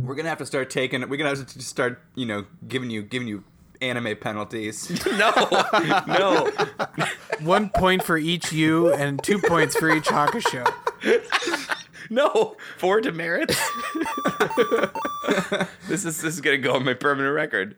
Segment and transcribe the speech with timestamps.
[0.00, 1.00] We're gonna have to start taking.
[1.08, 3.44] We're gonna have to start, you know, giving you giving Yu
[3.80, 4.90] anime penalties.
[5.18, 5.32] No,
[6.06, 6.50] no.
[7.40, 10.66] One point for each you and two points for each Hakusho.
[12.10, 13.56] No, four demerits.
[15.88, 17.76] this is this is gonna go on my permanent record.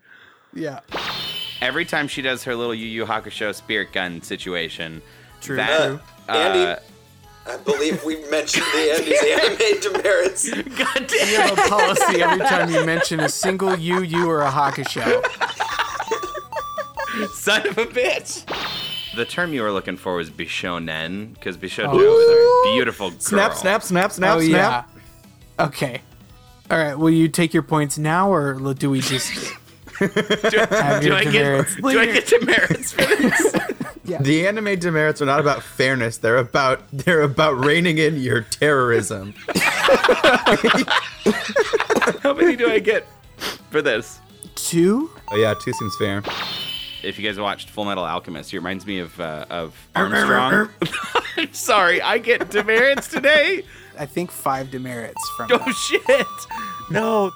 [0.55, 0.81] Yeah.
[1.61, 5.03] Every time she does her little Yu Yu Hakusho spirit gun situation,
[5.43, 5.57] True.
[5.57, 6.01] that true.
[6.29, 6.81] uh, Andy,
[7.47, 10.51] I believe we mentioned the Andy's anime demerits.
[10.51, 11.49] God We damn.
[11.49, 15.23] have a policy every time you mention a single Yu, Yu, or a Hakusho.
[17.35, 18.45] Son of a bitch.
[19.17, 22.63] The term you were looking for was Bishonen, because Bishojo Oh.
[22.65, 23.19] is a beautiful girl.
[23.21, 24.89] snap, snap, snap, snap, oh, snap.
[25.59, 25.65] yeah.
[25.67, 26.03] Okay.
[26.71, 26.95] All right.
[26.97, 29.33] Will you take your points now, or do we just
[29.99, 33.57] Do, have do your I get demerits do I get demerits for this?
[34.19, 36.19] The anime demerits are not about fairness.
[36.19, 39.35] They're about they're about reining in your terrorism.
[42.23, 43.07] How many do I get
[43.71, 44.21] for this?
[44.55, 45.11] two?
[45.31, 46.23] Oh yeah, two seems fair.
[47.03, 50.69] If you guys watched Full Metal Alchemist, it reminds me of uh, of Armstrong.
[51.37, 53.65] I'm sorry, I get demerits today.
[53.99, 55.51] I think five demerits from.
[55.53, 56.27] Oh shit!
[56.91, 57.31] No,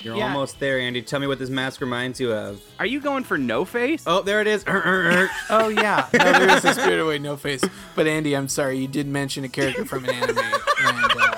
[0.00, 0.28] You're Yeah.
[0.28, 1.02] almost there, Andy.
[1.02, 2.60] Tell me what this mask reminds you of.
[2.78, 4.04] are you going for no face?
[4.06, 4.64] Oh, there it is.
[4.68, 5.30] Er, er, er.
[5.50, 7.62] Oh yeah, no, there is a Spirit Away No Face.
[7.96, 11.34] But Andy, I'm sorry, you did mention a character from an anime, and uh,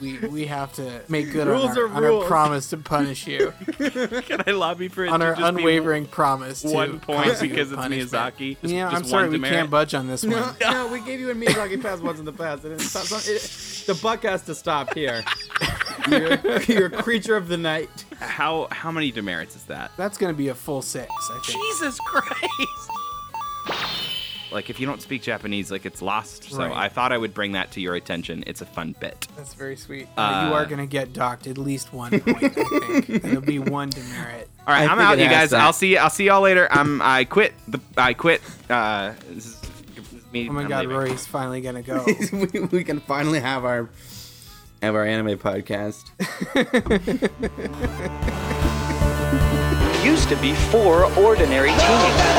[0.00, 3.26] we we have to make good Rules on, our, are on our promise to punish
[3.26, 6.62] you, Can I lobby for it on to our just be unwavering promise.
[6.62, 7.72] To one point cause it's.
[7.72, 8.60] Miyazaki?
[8.60, 9.56] Just- Yeah, just I'm sorry, one we demerit?
[9.56, 10.32] can't budge on this one.
[10.32, 12.64] No, no, we gave you a Miyazaki pass once in the past.
[12.64, 15.24] And it's not, it, the buck has to stop here.
[16.10, 18.04] You're, you're a creature of the night.
[18.18, 19.90] How how many demerits is that?
[19.96, 21.58] That's gonna be a full six, I think.
[21.58, 22.90] Jesus Christ!
[24.50, 26.44] Like if you don't speak Japanese, like it's lost.
[26.44, 26.72] So Right.
[26.72, 28.44] I thought I would bring that to your attention.
[28.46, 29.28] It's a fun bit.
[29.36, 30.08] That's very sweet.
[30.16, 32.44] Uh, you are gonna get docked at least one point.
[32.44, 34.48] I think it'll be one demerit.
[34.66, 35.50] All right, I I'm out, it you has guys.
[35.50, 35.60] that.
[35.60, 35.96] I'll see.
[35.98, 36.66] I'll see y'all later.
[36.70, 37.02] I'm.
[37.02, 37.52] I quit.
[37.68, 37.78] The.
[37.98, 38.40] I quit.
[38.70, 39.12] Uh.
[39.30, 39.60] This is,
[39.94, 40.48] this is me.
[40.48, 40.96] Oh my I'm god, leaving.
[40.96, 42.06] Rory's finally gonna go.
[42.32, 43.90] we, we can finally have our
[44.82, 46.10] have our anime podcast.
[50.04, 52.38] used to be four ordinary teenagers.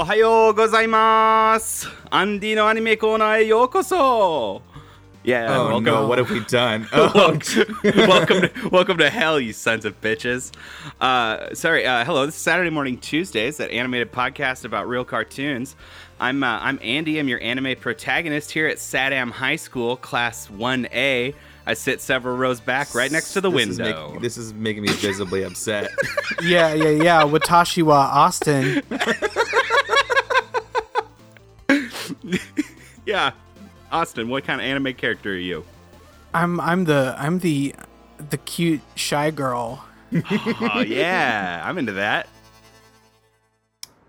[0.00, 1.92] Ohayo gozaimasu.
[2.10, 3.48] Andy anime corner e.
[5.22, 5.54] Yeah.
[5.54, 5.84] Oh welcome.
[5.84, 6.88] no, what have we done?
[6.92, 10.52] Oh, welcome, to, welcome to hell, you sons of bitches.
[11.02, 11.84] Uh, sorry.
[11.84, 12.24] Uh, hello.
[12.24, 15.76] This is Saturday Morning Tuesdays, that animated podcast about real cartoons.
[16.18, 17.18] I'm uh, I'm Andy.
[17.18, 21.34] I'm your anime protagonist here at Sadam High School, Class 1A.
[21.66, 24.12] I sit several rows back, right next to the this is window.
[24.12, 25.90] make- this is making me visibly upset.
[26.42, 27.22] yeah, yeah, yeah.
[27.22, 28.82] Watashi wa Austin.
[33.06, 33.32] yeah,
[33.90, 34.28] Austin.
[34.28, 35.64] What kind of anime character are you?
[36.34, 37.74] I'm I'm the I'm the
[38.30, 39.84] the cute shy girl.
[40.12, 42.28] Oh yeah, I'm into that.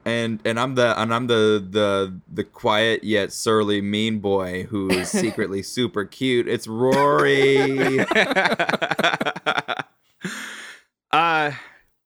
[0.06, 4.90] and and I'm the and I'm the the the quiet yet surly mean boy who
[4.90, 6.48] is secretly super cute.
[6.48, 8.00] It's Rory.
[11.12, 11.52] uh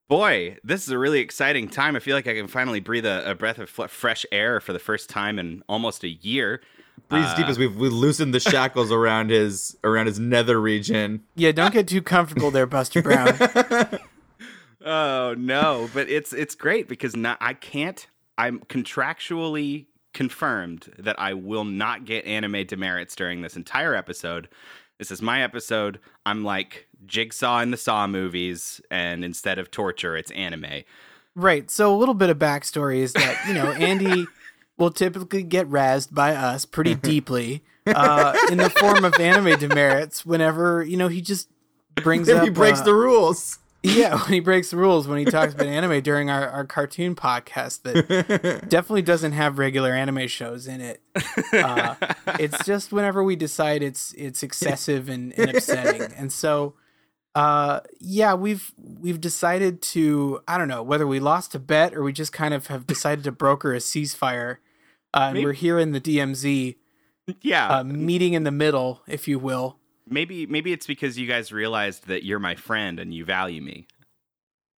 [0.07, 3.31] boy this is a really exciting time i feel like i can finally breathe a,
[3.31, 6.61] a breath of fl- fresh air for the first time in almost a year
[7.09, 11.23] Breathes deep Uh, as we've we loosened the shackles around his around his nether region.
[11.35, 13.37] Yeah, don't get too comfortable there, Buster Brown.
[14.85, 21.33] oh no but it's it's great because not, i can't i'm contractually confirmed that i
[21.33, 24.47] will not get anime demerits during this entire episode
[24.97, 30.15] this is my episode i'm like jigsaw in the saw movies and instead of torture
[30.17, 30.83] it's anime
[31.35, 31.69] Right.
[31.69, 34.25] So a little bit of backstory is that you know Andy
[34.77, 40.25] will typically get razzed by us pretty deeply uh, in the form of anime demerits
[40.25, 41.49] whenever you know he just
[41.95, 43.59] brings up he breaks uh, the rules.
[43.85, 47.15] Yeah when he breaks the rules when he talks about anime during our, our cartoon
[47.15, 51.01] podcast that definitely doesn't have regular anime shows in it.
[51.53, 51.95] Uh,
[52.39, 56.73] it's just whenever we decide it's it's excessive and, and upsetting, and so
[57.35, 62.01] uh, yeah, we've we've decided to I don't know whether we lost a bet or
[62.01, 64.57] we just kind of have decided to broker a ceasefire,
[65.13, 66.75] uh, and Maybe- we're here in the DMZ,
[67.41, 69.77] yeah uh, meeting in the middle, if you will.
[70.07, 73.87] Maybe maybe it's because you guys realized that you're my friend and you value me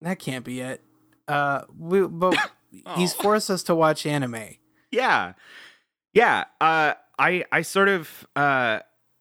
[0.01, 0.81] That can't be it.
[1.27, 2.35] Uh, we but
[2.95, 3.21] he's Oh.
[3.24, 4.56] forced us to watch anime.
[4.91, 5.33] yeah
[6.13, 8.79] yeah uh i i sort of uh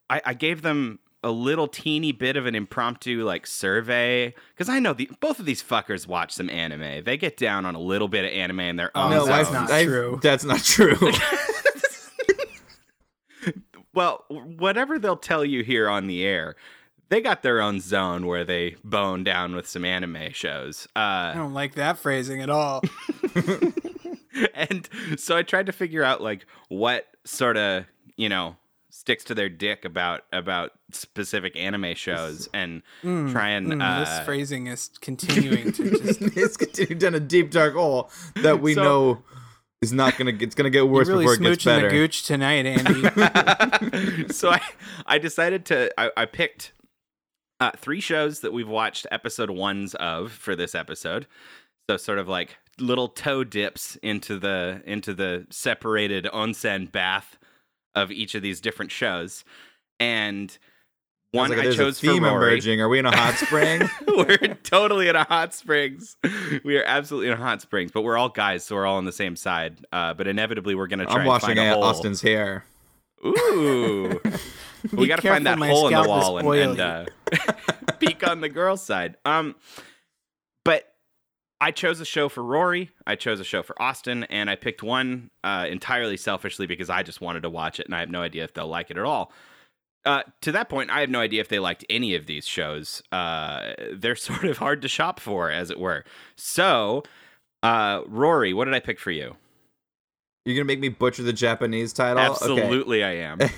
[0.09, 4.79] i i gave them a little teeny bit of an impromptu like survey because i
[4.79, 8.07] know the both of these fuckers watch some anime they get down on a little
[8.07, 9.65] bit of anime in their own no, that's zone.
[9.65, 10.19] not true.
[10.21, 10.95] That's not true.
[13.97, 16.55] well whatever they'll tell you here on the air
[17.09, 21.33] they got their own zone where they bone down with some anime shows uh I
[21.35, 22.81] don't like that phrasing at all.
[24.53, 27.85] and so I tried to figure out like what sort of
[28.15, 28.55] you know
[28.89, 34.25] sticks to their dick about about specific anime shows and try and Mm, uh, this
[34.25, 36.21] phrasing is continuing to just.
[36.37, 39.23] it's continued down a deep dark hole that we So- know
[39.81, 40.33] is not gonna.
[40.39, 41.89] It's gonna get worse really before it gets smooching the better.
[41.89, 42.65] gooch tonight,
[44.25, 44.33] Andy.
[44.33, 44.61] so I
[45.05, 46.73] I decided to I, I picked
[47.59, 51.27] uh, three shows that we've watched episode ones of for this episode.
[51.89, 57.37] So sort of like little toe dips into the into the separated onsen bath
[57.95, 59.43] of each of these different shows,
[59.99, 60.57] and
[61.31, 62.53] one like I chose a theme for Rory.
[62.53, 62.81] emerging.
[62.81, 63.81] Are we in a hot spring?
[64.07, 66.15] we're totally in a hot springs.
[66.63, 69.05] We are absolutely in a hot springs, but we're all guys, so we're all on
[69.05, 69.85] the same side.
[69.91, 71.83] Uh, but inevitably, we're gonna try I'm and washing find a Aunt hole.
[71.83, 72.65] Austin's hair.
[73.25, 74.21] Ooh.
[74.93, 77.05] we got to find that hole in the wall and, spoil and uh,
[77.99, 79.17] peek on the girl's side.
[79.25, 79.55] Um,
[80.63, 80.93] but
[81.59, 82.91] I chose a show for Rory.
[83.05, 87.03] I chose a show for Austin, and I picked one uh, entirely selfishly because I
[87.03, 89.03] just wanted to watch it, and I have no idea if they'll like it at
[89.03, 89.31] all.
[90.05, 93.03] Uh, to that point, I have no idea if they liked any of these shows.
[93.11, 96.05] Uh, they're sort of hard to shop for, as it were.
[96.35, 97.03] So,
[97.63, 99.35] uh, Rory, what did I pick for you?
[100.45, 102.19] You're gonna make me butcher the Japanese title?
[102.23, 102.31] Okay.
[102.31, 103.39] Absolutely, I am.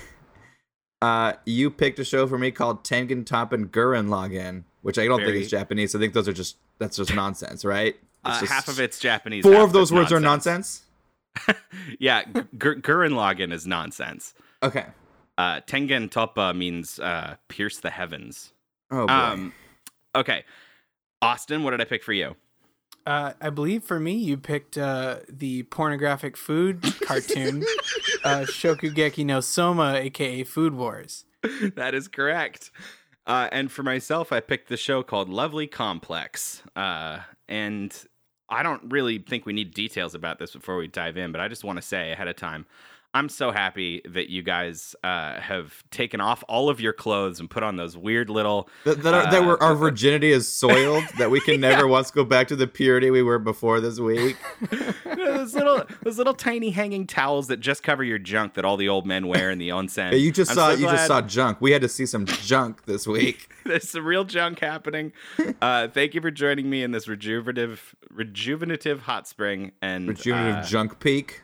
[1.02, 5.20] Uh, you picked a show for me called Tengen Toppa Gurren Lagann, which I don't
[5.20, 5.94] Very- think is Japanese.
[5.94, 7.96] I think those are just that's just nonsense, right?
[8.22, 9.42] Uh, just- half of it's Japanese.
[9.42, 10.82] Four of those words are nonsense.
[11.48, 11.60] nonsense.
[11.98, 14.34] yeah, G- Gur- Gurren Lagann is nonsense.
[14.62, 14.84] Okay.
[15.40, 18.52] Uh, Tengen Toppa means uh, pierce the heavens.
[18.90, 19.12] Oh boy.
[19.12, 19.54] Um,
[20.14, 20.44] okay,
[21.22, 22.36] Austin, what did I pick for you?
[23.06, 27.64] Uh, I believe for me, you picked uh, the pornographic food cartoon,
[28.22, 31.24] uh, Shokugeki no Soma, aka Food Wars.
[31.74, 32.70] that is correct.
[33.26, 36.62] Uh, and for myself, I picked the show called Lovely Complex.
[36.76, 37.96] Uh, and
[38.50, 41.48] I don't really think we need details about this before we dive in, but I
[41.48, 42.66] just want to say ahead of time,
[43.12, 47.50] I'm so happy that you guys uh, have taken off all of your clothes and
[47.50, 51.02] put on those weird little that, that, are, that uh, were, our virginity is soiled.
[51.18, 54.36] that we can never once go back to the purity we were before this week.
[55.04, 58.88] those little those little tiny hanging towels that just cover your junk that all the
[58.88, 60.10] old men wear in the onsen.
[60.10, 61.60] Hey, you just I'm saw so you just saw junk.
[61.60, 63.50] We had to see some junk this week.
[63.64, 65.12] There's some real junk happening.
[65.60, 67.78] Uh, thank you for joining me in this rejuvenative
[68.12, 71.42] rejuvenative hot spring and Rejuvenative uh, junk peak.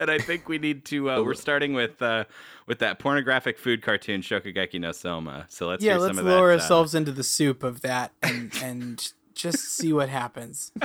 [0.00, 1.10] And I think we need to.
[1.10, 2.24] Uh, we're starting with uh,
[2.66, 5.46] with that pornographic food cartoon Shokugeki no Soma.
[5.48, 6.62] So let's yeah, hear let's some lower of that.
[6.62, 10.72] uh, ourselves into the soup of that and and just see what happens.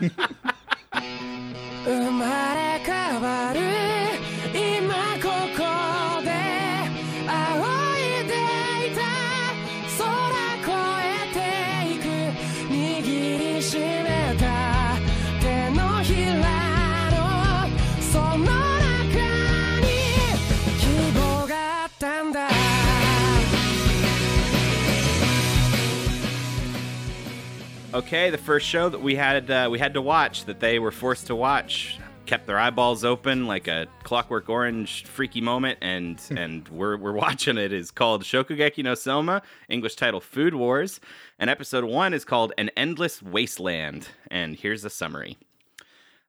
[27.96, 30.92] Okay, the first show that we had uh, we had to watch that they were
[30.92, 31.98] forced to watch.
[32.26, 37.58] Kept their eyeballs open like a Clockwork Orange freaky moment, and and we're we're watching
[37.58, 37.72] it.
[37.72, 41.00] Is called Shokugeki no Soma, English title Food Wars,
[41.40, 45.38] and episode one is called An Endless Wasteland, and here's a summary.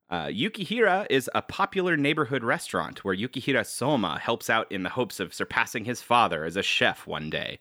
[0.09, 5.19] Uh, Yukihira is a popular neighborhood restaurant where Yukihira Soma helps out in the hopes
[5.19, 7.59] of surpassing his father as a chef one day.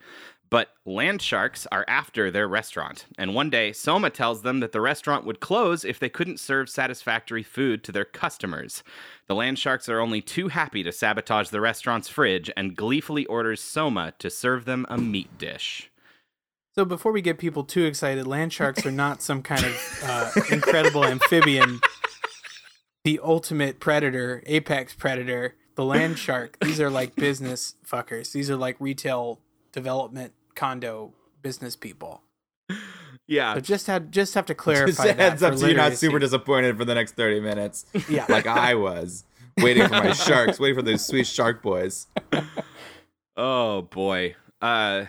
[0.49, 4.81] But land sharks are after their restaurant, and one day Soma tells them that the
[4.81, 8.83] restaurant would close if they couldn't serve satisfactory food to their customers.
[9.27, 13.59] The land sharks are only too happy to sabotage the restaurant's fridge and gleefully orders
[13.59, 15.89] Soma to serve them a meat dish.
[16.75, 20.31] So before we get people too excited, land sharks are not some kind of uh,
[20.51, 21.79] incredible amphibian.
[23.03, 26.57] The ultimate predator, apex predator, the land shark.
[26.59, 28.31] These are like business fuckers.
[28.31, 29.39] These are like retail
[29.75, 31.13] development condo
[31.43, 32.23] business people.
[33.27, 35.17] Yeah, So just had just have to Just clarify a that.
[35.17, 37.85] heads up for so you're not super disappointed for the next 30 minutes.
[38.09, 38.25] Yeah.
[38.29, 39.25] Like I was.
[39.59, 42.07] Waiting for my sharks, waiting for those sweet shark boys.
[43.37, 44.35] Oh boy.
[44.61, 45.05] Uh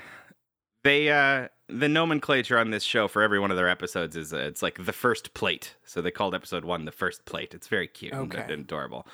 [0.84, 4.36] they uh the nomenclature on this show for every one of their episodes is uh,
[4.38, 5.74] it's like the first plate.
[5.84, 7.54] So they called episode 1 the first plate.
[7.54, 8.42] It's very cute and- Okay.
[8.42, 9.06] and adorable.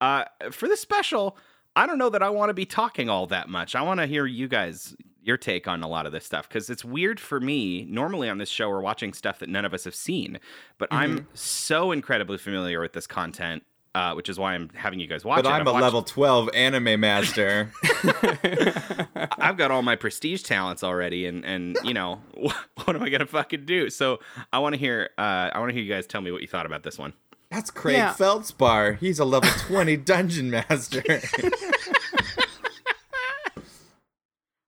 [0.00, 1.36] Uh, for the special,
[1.76, 3.74] I don't know that I want to be talking all that much.
[3.74, 6.70] I want to hear you guys your take on a lot of this stuff because
[6.70, 7.84] it's weird for me.
[7.88, 10.38] Normally on this show, we're watching stuff that none of us have seen,
[10.78, 13.62] but I'm so incredibly familiar with this content.
[13.94, 15.52] Uh, which is why I'm having you guys watch But it.
[15.52, 17.72] I'm I've a watched- level 12 anime master.
[19.38, 23.08] I've got all my prestige talents already, and and you know what, what am I
[23.08, 23.90] gonna fucking do?
[23.90, 24.20] So
[24.52, 25.10] I want to hear.
[25.18, 27.12] Uh, I want to hear you guys tell me what you thought about this one.
[27.50, 28.12] That's Craig Yeah.
[28.12, 28.94] Feldspar.
[28.94, 31.02] He's a level 20 dungeon master.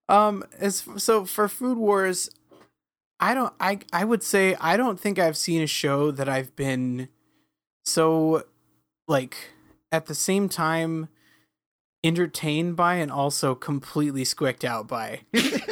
[0.09, 2.31] Um, as so for Food Wars,
[3.21, 3.53] I don't.
[3.61, 7.09] I I would say I don't think I've seen a show that I've been
[7.85, 8.43] so
[9.07, 9.37] like
[9.93, 11.09] at the same time
[12.03, 15.21] entertained by and also completely squicked out by.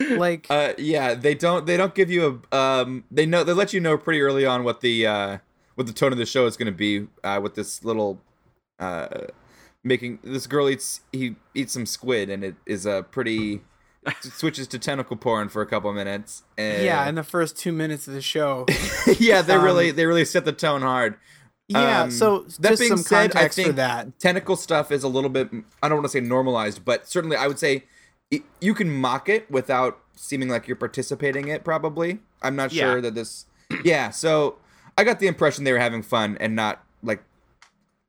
[0.00, 3.72] like uh, yeah, they don't they don't give you a um they know they let
[3.72, 5.38] you know pretty early on what the uh
[5.74, 8.20] what the tone of the show is going to be uh with this little
[8.78, 9.08] uh
[9.84, 13.60] making this girl eats he eats some squid and it is a pretty
[14.20, 18.06] switches to tentacle porn for a couple minutes and yeah, in the first two minutes
[18.06, 18.66] of the show.
[19.18, 21.16] yeah they um, really they really set the tone hard
[21.68, 24.18] Yeah, Um, so that just being some said, I context for think that.
[24.18, 25.48] tentacle stuff is a little bit
[25.82, 27.84] I don't want to say normalized, but certainly I would say
[28.60, 32.18] you can mock it without seeming like you're participating it probably.
[32.42, 32.92] I'm not Yeah.
[32.92, 33.46] sure that this
[33.84, 34.56] Yeah, so
[34.98, 37.22] I got the impression they were having fun and not like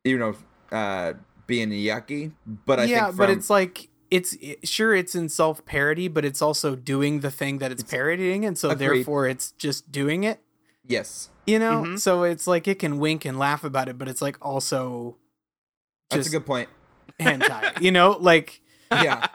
[0.03, 0.35] you know
[0.71, 1.13] uh
[1.45, 2.31] being yucky,
[2.65, 6.23] but I yeah, think but it's like it's it, sure it's in self parody, but
[6.25, 8.87] it's also doing the thing that it's parodying, and so Agreed.
[8.97, 10.39] therefore it's just doing it.
[10.85, 11.29] yes.
[11.45, 11.99] You know, Mhm.
[11.99, 15.15] so it's like it can wink and laugh about it, but it's like also
[16.09, 16.67] That's a good point.
[17.21, 17.79] hentai.
[17.81, 19.27] you know, like Yeah.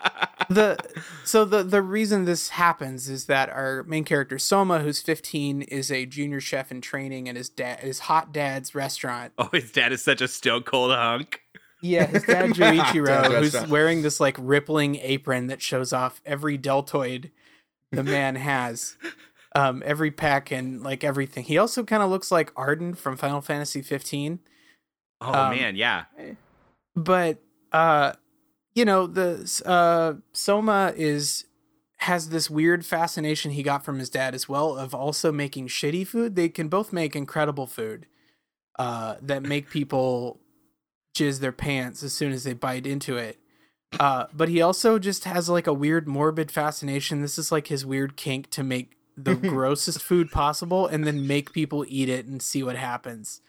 [0.49, 0.77] the
[1.25, 5.91] so the the reason this happens is that our main character Soma, who's 15, is
[5.91, 9.33] a junior chef in training at his dad his hot dad's restaurant.
[9.39, 11.41] Oh, his dad is such a stone cold hunk.
[11.81, 16.57] Yeah, his dad Dad's Joichiro, who's wearing this like rippling apron that shows off every
[16.57, 17.31] deltoid
[17.91, 18.97] the man has.
[19.55, 21.45] Um, every pack and like everything.
[21.45, 24.39] He also kind of looks like Ardyn from Final Fantasy 15.
[25.21, 26.05] Oh Um, man, yeah.
[26.97, 27.39] but
[27.73, 28.13] uh
[28.75, 31.45] you know the uh soma is
[31.99, 36.05] has this weird fascination he got from his dad as well of also making shitty
[36.05, 36.35] food.
[36.35, 38.07] They can both make incredible food
[38.79, 40.41] uh that make people
[41.17, 43.39] jizz their pants as soon as they bite into it.
[44.01, 47.21] Uh but he also just has like a weird morbid fascination.
[47.21, 51.53] This is like his weird kink to make the grossest food possible and then make
[51.53, 53.43] people eat it and see what happens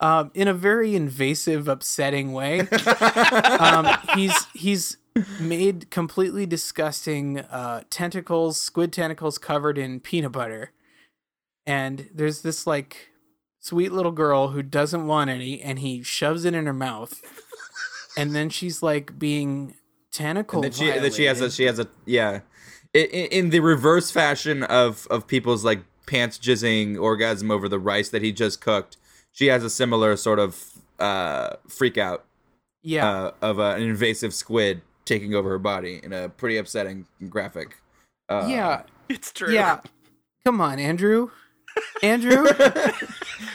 [0.00, 2.60] um, in a very invasive, upsetting way.
[3.60, 4.96] um, he's he's
[5.38, 10.72] made completely disgusting uh, tentacles, squid tentacles covered in peanut butter,
[11.66, 13.10] and there's this like
[13.60, 17.20] sweet little girl who doesn't want any, and he shoves it in her mouth,
[18.16, 19.74] and then she's like being
[20.12, 20.64] tentacle.
[20.64, 22.40] And then she, then she has a she has a yeah,
[22.94, 28.08] in, in the reverse fashion of of people's like pants jizzing orgasm over the rice
[28.08, 28.96] that he just cooked.
[29.40, 30.62] She has a similar sort of
[30.98, 32.26] uh, freak out
[32.82, 33.08] yeah.
[33.10, 37.78] uh, of uh, an invasive squid taking over her body in a pretty upsetting graphic.
[38.28, 39.50] Uh, yeah, It's true.
[39.50, 39.80] yeah.
[40.44, 41.30] Come on, Andrew.
[42.02, 42.44] Andrew,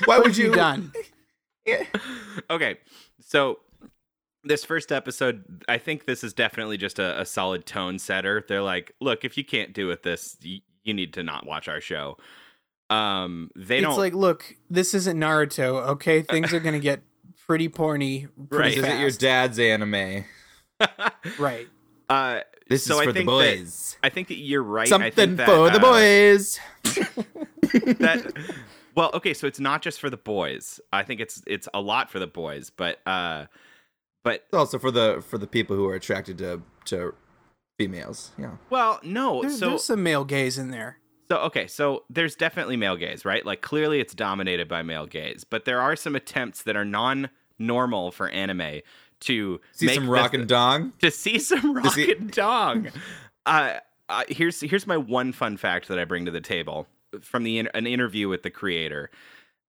[0.06, 0.56] Why what would you you?
[0.56, 0.92] done?
[2.50, 2.78] Okay,
[3.22, 3.60] so
[4.44, 8.44] this first episode, I think this is definitely just a, a solid tone setter.
[8.48, 11.68] They're like, look, if you can't do with this, y- you need to not watch
[11.68, 12.18] our show.
[12.90, 16.22] Um, they it's don't like, look, this isn't Naruto, okay?
[16.22, 17.02] Things are gonna get
[17.48, 18.78] pretty porny, pretty Right.
[18.78, 20.26] Is it your dad's anime?
[21.40, 21.68] Right.
[22.10, 23.98] uh, This so is I for the think boys.
[24.02, 24.88] That, I think that you're right.
[24.88, 26.60] I Something think that, for the uh, boys.
[28.00, 28.34] that
[28.96, 32.10] well okay so it's not just for the boys i think it's it's a lot
[32.10, 33.46] for the boys but uh
[34.24, 37.14] but It's also for the for the people who are attracted to to
[37.78, 38.32] females.
[38.38, 38.52] Yeah.
[38.70, 41.00] well no There's, so there's some male gaze in there.
[41.30, 45.44] So okay so there's definitely male gaze right like clearly it's dominated by male gaze
[45.44, 48.82] but there are some attempts that are non-normal for anime
[49.22, 50.94] to See make some the- rock and dong.
[51.02, 52.90] to see some rock see- and dong.
[53.48, 53.78] Uh,
[54.10, 56.88] uh, here's here's my one fun fact that I bring to the table
[57.22, 59.12] from the in- an interview with the creator,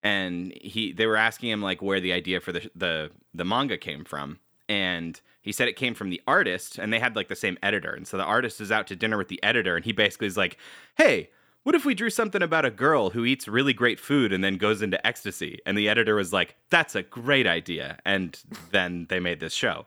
[0.02, 3.76] and he they were asking him like where the idea for the the the manga
[3.76, 7.36] came from, and he said it came from the artist, and they had like the
[7.36, 9.92] same editor, and so the artist is out to dinner with the editor, and he
[9.92, 10.56] basically is like,
[10.96, 11.28] hey.
[11.66, 14.56] What if we drew something about a girl who eats really great food and then
[14.56, 15.58] goes into ecstasy?
[15.66, 19.84] And the editor was like, "That's a great idea." And then they made this show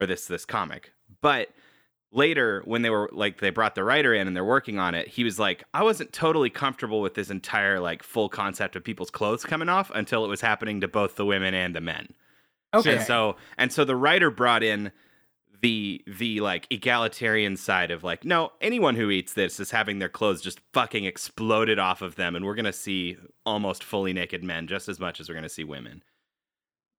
[0.00, 0.92] or this this comic.
[1.20, 1.48] But
[2.12, 5.08] later when they were like they brought the writer in and they're working on it
[5.08, 9.10] he was like i wasn't totally comfortable with this entire like full concept of people's
[9.10, 12.06] clothes coming off until it was happening to both the women and the men
[12.72, 12.96] Okay.
[12.96, 14.92] and so and so the writer brought in
[15.62, 20.08] the the like egalitarian side of like no anyone who eats this is having their
[20.08, 24.66] clothes just fucking exploded off of them and we're gonna see almost fully naked men
[24.66, 26.02] just as much as we're gonna see women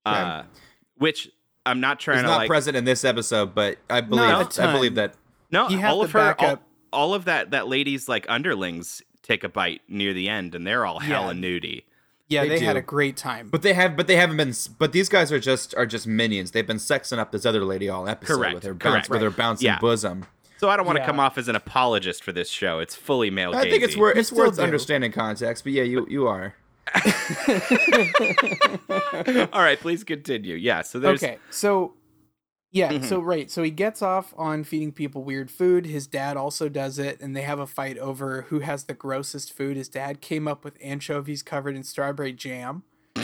[0.06, 0.42] uh
[0.96, 1.28] which
[1.66, 4.38] i'm not trying He's to not like present in this episode, but I believe a
[4.38, 4.74] I ton.
[4.74, 5.14] believe that.
[5.50, 6.58] no You have all of her all,
[6.92, 10.86] all of that that lady's like underlings take a bite near the end and they're
[10.86, 11.40] all hella Yeah.
[11.40, 11.82] nudie
[12.28, 13.48] yeah, They they, had a great time.
[13.50, 14.52] But they have, but they haven't been.
[14.78, 16.50] But these guys are just are just minions.
[16.50, 18.84] They've been sexing up this other lady all episode Correct, with her correct.
[18.84, 19.78] bounce, with her bouncing Yeah.
[19.78, 20.26] bosom.
[20.58, 21.06] so i don't want to Yeah.
[21.06, 24.16] come off as an apologist for this show it's fully male I think it's worth
[24.16, 24.62] it's worth do.
[24.62, 25.62] understanding context.
[25.64, 26.54] But yeah, you you are.
[29.52, 31.92] all right please continue yeah so there's okay, so
[32.70, 33.04] yeah, Mhm.
[33.04, 35.86] so right, so he gets off on feeding people weird food.
[35.86, 39.52] His dad also does it, and they have a fight over who has the grossest
[39.52, 39.76] food.
[39.76, 42.82] His dad came up with anchovies covered in strawberry jam,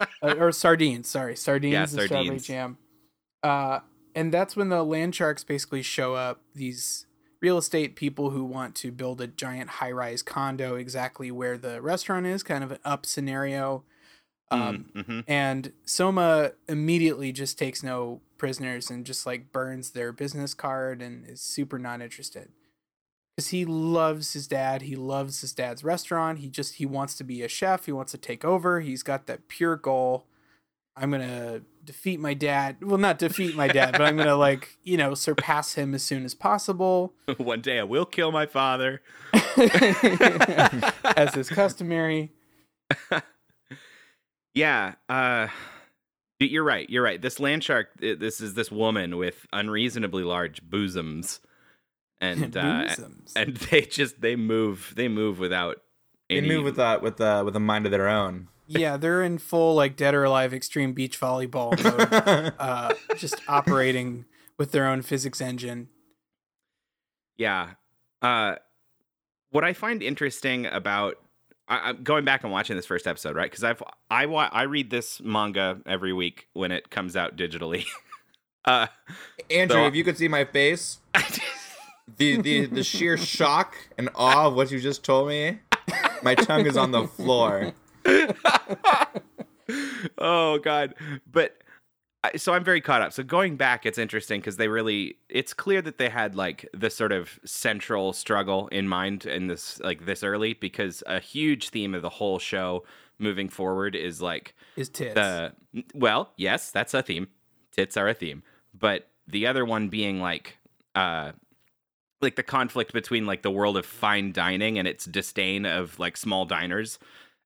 [0.00, 1.08] uh, or sardines.
[1.08, 2.78] Sorry, sardines Yeah, and strawberry jam.
[3.42, 3.80] Uh,
[4.14, 6.40] and that's when the land sharks basically show up.
[6.54, 7.06] These
[7.40, 12.26] real estate people who want to build a giant high-rise condo exactly where the restaurant
[12.26, 13.84] is, kind of an up scenario.
[14.50, 15.24] Um, mhm.
[15.28, 21.26] and Soma immediately just takes no prisoners and just like burns their business card and
[21.26, 22.50] is super not interested.
[23.36, 26.38] Because he loves his dad, he loves his dad's restaurant.
[26.38, 27.86] He just he wants to be a chef.
[27.86, 28.80] He wants to take over.
[28.80, 30.26] He's got that pure goal.
[30.96, 32.78] I'm gonna defeat my dad.
[32.82, 36.24] Well, not defeat my dad, but I'm gonna like you know surpass him as soon
[36.24, 39.02] as possible, One day I will kill my father.
[41.16, 42.32] as is customary.
[44.54, 45.48] Yeah, uh
[46.46, 46.88] you're right.
[46.88, 47.20] You're right.
[47.20, 51.40] This land shark this is this woman with unreasonably large bosoms.
[52.20, 52.94] And uh
[53.36, 55.78] and they just they move they move without
[56.28, 58.48] They move with uh, with uh, with a mind of their own.
[58.66, 64.26] Yeah, they're in full like dead or alive extreme beach volleyball mode, uh, just operating
[64.58, 65.88] with their own physics engine.
[67.38, 67.70] Yeah.
[68.20, 68.56] Uh,
[69.50, 71.16] what I find interesting about
[71.68, 73.50] I, I'm going back and watching this first episode, right?
[73.50, 77.84] Because I've I wa- I read this manga every week when it comes out digitally.
[78.64, 78.86] uh,
[79.50, 80.98] Andrew, So- if you could see my face,
[82.16, 85.58] the, the the sheer shock and awe of what you just told me,
[86.22, 87.72] my tongue is on the floor.
[90.16, 90.94] oh god
[91.30, 91.58] but
[92.36, 93.12] so i'm very caught up.
[93.12, 96.90] So going back it's interesting because they really it's clear that they had like the
[96.90, 101.94] sort of central struggle in mind in this like this early because a huge theme
[101.94, 102.84] of the whole show
[103.18, 105.14] moving forward is like Is tits.
[105.14, 105.52] the
[105.94, 107.28] well yes that's a theme.
[107.72, 108.42] Tits are a theme.
[108.76, 110.58] But the other one being like
[110.94, 111.32] uh
[112.20, 116.16] like the conflict between like the world of fine dining and its disdain of like
[116.16, 116.98] small diners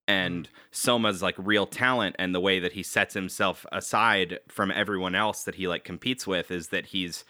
[0.09, 0.57] and mm-hmm.
[0.71, 5.45] Soma's like real talent and the way that he sets himself aside from everyone else
[5.45, 7.25] that he like competes with is that he's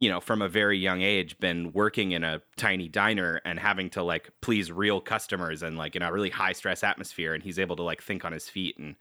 [0.00, 3.88] you know from a very young age been working in a tiny diner and having
[3.90, 7.58] to like please real customers and like in a really high stress atmosphere and he's
[7.58, 8.76] able to like think on his feet.
[8.78, 8.96] And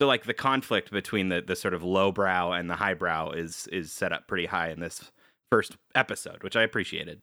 [0.00, 3.92] so like the conflict between the the sort of lowbrow and the highbrow is is
[3.92, 5.12] set up pretty high in this
[5.50, 7.22] first episode which I appreciated.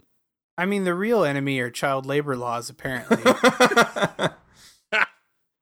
[0.58, 2.70] I mean, the real enemy are child labor laws.
[2.70, 3.18] Apparently,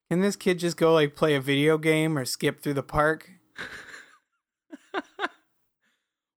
[0.09, 3.29] can this kid just go like play a video game or skip through the park?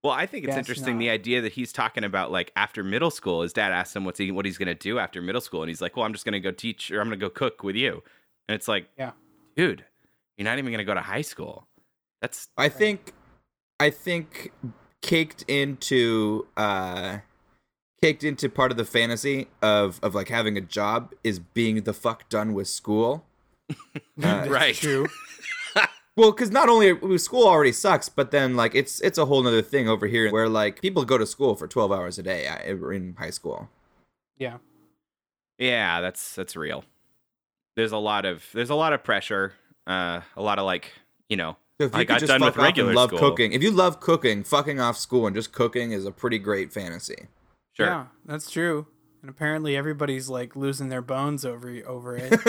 [0.05, 3.11] Well, I think it's Guess interesting the idea that he's talking about like after middle
[3.11, 3.43] school.
[3.43, 5.81] His dad asked him what's he what he's gonna do after middle school, and he's
[5.81, 8.05] like, "Well, I'm just gonna go teach or I'm gonna go cook with you."
[8.49, 9.13] And it's like, Yeah.
[9.57, 9.85] dude,
[10.39, 11.67] you're not even gonna go to high school.
[12.23, 13.15] That's I think,
[13.81, 14.53] I think,
[15.03, 17.19] caked into uh,
[18.01, 21.93] caked into part of the fantasy of of like having a job is being the
[21.93, 23.26] fuck done with school.
[24.23, 24.75] Uh, right.
[24.75, 25.07] True.
[26.17, 29.61] Well, because not only school already sucks, but then like it's it's a whole other
[29.61, 33.15] thing over here where like people go to school for twelve hours a day in
[33.19, 33.69] high school.
[34.39, 34.57] Yeah.
[35.59, 36.85] Yeah, that's that's real.
[37.77, 39.53] There's a lot of there's a lot of pressure.
[39.87, 40.93] Uh, a lot of like
[41.29, 41.59] you know.
[41.79, 43.19] So if you I got just done fuck with off regular and love school.
[43.19, 46.73] cooking, if you love cooking, fucking off school and just cooking is a pretty great
[46.73, 47.27] fantasy.
[47.75, 47.87] Sure.
[47.87, 48.87] Yeah, that's true.
[49.27, 52.33] And apparently, everybody's like losing their bones over over it.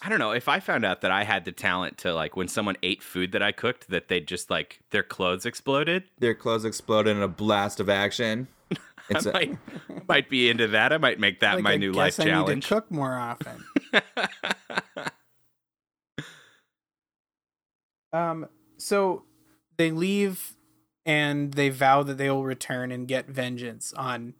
[0.00, 2.46] I don't know if I found out that I had the talent to like when
[2.46, 6.04] someone ate food that I cooked that they just like their clothes exploded.
[6.20, 8.46] Their clothes exploded in a blast of action.
[9.10, 9.58] It's I a, might
[10.06, 10.92] might be into that.
[10.92, 12.54] I might make that Like, my I new life I challenge.
[12.56, 13.64] Need to cook more often.
[18.12, 19.24] Um, so
[19.78, 20.54] they leave
[21.04, 24.34] and they vow that they will return and get vengeance on.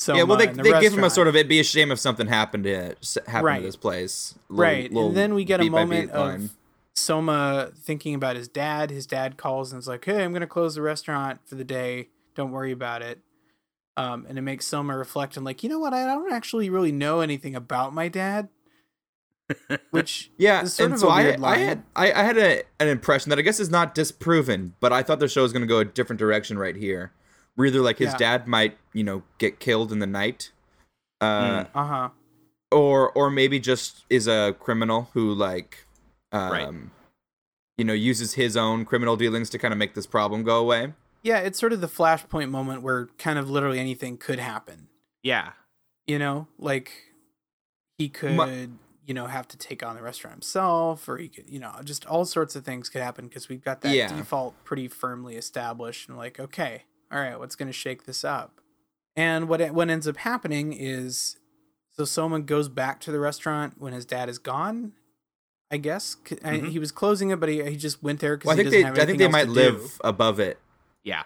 [0.00, 1.92] Soma yeah, well, they, the they give him a sort of it'd be a shame
[1.92, 3.58] if something happened to it, happened Right.
[3.58, 4.34] to this place.
[4.48, 6.44] Little- right, little and then we get a moment beat line.
[6.44, 6.50] of
[6.96, 8.90] Soma thinking about his dad.
[8.90, 12.08] His dad calls and is like, "Hey, I'm gonna close the restaurant for the day.
[12.34, 13.18] Don't worry about it."
[13.98, 15.92] Um, and it makes Soma reflect and like, you know what?
[15.92, 18.48] I don't actually really know anything about my dad.
[19.90, 22.38] Which Yeah, is sort and of so a I, weird I had I, I had
[22.38, 25.52] a, an impression that I guess is not disproven, but I thought the show was
[25.52, 27.12] going to go a different direction right here.
[27.56, 28.16] Where either like his Yeah.
[28.18, 30.52] dad might you know get killed in the night,
[31.20, 32.08] uh, uh huh.
[32.70, 35.84] or or maybe just is a criminal who like,
[36.32, 36.74] um, Right.
[37.78, 40.94] you know, uses his own criminal dealings to kind of make this problem go away.
[41.22, 44.88] Yeah, it's sort of the flashpoint moment where kind of literally anything could happen.
[45.22, 45.52] Yeah.
[46.06, 47.12] You know, like
[47.98, 48.68] he could, My-
[49.06, 52.06] you know, have to take on the restaurant himself, or he could, you know, just
[52.06, 54.16] all sorts of things could happen because we've got that Yeah.
[54.16, 56.08] default pretty firmly established.
[56.08, 58.60] And like, okay, all right, what's going to shake this up?
[59.16, 61.36] And what it, what ends up happening is,
[61.96, 64.92] so Soma goes back to the restaurant when his dad is gone.
[65.72, 68.48] I guess C- I- he was closing it, but he, he just went there because
[68.48, 69.90] Well, I he think doesn't they have I think they else might live do.
[70.02, 70.58] above it.
[71.04, 71.22] Yeah.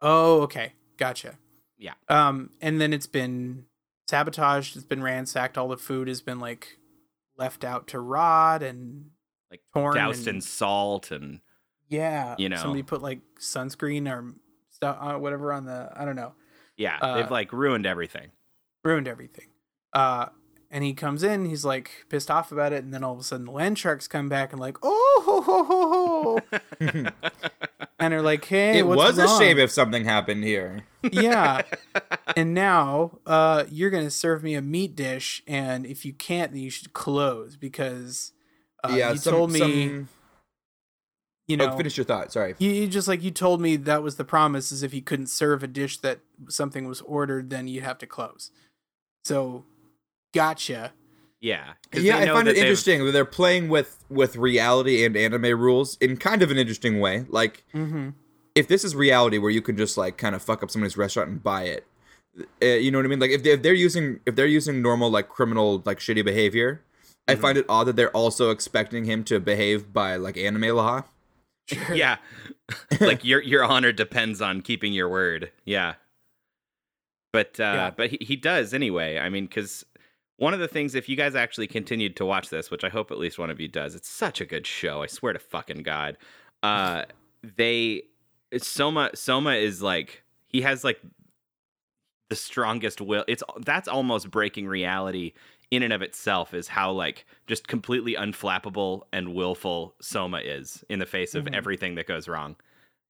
[0.00, 0.72] Oh, okay.
[0.98, 1.38] Gotcha.
[1.78, 1.94] Yeah.
[2.08, 3.64] Um, and then it's been
[4.08, 6.78] sabotaged, it's been ransacked, all the food has been like
[7.36, 9.10] left out to rot and
[9.50, 11.40] Like torn doused and- in salt and
[11.88, 12.34] yeah.
[12.38, 12.56] You know.
[12.56, 14.34] Somebody put like sunscreen or
[14.78, 16.32] stuff uh, whatever on the I don't know.
[16.76, 18.28] yeah, Uh, they've like ruined everything.
[18.84, 19.46] Ruined everything.
[19.92, 20.26] Uh
[20.70, 23.22] and he comes in, he's like pissed off about it, and then all of a
[23.22, 26.58] sudden the land sharks come back and like, oh ho ho ho ho
[27.98, 30.84] and they're like, hey, it what's was a shame if something happened here.
[31.10, 31.62] yeah
[32.36, 36.60] and now uh you're gonna serve me a meat dish and if you can't then
[36.60, 38.32] you should close because
[38.84, 40.08] uh, yeah, you some, told me some-
[41.48, 42.30] you know oh, finish your thought.
[42.32, 42.54] Sorry.
[42.58, 45.26] you, you just like you told me that was the promise is if you couldn't
[45.28, 48.50] serve a dish that something was ordered then you'd have to close
[49.24, 49.64] so
[50.34, 50.92] gotcha
[51.40, 51.72] Yeah.
[51.92, 55.16] yeah they i find that it they've- interesting that they're playing with with reality and
[55.16, 58.10] anime rules in kind of an interesting way like mm-hmm
[58.54, 61.30] if this is reality where you can just like kind of fuck up somebody's restaurant
[61.30, 61.86] and buy it
[62.60, 64.82] uh, you know what i mean like if, they, if they're using if they're using
[64.82, 66.82] normal like criminal like shitty behavior
[67.28, 67.42] i Mm-hmm.
[67.42, 71.04] find it odd that they're also expecting him to behave by like anime law
[71.86, 72.16] sure Yeah.
[73.00, 75.50] like your your honor depends on keeping your word.
[75.64, 75.94] Yeah.
[77.32, 77.90] But uh Yeah.
[77.90, 79.18] but he, he does anyway.
[79.18, 79.84] I mean cuz
[80.36, 83.10] one of the things if you guys actually continued to watch this, which I hope
[83.10, 83.94] at least one of you does.
[83.94, 85.02] It's such a good show.
[85.02, 86.16] I swear to fucking god.
[86.62, 87.04] Uh
[87.42, 88.02] they
[88.56, 91.00] Soma Soma is like he has like
[92.30, 93.24] the strongest will.
[93.28, 95.32] It's that's almost breaking reality
[95.70, 100.98] in and of itself is how like just completely unflappable and willful Soma is in
[100.98, 101.54] the face of Mhm.
[101.54, 102.56] everything that goes wrong.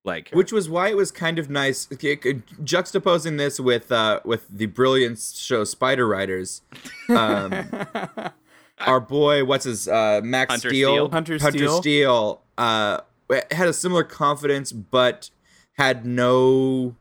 [0.04, 4.20] Like which was why it was kind of nice okay, okay, juxtaposing this with uh
[4.24, 6.62] with the brilliant show spider riders
[7.10, 7.52] um
[8.80, 11.10] our boy what's his uh max Steel Hunter steele Steele?
[11.10, 11.80] Hunter hunter Steele.
[11.80, 13.00] steele uh
[13.50, 15.30] had a similar confidence but
[15.74, 16.94] had no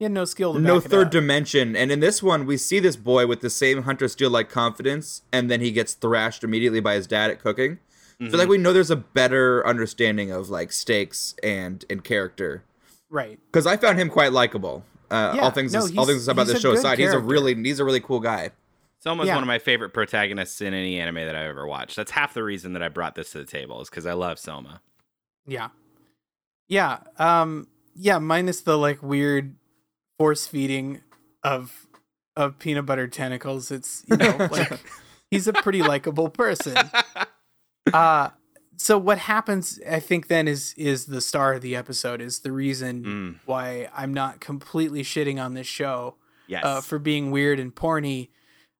[0.00, 1.12] you had no skill to no back it third up.
[1.12, 4.48] dimension and in this one we see this boy with the same hunter Steele like
[4.48, 7.78] confidence and then he gets thrashed immediately by his dad at cooking
[8.30, 12.64] so like we know there's a better understanding of like stakes and and character
[13.08, 14.84] right because I found him quite likable.
[15.10, 17.54] Uh, Yeah, all things, no, all things about this show good aside, he's a really,
[17.54, 18.50] he's a really cool guy.
[19.00, 19.34] Soma's Yeah.
[19.34, 21.96] one of my favorite protagonists in any anime that I've ever watched.
[21.96, 24.38] That's half the reason that I brought this to the table is because I love
[24.38, 24.82] Soma.
[25.46, 25.70] Yeah.
[26.68, 26.98] Yeah.
[27.18, 29.56] Um yeah, minus the like weird
[30.20, 31.00] force feeding
[31.42, 31.86] of
[32.36, 33.70] of peanut butter tentacles.
[33.70, 34.70] It's you know, like
[35.30, 36.76] he's a pretty likable person.
[37.92, 38.28] Uh
[38.76, 42.52] so what happens I think then is is the star of the episode is the
[42.52, 43.34] reason Mm.
[43.46, 46.16] why I'm not completely shitting on this show
[46.48, 46.64] Yes.
[46.64, 48.28] uh, for being weird and porny.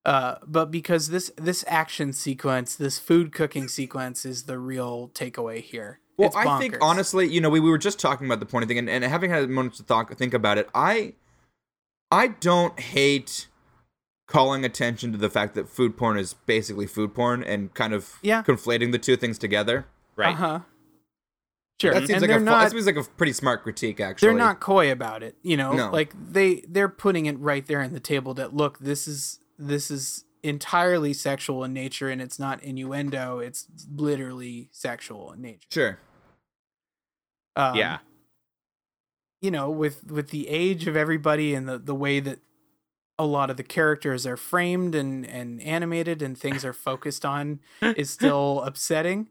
[0.04, 5.62] Uh, but because this this action sequence, this food cooking sequence, is the real takeaway
[5.62, 6.00] here.
[6.18, 8.76] Well, I think honestly, you know, we, we were just talking about the porn thing,
[8.78, 11.14] and, and having had a moment to think about it, I,
[12.10, 13.48] I don't hate
[14.26, 18.14] calling attention to the fact that food porn is basically food porn and kind of
[18.22, 18.42] Yeah.
[18.42, 19.86] conflating the two things together.
[20.16, 20.34] right.
[20.34, 20.60] Uh huh.
[21.80, 24.28] Sure, That seems and like a not that seems like a pretty smart critique, actually.
[24.28, 25.36] they're not coy about it.
[25.42, 25.90] You know, No.
[25.90, 28.34] like they they're putting it right there on the table.
[28.34, 33.38] That look, this is this is entirely sexual in nature, and it's not innuendo.
[33.38, 35.66] It's literally sexual in nature.
[35.70, 35.98] Sure.
[37.56, 37.98] Um, yeah.
[39.40, 42.38] You know with with the age of everybody and the the way that
[43.18, 47.60] a lot of the characters are framed and and animated and things are focused on
[47.82, 49.28] is still upsetting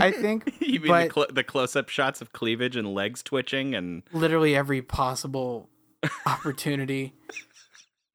[0.00, 0.52] I think.
[0.60, 4.56] You mean but the, clo- the close-up shots of cleavage and legs twitching and literally
[4.56, 5.68] every possible
[6.26, 7.14] opportunity.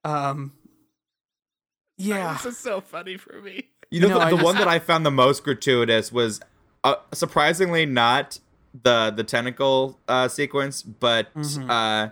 [0.04, 0.54] Um.
[2.02, 2.34] Yeah.
[2.34, 3.66] this is so funny for me.
[3.92, 6.40] You know, No, the, the just- one that I found the most gratuitous was
[6.86, 8.40] uh, surprisingly not
[8.84, 11.70] the the tentacle uh, sequence, but Mhm.
[11.70, 12.12] uh,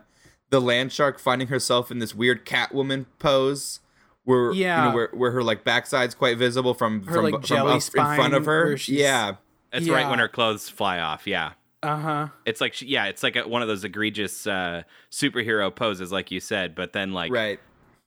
[0.50, 3.80] the land shark finding herself in this weird Catwoman pose,
[4.24, 4.86] where you Yeah.
[4.89, 7.82] know, where, where her like backside's quite visible from Her, from, like, from jelly up
[7.96, 8.65] in front of her.
[8.65, 9.34] where she's- Yeah,
[9.74, 11.28] It's right when her clothes fly off.
[11.28, 11.52] Yeah.
[11.84, 12.28] Uh huh.
[12.46, 16.32] It's like she, yeah, it's like a, one of those egregious uh, superhero poses, like
[16.32, 16.74] you said.
[16.74, 17.60] But then, like, right.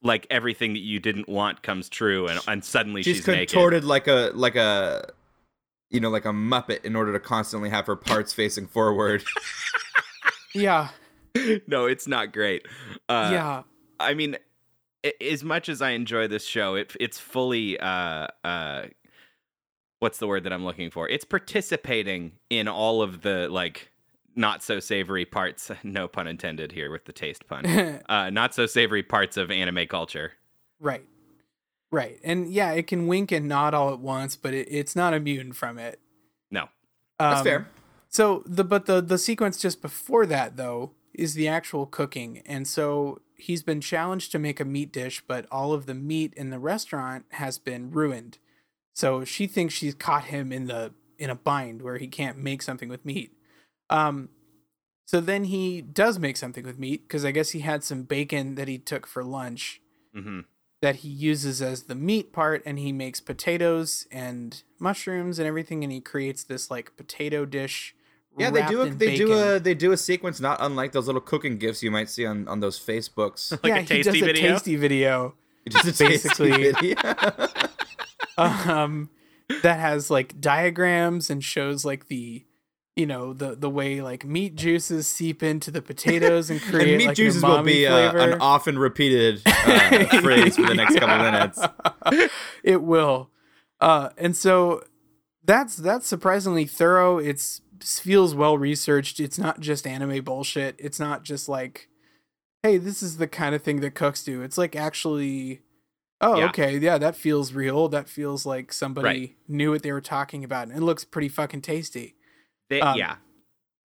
[0.02, 3.50] like everything that you didn't want comes true, and, and suddenly She's, she's, naked.
[3.50, 5.12] contorted like a like a
[5.90, 9.24] you know like a muppet in order to constantly have her parts facing forward.
[10.54, 10.88] Yeah.
[11.66, 12.66] no, it's not great.
[13.08, 13.62] Uh, yeah.
[13.98, 14.36] I mean,
[15.20, 18.86] as much as I enjoy this show, it it's fully uh uh
[20.00, 21.08] what's the word that I'm looking for?
[21.08, 23.90] It's participating in all of the like
[24.34, 27.64] not so savory parts, no pun intended here with the taste pun.
[28.08, 30.32] uh not so savory parts of anime culture.
[30.80, 31.04] Right.
[31.90, 32.20] Right.
[32.22, 35.52] And yeah, it can wink and nod all at once, but it, it's not immune
[35.52, 35.98] from it.
[36.50, 36.68] No.
[37.18, 37.68] That's Um, fair.
[38.08, 42.42] So the but the the sequence just before that though is the actual cooking.
[42.46, 46.32] And so he's been challenged to make a meat dish, but all of the meat
[46.36, 48.38] in the restaurant has been ruined.
[48.94, 52.62] So she thinks she's caught him in the in a bind where he can't make
[52.62, 53.32] something with meat.
[53.90, 54.28] Um
[55.06, 58.54] so then he does make something with meat because I guess he had some bacon
[58.54, 59.80] that he took for lunch
[60.16, 60.44] Mhm.
[60.82, 65.84] That he uses as the meat part and he makes potatoes and mushrooms and everything
[65.84, 67.94] and he creates this like potato dish
[68.38, 68.80] Yeah, they do.
[68.80, 71.58] A, wrapped in they do a they do a sequence not unlike those little cooking
[71.58, 73.50] gifs you might see on on those Facebooks.
[73.62, 75.34] Like yeah, a he tasty does a tasty video
[75.68, 76.96] just a Basically- video.
[78.38, 79.10] um
[79.62, 82.44] that has like diagrams and shows like the
[82.96, 86.98] you know the the way like meat juices seep into the potatoes and create and
[86.98, 91.16] meat like juices will be uh, an often repeated uh, phrase for the next couple
[91.16, 91.60] minutes.
[92.64, 93.30] it will.
[93.80, 94.82] Uh, and so
[95.44, 97.18] that's that's surprisingly thorough.
[97.18, 99.20] It's feels well researched.
[99.20, 100.76] It's not just anime bullshit.
[100.78, 101.88] It's not just like,
[102.62, 104.42] hey, this is the kind of thing that cooks do.
[104.42, 105.62] It's like actually,
[106.20, 106.44] oh, Yeah.
[106.46, 107.88] okay, yeah, that feels real.
[107.88, 109.36] That feels like somebody Right.
[109.48, 112.16] knew what they were talking about, and it looks pretty fucking tasty.
[112.70, 113.16] They, Um, yeah.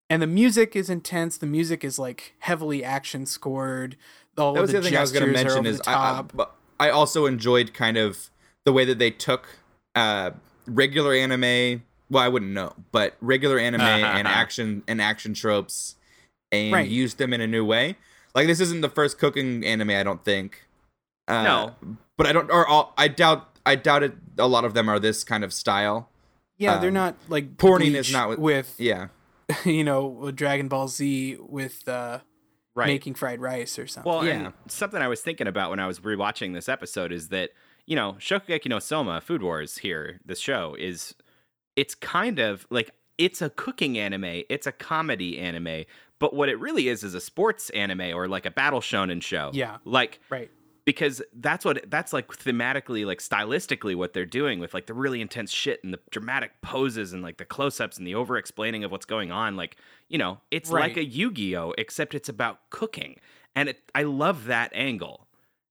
[0.09, 1.37] And the music is intense.
[1.37, 3.95] The music is like heavily action scored.
[4.37, 6.45] All That was the, the other thing I was going to mention is I, I,
[6.79, 8.31] I also enjoyed kind of
[8.65, 9.59] the way that they took
[9.93, 10.31] uh,
[10.65, 11.83] regular anime.
[12.09, 15.95] Well, I wouldn't know, but regular anime and action and action tropes,
[16.51, 16.89] and Right.
[16.89, 17.95] used them in a new way.
[18.33, 20.65] Like this isn't the first cooking anime, I don't think.
[21.27, 21.75] Uh, No.
[22.17, 24.13] but I don't, or all, I doubt, I doubt it.
[24.39, 26.09] A lot of them are this kind of style.
[26.59, 29.07] Yeah, they're um, not like porning is not with- with Yeah,
[29.65, 32.19] you know, with Dragon Ball Z with uh,
[32.75, 32.85] Right.
[32.87, 34.09] making fried rice or something.
[34.09, 34.51] Well, Yeah.
[34.67, 37.49] something I was thinking about when I was rewatching this episode is that,
[37.85, 41.15] you know, Shokugeki no Soma, Food Wars here, this show is
[41.75, 45.83] it's kind of like it's a cooking anime, it's a comedy anime,
[46.19, 49.49] but what it really is is a sports anime or like a battle shonen show.
[49.53, 49.77] Yeah.
[49.83, 50.49] Like right.
[50.89, 55.21] Because that's what that's like thematically like stylistically what they're doing with like the really
[55.21, 58.89] intense shit and the dramatic poses and like the close-ups and the over explaining of
[58.89, 63.17] what's going on like you know it's like a yu-gi-oh except it's about cooking.
[63.55, 65.27] And it, i love that angle.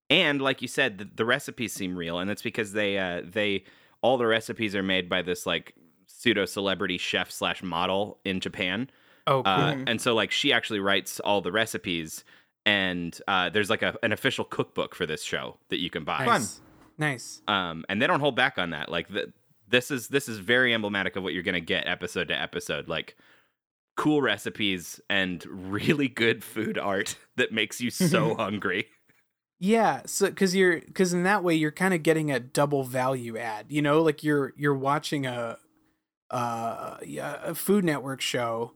[0.09, 3.65] And like you said the, the recipes seem real and it's because they uh they
[4.03, 5.75] all the recipes are made by this like
[6.07, 8.89] pseudo celebrity chef slash model in japan.
[9.27, 9.53] Oh, cool.
[9.53, 12.23] uh, and so like she actually writes all the recipes
[12.69, 16.27] and uh, there's like a, an official cookbook for this show that you can buy.
[16.27, 16.61] Nice.
[16.99, 17.43] Nice.
[17.49, 18.91] um, and they don't hold back on that.
[18.91, 19.33] Like the,
[19.69, 22.89] this is this is very emblematic of what you're going to get episode to episode.
[22.89, 23.17] Like
[23.97, 28.89] cool recipes and really good food art that makes you so hungry.
[29.61, 33.39] Yeah, so cuz you're cuz in that way you're kind of getting a double value
[33.39, 35.59] add, you know, like you're you're watching a
[36.31, 38.75] uh a Food Network show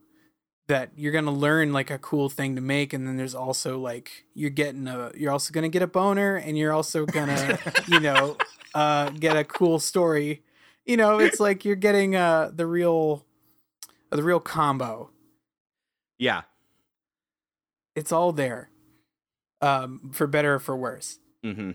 [0.69, 3.79] that you're going to learn like a cool thing to make and then there's also
[3.79, 7.59] like you're getting a you're also to get a boner and you're also going to,
[7.89, 8.37] you know,
[8.75, 10.43] uh get a cool story.
[10.87, 13.25] You know, it's like you're getting uh the real
[14.11, 15.11] the real combo.
[16.19, 16.43] yeah
[17.95, 18.71] It's all there.
[19.61, 21.19] Um for better or for worse.
[21.43, 21.73] hmm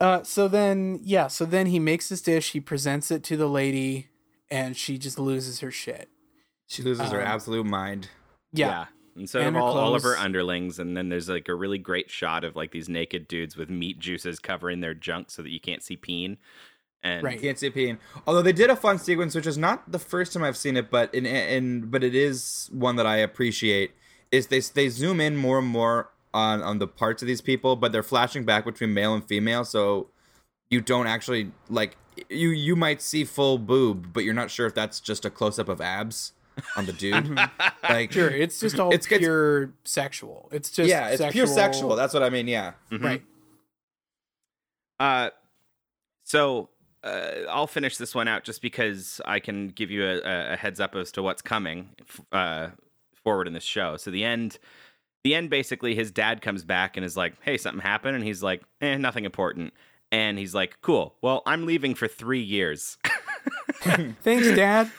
[0.00, 3.48] Uh, so then, yeah, so then he makes this dish, he presents it to the
[3.48, 4.08] lady,
[4.50, 6.10] and she just loses her shit.
[6.66, 8.08] She loses her Um, absolute mind.
[8.52, 8.86] Yeah.
[9.16, 11.54] And so And of her all, all of her underlings, and then there's like a
[11.54, 15.42] really great shot of like these naked dudes with meat juices covering their junk so
[15.42, 16.36] that you can't see peen.
[17.02, 17.40] And Right.
[17.40, 17.98] Can't see peen.
[18.26, 20.90] Although they did a fun sequence, which is not the first time I've seen it,
[20.90, 23.92] but in in but it is one that I appreciate.
[24.32, 27.76] Is they they zoom in more and more on on the parts of these people,
[27.76, 30.08] but they're flashing back between male and female, so
[30.70, 31.96] you don't actually like
[32.28, 35.58] you you might see full boob, but you're not sure if that's just a close
[35.58, 36.32] up of abs
[36.76, 37.38] on the dude.
[37.82, 40.48] like Sure, it's just all It's- it's- pure sexual.
[40.52, 41.96] It's just yeah, it's pure sexual.
[41.96, 42.48] That's what I mean.
[42.48, 42.72] Yeah.
[42.90, 43.02] Mhm.
[43.02, 43.22] right.
[45.00, 45.30] Uh,
[46.24, 46.68] so
[47.02, 50.80] uh, I'll finish this one out just because I can give you a, a heads
[50.80, 51.90] up as to what's coming
[52.32, 52.68] uh,
[53.22, 53.96] forward in this show.
[53.96, 54.58] So the end,
[55.24, 55.50] the end.
[55.50, 58.96] Basically, his dad comes back and is like, "Hey, something happened," and he's like, "Eh,
[58.96, 59.74] nothing important."
[60.12, 61.14] And he's like, "Cool.
[61.20, 62.96] Well, I'm leaving for three years."
[64.22, 64.90] Thanks, Dad.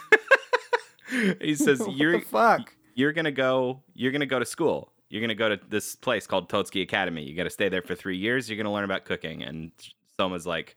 [1.42, 2.74] He says, "You're the fuck?
[2.98, 6.50] you're gonna go you're gonna go to school you're gonna go to this place called
[6.50, 7.24] Totsuki Academy.
[7.24, 9.44] You gotta stay there for three years, you're gonna learn about cooking.
[9.44, 9.72] And
[10.18, 10.76] Soma's like,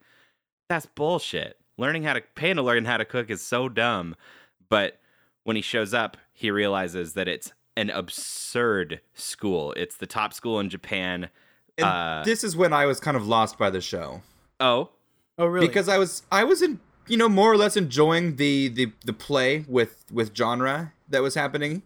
[0.69, 1.57] That's bullshit.
[1.79, 4.15] Learning how to paying to learn how to cook is so dumb.
[4.69, 5.01] But
[5.45, 9.73] when he shows up, he realizes that it's an absurd school.
[9.77, 11.31] It's the top school in Japan.
[11.79, 14.21] And Uh, this is when I was kind of lost by the show.
[14.61, 14.91] Oh,
[15.39, 15.67] Oh, really?
[15.69, 19.13] because I was I was in you know more or less enjoying the the the
[19.13, 21.83] play with with genre that was happening,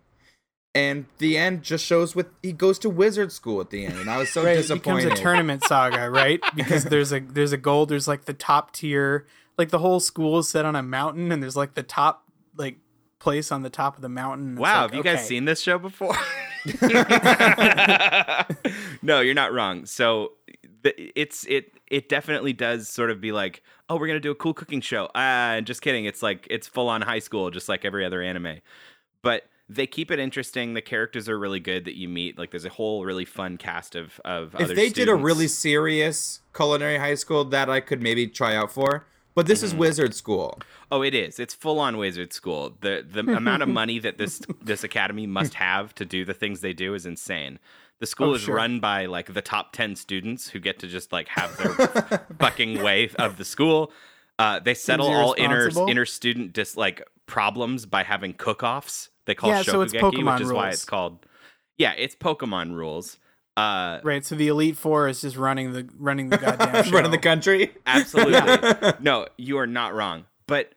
[0.75, 4.11] and the end just shows with he goes to wizard school at the end, and
[4.11, 6.41] I was so right, it becomes a tournament saga, right?
[6.55, 7.87] Because there's a there's a goal.
[7.87, 9.27] There's like the top tier,
[9.59, 12.25] like the whole school is set on a mountain, and there's like the top
[12.57, 12.77] like
[13.19, 14.57] place on the top of the mountain.
[14.57, 14.83] wow.
[14.83, 16.17] like, have you guys seen this show before?
[19.03, 19.87] no, you're not wrong.
[19.87, 20.33] So
[20.83, 24.35] th- it's it it definitely does sort of be like, oh, we're gonna do a
[24.35, 25.09] cool cooking show.
[25.15, 26.07] Ah, just kidding.
[26.07, 28.57] It's like it's full on high school, just like every other anime.
[29.23, 30.75] But they keep it interesting.
[30.75, 32.39] The characters are really good that you meet.
[32.39, 36.41] Like there's a whole really fun cast of of If they did a really serious
[36.55, 39.07] culinary high school, that I could maybe try out for.
[39.35, 39.67] But this Mm-hmm.
[39.67, 40.59] is wizard school.
[40.91, 41.39] Oh, it is.
[41.39, 42.77] It's full on wizard school.
[42.81, 46.61] The the amount of money that this this academy must have to do the things
[46.61, 47.59] they do is insane.
[48.03, 48.57] The school Oh, is sure.
[48.57, 51.71] run by like the top 10 students who get to just like have their
[52.41, 53.93] fucking way of the school.
[54.41, 59.09] Uh, they settle all inner inner student dis like problems by having cook-offs.
[59.27, 61.25] They call Yeah, so it's shokugeki, Pokemon which is why it's called
[61.79, 63.19] Yeah, it's Pokemon rules.
[63.57, 66.91] Uh Right, so the elite four is just running the running the goddamn.
[66.93, 67.71] Running the country.
[67.87, 68.93] Absolutely.
[69.01, 70.25] no, you are not wrong.
[70.49, 70.73] But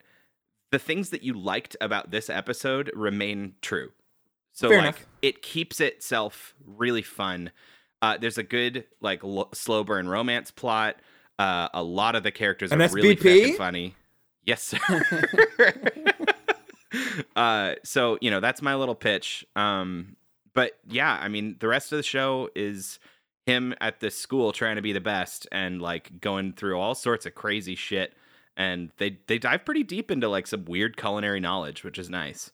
[0.70, 3.90] the things that you liked about this episode remain true.
[4.56, 5.06] So Fair like enough.
[5.20, 7.50] it keeps itself really fun.
[8.00, 10.96] Uh, there's a good like lo- slow burn romance plot.
[11.38, 13.40] Uh, a lot of the characters An are really SBP?
[13.40, 13.94] fucking funny.
[14.44, 15.02] Yes, sir.
[17.36, 19.44] uh, so you know that's my little pitch.
[19.54, 20.16] Um,
[20.54, 22.98] but yeah, I mean the rest of the show is
[23.44, 27.26] him at this school trying to be the best and like going through all sorts
[27.26, 28.14] of crazy shit.
[28.56, 32.50] And they they dive pretty deep into like some weird culinary knowledge, which is nice.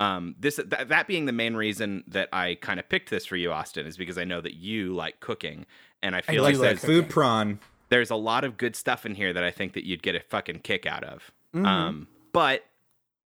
[0.00, 3.36] Um, this th- that being the main reason that I kind of picked this for
[3.36, 5.66] you, Austin, is because I know that you like cooking,
[6.02, 6.84] and I feel do like like there's.
[6.84, 7.58] Food prawn.
[7.88, 10.20] there's a lot of good stuff in here that I think that you'd get a
[10.20, 11.32] fucking kick out of.
[11.54, 11.66] Mhm.
[11.66, 12.64] Um, but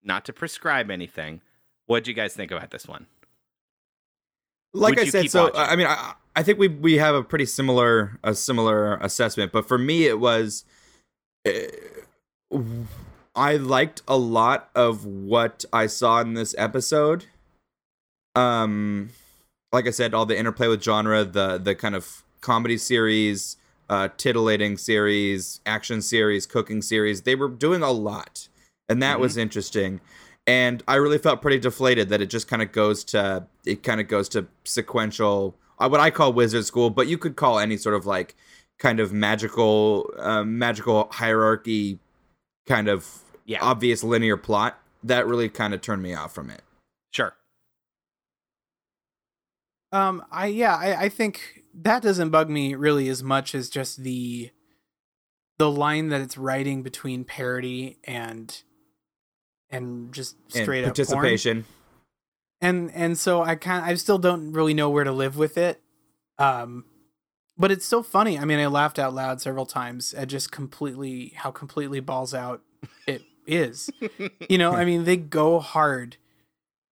[0.02, 1.42] not to prescribe anything.
[1.86, 3.06] What'd you guys think about this one?
[4.72, 5.60] like Would I said, so watching?
[5.60, 9.68] I mean, I, I think we we have a pretty similar a similar assessment, but
[9.68, 10.64] for me, it was.
[11.46, 11.50] uh,
[13.34, 17.26] I liked a lot of what I saw in this episode.
[18.34, 19.10] Um,
[19.72, 23.56] like I said, all the interplay with genre, the the kind of comedy series,
[23.88, 27.22] uh, titillating series, action series, cooking series.
[27.22, 28.48] They were doing a lot,
[28.88, 30.00] and that was interesting.
[30.46, 34.00] And I really felt pretty deflated that it just kind of goes to it kind
[34.00, 37.76] of goes to sequential, uh, what I call wizard school, but you could call any
[37.76, 38.34] sort of like
[38.78, 41.98] kind of magical, uh, magical hierarchy,
[42.66, 43.58] kind of Yeah.
[43.62, 44.78] obvious linear plot.
[45.04, 46.62] That really kind of turned me off from it.
[47.10, 47.34] Sure.
[49.90, 54.02] Um, I yeah, I, I think that doesn't bug me really as much as just
[54.02, 54.50] the
[55.58, 58.62] the line that it's writing between parody and
[59.70, 61.06] and just And straight up porn.
[61.06, 61.64] participation.
[62.60, 65.80] and and so I kind I still don't really know where to live with it.
[66.38, 66.84] Um,
[67.58, 68.38] but it's still funny.
[68.38, 72.62] I mean, I laughed out loud several times at just completely how completely balls out
[73.06, 73.90] it is.
[74.48, 76.16] you know, I mean, they go hard,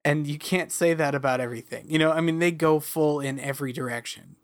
[0.05, 1.87] and you can't say that about everything.
[1.91, 4.37] You know, I mean, they go full in every direction,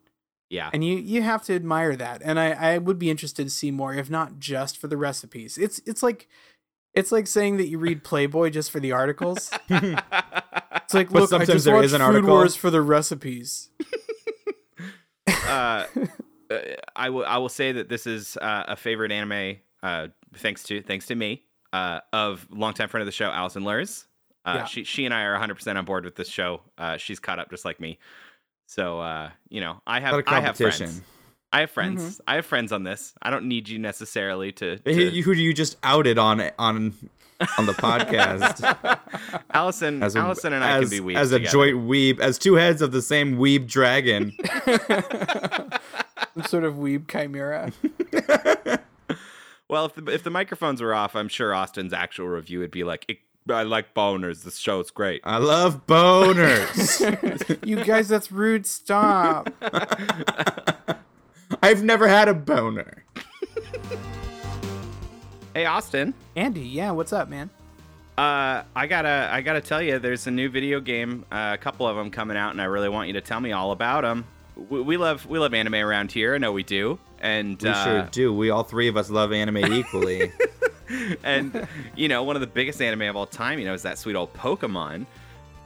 [0.50, 0.70] Yeah.
[0.72, 2.22] and you you have to admire that.
[2.24, 5.58] And I I would be interested to see more, if not just for the recipes.
[5.58, 6.28] It's it's like.
[6.94, 9.50] It's like saying that you read Playboy just for the articles.
[9.68, 12.30] It's like, But look, I sometimes just there watched is an Food article.
[12.30, 13.68] Wars for the recipes.
[15.46, 15.84] uh,
[16.50, 16.58] uh,
[16.94, 20.82] I will I will say that this is uh, a favorite anime uh, thanks to
[20.82, 21.42] thanks to me,
[21.72, 24.06] uh, of longtime friend of the show, Allison Lurs.
[24.44, 24.64] Uh, Yeah.
[24.64, 26.62] She she and I are 100 percent on board with this show.
[26.78, 27.98] Uh, she's caught up just like me.
[28.66, 31.00] So uh, you know, I have I have friends.
[31.52, 32.20] I have friends.
[32.26, 33.14] I have friends on this.
[33.22, 34.78] I don't need you necessarily to.
[34.78, 36.94] To- Who do you just outed on on
[37.58, 38.98] on the podcast?
[39.50, 41.52] Allison, As a, Allison and I as, can be weebs as a together.
[41.52, 44.32] joint weeb, as two heads of the same weeb dragon.
[46.34, 47.72] Some sort of weeb chimera.
[49.68, 52.84] Well, if the if the microphones were off, I'm sure Austin's actual review would be
[52.84, 54.44] like, "Ik- "I like boners.
[54.44, 57.58] This show's great." I love boners.
[57.66, 58.64] you guys, that's rude.
[58.66, 59.50] Stop.
[61.62, 63.04] I've never had a boner.
[65.56, 66.12] Hey, Austin.
[66.36, 67.48] Andy, yeah, what's up, man?
[68.18, 71.86] Uh, I gotta, I gotta tell you, there's a new video game, uh, a couple
[71.86, 74.26] of them coming out, and I really want you to tell me all about them.
[74.68, 76.34] We, we love, we love anime around here.
[76.34, 78.34] I know we do, and We uh, sure do.
[78.34, 80.30] We all three of us love anime equally.
[81.24, 83.96] and you know, one of the biggest anime of all time, you know, is that
[83.96, 85.06] sweet old Pokemon.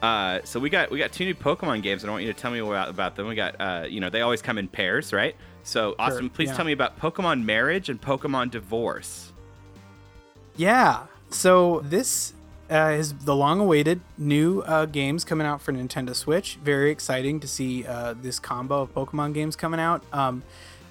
[0.03, 2.39] Uh, so we got we got two new Pokemon games, and I want you to
[2.39, 3.27] tell me about, about them.
[3.27, 5.35] We got, uh, you know, they always come in pairs, right?
[5.65, 6.55] So, Austin, please yeah.
[6.55, 9.30] tell me about Pokemon Marriage and Pokemon Divorce.
[10.61, 11.07] Yeah.
[11.31, 12.35] So this
[12.71, 16.59] uh, is the long-awaited new uh, games coming out for Nintendo Switch.
[16.63, 20.05] Very exciting to see uh, this combo of Pokemon games coming out.
[20.13, 20.43] Um,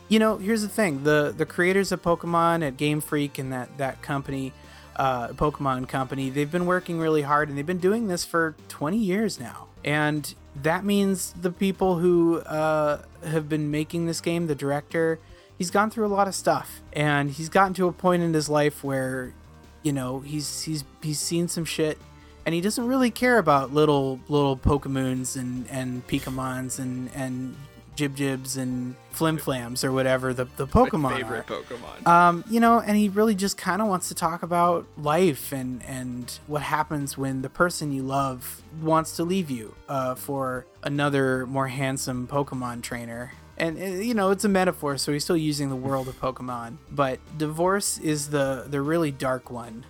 [0.07, 3.77] you know, here's the thing: the the creators of Pokemon at Game Freak and that
[3.77, 4.53] that company,
[4.95, 8.97] uh, Pokemon company, they've been working really hard and they've been doing this for 20
[8.97, 9.67] years now.
[9.85, 15.19] And that means the people who uh, have been making this game, the director,
[15.59, 18.49] he's gone through a lot of stuff, and he's gotten to a point in his
[18.49, 19.35] life where
[19.83, 21.97] you know he's he's he's seen some shit
[22.45, 27.55] and he doesn't really care about little little Pokemons and and Pikamons and and
[27.99, 31.43] jib jibs and flim flams or whatever the the pokemon My are.
[31.43, 32.07] Pokemon.
[32.07, 35.83] um you know and he really just kind of wants to talk about life and
[35.83, 41.45] and what happens when the person you love wants to leave you uh for another
[41.45, 45.69] more handsome pokemon trainer and uh, you know it's a metaphor so he's still using
[45.69, 49.85] the world of pokemon but divorce is the the really dark one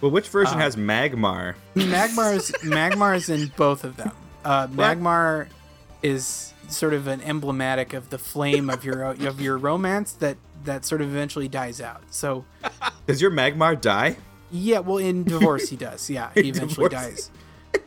[0.00, 1.54] well, which version has Magmar?
[1.76, 4.10] Magmar's Magmar's in both of them.
[4.44, 5.48] Uh, Magmar
[6.02, 10.84] is sort of an emblematic of the flame of your of your romance that that
[10.84, 12.02] sort of eventually dies out.
[12.10, 12.44] So
[13.06, 14.16] Does your Magmar die?
[14.50, 16.08] yeah, well, in divorce he does.
[16.10, 16.92] Yeah, he eventually Divorce.
[17.28, 17.30] dies.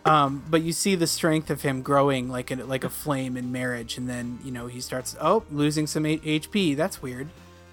[0.06, 3.52] Um, but you see the strength of him growing like a, like a flame in
[3.52, 6.76] marriage, and then you know he starts oh losing some H- HP.
[6.78, 7.28] That's weird.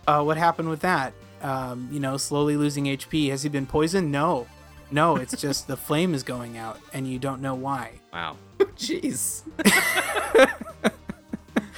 [0.06, 1.12] Uh, what happened with that?
[1.42, 3.30] Um, you know, slowly losing HP.
[3.30, 4.10] Has he been poisoned?
[4.10, 4.46] No,
[4.90, 5.16] no.
[5.16, 7.92] It's just the flame is going out, and you don't know why.
[8.12, 8.36] wow.
[8.76, 9.42] Jeez.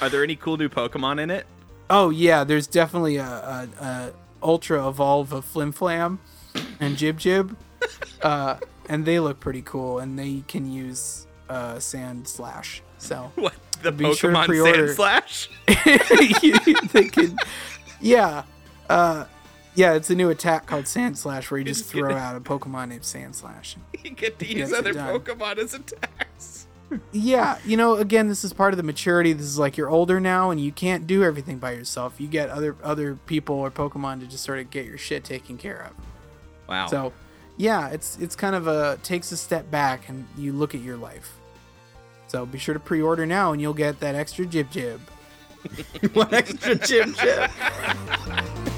[0.01, 1.45] Are there any cool new Pokemon in it?
[1.89, 4.13] Oh yeah, there's definitely a, a, a
[4.43, 6.19] ultra evolve of Flim Flam
[6.79, 7.55] and Jib Jib,
[8.21, 8.57] uh,
[8.89, 12.81] and they look pretty cool, and they can use uh, Sand Slash.
[12.97, 14.93] So What the Be sure to Pokemon pre-order.
[14.93, 15.49] Sand Slash?
[16.93, 17.37] they can,
[18.01, 18.43] yeah,
[18.89, 19.25] uh,
[19.75, 19.93] yeah.
[19.93, 23.03] It's a new attack called Sand Slash, where you just throw out a Pokemon named
[23.03, 23.75] Sandslash.
[24.03, 24.93] you get to use other.
[24.93, 26.67] Pokemon as attacks.
[27.11, 29.33] Yeah, you know, again, this is part of the maturity.
[29.33, 32.19] This is like you're older now, and you can't do everything by yourself.
[32.19, 35.57] You get other other people or Pokemon to just sort of get your shit taken
[35.57, 36.69] care of.
[36.69, 36.87] Wow.
[36.87, 37.13] So,
[37.57, 40.97] yeah, it's it's kind of a takes a step back and you look at your
[40.97, 41.33] life.
[42.27, 45.01] So be sure to pre-order now, and you'll get that extra jib jib.
[46.13, 48.76] One extra Jim Jim.「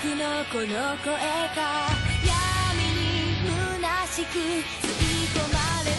[0.00, 0.66] 僕のこの
[0.98, 1.12] 声
[1.54, 1.88] が
[2.24, 3.36] 闇に
[3.82, 4.88] 虚しく吸
[5.24, 5.90] い込まれ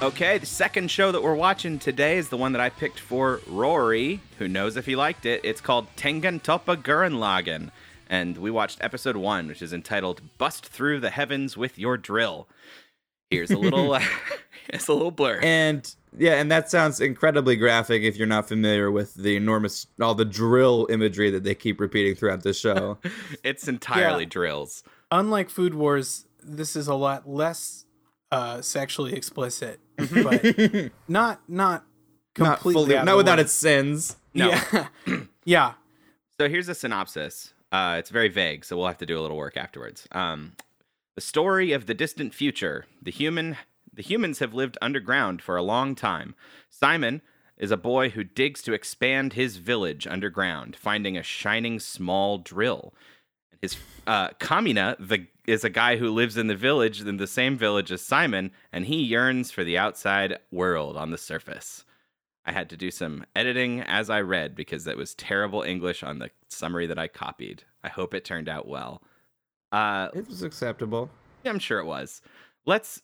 [0.00, 3.00] た」 Okay, the second show that we're watching today is the one that I picked
[3.00, 5.40] for Rory, who knows if he liked it.
[5.42, 7.70] It's called Tengen Toppa Gurren
[8.08, 12.46] And we watched episode one, which is entitled Bust Through the Heavens with Your Drill.
[13.30, 13.98] Here's a little
[14.68, 15.40] it's a little blur.
[15.42, 20.13] And yeah, and that sounds incredibly graphic if you're not familiar with the enormous all
[20.15, 22.97] the drill imagery that they keep repeating throughout the show.
[23.43, 24.29] It's entirely Yeah.
[24.29, 24.83] drills.
[25.11, 27.85] Unlike Food Wars, this is a lot less
[28.31, 30.43] uh, sexually explicit, but
[31.07, 31.83] not not
[32.37, 34.15] not completely fully, not without its sins.
[34.33, 34.49] No.
[34.49, 34.87] Yeah,
[35.45, 35.73] yeah.
[36.39, 37.53] So here's a synopsis.
[37.71, 40.07] Uh, it's very vague, so we'll have to do a little work afterwards.
[40.11, 40.53] Um,
[41.15, 42.85] the story of the distant future.
[43.01, 43.57] The human,
[43.93, 46.35] the humans have lived underground for a long time.
[46.69, 47.21] Simon
[47.57, 52.93] is a boy who digs to expand his village underground, finding a shining small drill.
[53.61, 53.77] His
[54.07, 57.91] uh, Kamina the, is a guy who lives in the village, in the same village
[57.91, 61.85] as Simon, and he yearns for the outside world on the surface.
[62.43, 66.17] I had to do some editing as I read because it was terrible English on
[66.17, 67.63] the summary that I copied.
[67.83, 69.03] I hope it turned out well.
[69.71, 71.11] Uh, It was acceptable.
[71.45, 72.21] I'm sure it was.
[72.65, 73.01] Let's,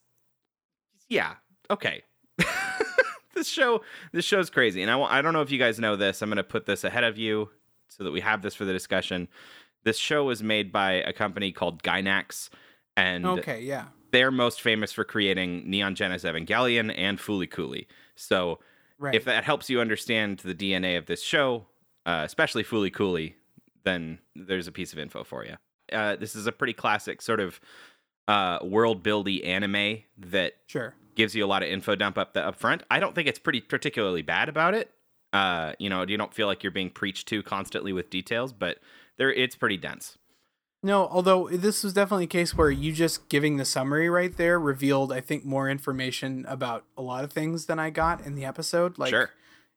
[1.10, 1.36] yeah,
[1.70, 2.04] okay.
[3.36, 3.82] this show,
[4.12, 6.22] this show's crazy, and I, I don't know if you guys know this.
[6.22, 7.50] I'm gonna put this ahead of you
[7.88, 9.28] so that we have this for the discussion.
[9.84, 12.50] This show was made by a company called Gainax,
[12.96, 13.86] and Okay, yeah.
[14.12, 17.88] they're most famous for creating Neon Genesis Evangelion and Fooly Cooley.
[18.16, 18.60] So
[19.00, 19.14] Right.
[19.14, 21.68] if that helps you understand the DNA of this show,
[22.08, 23.36] uh, especially Fooly Cooley,
[23.84, 25.56] then there's a piece of info for you.
[25.96, 27.62] Uh, this is a pretty classic sort of
[28.28, 30.96] uh, world buildy anime that sure.
[31.16, 32.84] gives you a lot of info dump up the up front.
[32.92, 34.92] I don't think it's pretty particularly bad about it.
[35.34, 38.80] Uh, you know, you don't feel like you're being preached to constantly with details, but
[39.18, 40.18] there it's pretty dense.
[40.84, 44.60] No, although this was definitely a case where you just giving the summary right there
[44.60, 48.46] revealed, I think, more information about a lot of things than I got in the
[48.46, 48.98] episode.
[48.98, 49.32] Like, sure.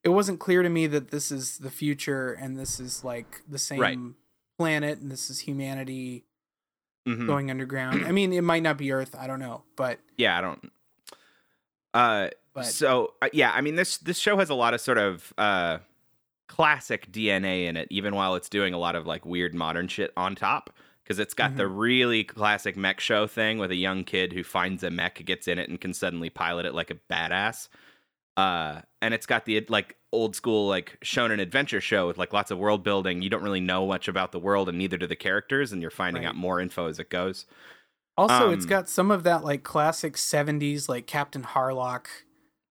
[0.04, 3.58] it wasn't clear to me that this is the future and this is like the
[3.58, 3.98] same Right.
[4.58, 6.26] planet and this is humanity
[7.06, 7.26] Mhm.
[7.26, 8.04] going underground.
[8.06, 9.14] I mean, it might not be Earth.
[9.18, 10.72] I don't know, but Yeah, I don't.
[11.92, 14.98] Uh, but so uh, yeah, I mean this this show has a lot of sort
[14.98, 15.78] of uh
[16.48, 20.12] classic DNA in it, even while it's doing a lot of like weird modern shit
[20.16, 20.70] on top.
[21.02, 24.84] Because it's got the really classic mech show thing with a young kid who finds
[24.84, 27.68] a mech, gets in it, and can suddenly pilot it like a badass.
[28.36, 32.50] Uh, and it's got the like old school like shonen adventure show with like lots
[32.50, 33.22] of world building.
[33.22, 35.90] You don't really know much about the world, and neither do the characters, and you're
[35.90, 36.30] finding Right.
[36.30, 37.46] out more info as it goes.
[38.18, 42.06] also it's got some of that like classic '70s like Captain Harlock,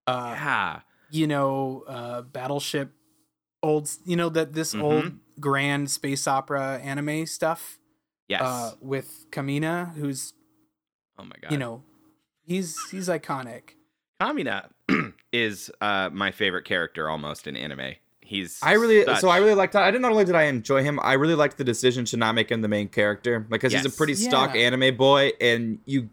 [0.06, 2.92] uh, yeah, you know, uh, battleship,
[3.64, 4.82] old, you know that this Mhm.
[4.84, 7.80] old grand space opera anime stuff.
[8.28, 8.42] yes.
[8.42, 10.34] uh, with Kamina, who's
[11.18, 11.84] oh my god, you know,
[12.46, 13.72] he's he's iconic.
[14.20, 14.70] Kamina
[15.34, 17.94] is uh, my favorite character almost in anime.
[18.22, 19.76] He's I really such- so I really liked.
[19.76, 22.36] I didn't not only did I enjoy him, I really liked the decision to not
[22.36, 23.98] make him the main character because he's a Yes.
[23.98, 24.62] pretty stock Yeah.
[24.62, 26.10] anime boy, and you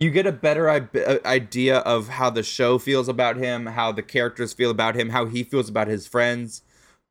[0.00, 3.90] you get a better i- uh, idea of how the show feels about him, how
[3.90, 6.62] the characters feel about him, how he feels about his friends,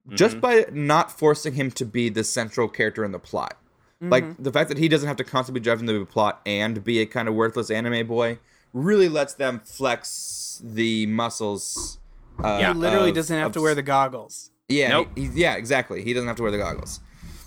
[0.09, 0.41] just Mhm.
[0.41, 3.57] by not forcing him to be the central character in the plot.
[4.01, 4.43] Like Mm-hmm.
[4.43, 7.05] the fact that he doesn't have to constantly be driving the plot and be a
[7.05, 8.37] kind of worthless anime boy
[8.73, 11.99] really lets them flex the muscles.
[12.43, 14.49] Uh, he literally of- doesn't have of to wear the goggles.
[14.69, 15.09] yeah, Nope.
[15.15, 16.03] he, he- yeah, exactly.
[16.03, 16.99] He doesn't have to wear the goggles.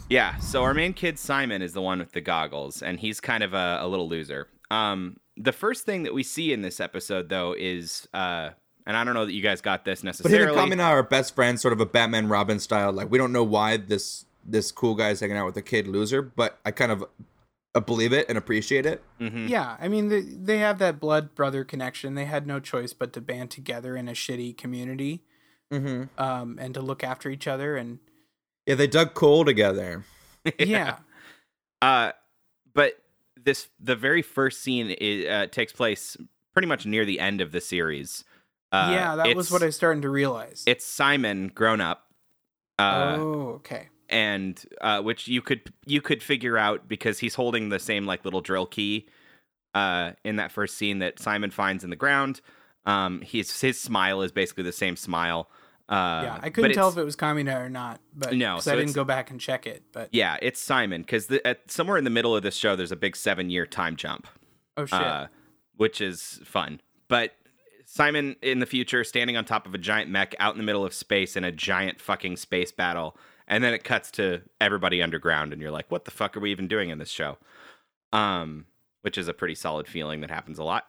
[0.09, 0.37] yeah.
[0.39, 3.53] So our main kid Simon is the one with the goggles, and he's kind of
[3.55, 4.49] a, a little loser.
[4.71, 8.51] Um, the first thing that we see in this episode, though, is uh,
[8.87, 10.39] and I don't know that you guys got this necessarily.
[10.39, 10.73] But him necessarily.
[10.73, 12.93] and Kamina are best friends, sort of a Batman Robin style.
[12.93, 16.23] Like we don't know why this this cool guy's hanging out with a kid loser,
[16.23, 17.05] but I kind of
[17.81, 19.03] believe it and appreciate it.
[19.21, 19.49] Mhm.
[19.49, 22.15] Yeah, I mean they, they have that blood brother connection.
[22.15, 25.23] They had no choice but to band together in a shitty community,
[25.73, 26.21] Mm-hmm.
[26.23, 27.77] um, and to look after each other.
[27.77, 27.99] And
[28.67, 30.05] Yeah, they dug coal together.
[30.59, 30.99] yeah,
[31.83, 32.13] Uh,
[32.73, 33.03] but
[33.43, 36.17] this the very first scene is, uh, takes place
[36.53, 38.25] pretty much near the end of the series.
[38.73, 40.63] Uh, yeah, that was what I was starting to realize.
[40.67, 42.11] It's Simon grown up.
[42.79, 43.89] Uh, oh, okay.
[44.09, 48.25] And uh, which you could you could figure out because he's holding the same like
[48.25, 49.07] little drill key
[49.75, 52.41] uh, in that first scene that Simon finds in the ground.
[52.87, 55.51] Um, his his smile is basically the same smile.
[55.89, 58.77] Uh, yeah, I couldn't tell if it was Kamina or not, but no, so I
[58.77, 59.85] didn't go back and check it.
[59.93, 61.31] But yeah, it's Simon because
[61.69, 64.27] somewhere in the middle of this show, there's a big seven year time jump.
[64.77, 65.27] oh shit, uh,
[65.77, 66.81] which is fun.
[67.09, 67.35] But
[67.85, 70.85] Simon in the future standing on top of a giant mech out in the middle
[70.85, 73.17] of space in a giant fucking space battle,
[73.49, 76.51] and then it cuts to everybody underground, and you're like, "What the fuck are we
[76.51, 77.39] even doing in this show?"
[78.13, 78.67] Um,
[79.03, 80.87] which is a pretty solid feeling that happens a lot.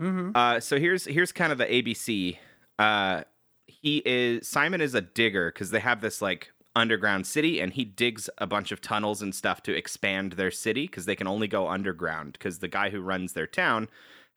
[0.00, 0.30] mm-hmm.
[0.34, 2.38] Uh, so here's here's kind of the ABC.
[2.78, 3.22] Uh,
[3.66, 7.84] he is Simon is a digger because they have this like underground city, and he
[7.84, 11.46] digs a bunch of tunnels and stuff to expand their city because they can only
[11.46, 13.88] go underground because the guy who runs their town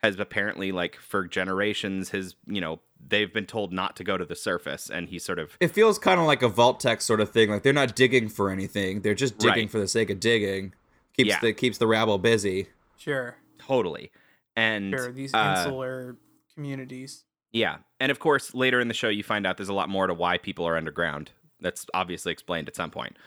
[0.05, 4.25] has apparently like for generations his you know they've been told not to go to
[4.25, 7.29] the surface, and he sort of It feels kind of like a Vault-Tec sort of
[7.31, 7.49] thing.
[7.49, 9.71] Like they're not digging for anything; they're just digging Right.
[9.71, 10.73] for the sake of digging.
[11.17, 11.39] Keeps Yeah.
[11.41, 12.67] the keeps the rabble busy.
[12.97, 14.11] sure, totally
[14.55, 15.11] and sure.
[15.11, 16.15] These uh, insular
[16.53, 17.25] communities.
[17.51, 17.77] Yeah.
[17.99, 20.13] And of course, later in the show, you find out there's a lot more to
[20.13, 21.31] why people are underground.
[21.61, 23.17] That's obviously explained at some point.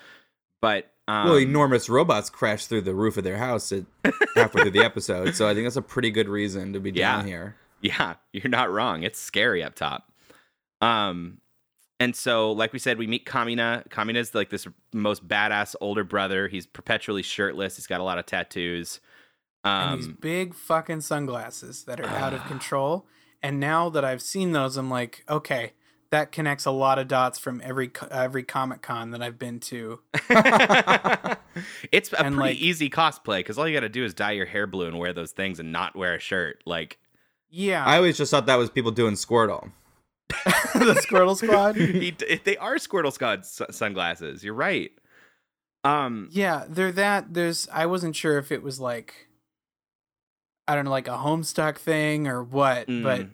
[0.61, 3.84] But, um, well, enormous robots crash through the roof of their house at
[4.34, 7.16] halfway through the episode, so I think that's a pretty good reason to be Yeah.
[7.16, 7.56] down here.
[7.80, 9.02] yeah, you're not wrong.
[9.04, 10.11] It's scary up top.
[10.80, 11.38] Um,
[12.00, 13.88] and so, like we said, we meet Kamina.
[13.88, 16.46] Kamina's like this most badass older brother.
[16.48, 17.76] He's perpetually shirtless.
[17.76, 19.00] He's got a lot of tattoos.
[19.64, 23.06] and these Um, big fucking sunglasses that are out of control.
[23.42, 25.72] And now that I've seen those, I'm like, okay,
[26.11, 30.00] that connects a lot of dots from every every Comic Con that I've been to.
[31.92, 34.32] it's a And, pretty like- easy cosplay because all you got to do is dye
[34.32, 36.62] your hair blue and wear those things and not wear a shirt.
[36.66, 36.98] Like,
[37.50, 39.70] Yeah, I always just thought that was people doing Squirtle.
[40.74, 41.76] the Squirtle Squad.
[41.76, 42.11] he,
[42.44, 44.44] they are Squirtle Squad s- sunglasses.
[44.44, 44.90] You're right.
[45.84, 47.32] Um, Yeah, they're that.
[47.34, 47.68] There's.
[47.72, 49.28] I wasn't sure if it was like,
[50.66, 52.86] I don't know, like a Homestuck thing or what.
[52.88, 53.28] But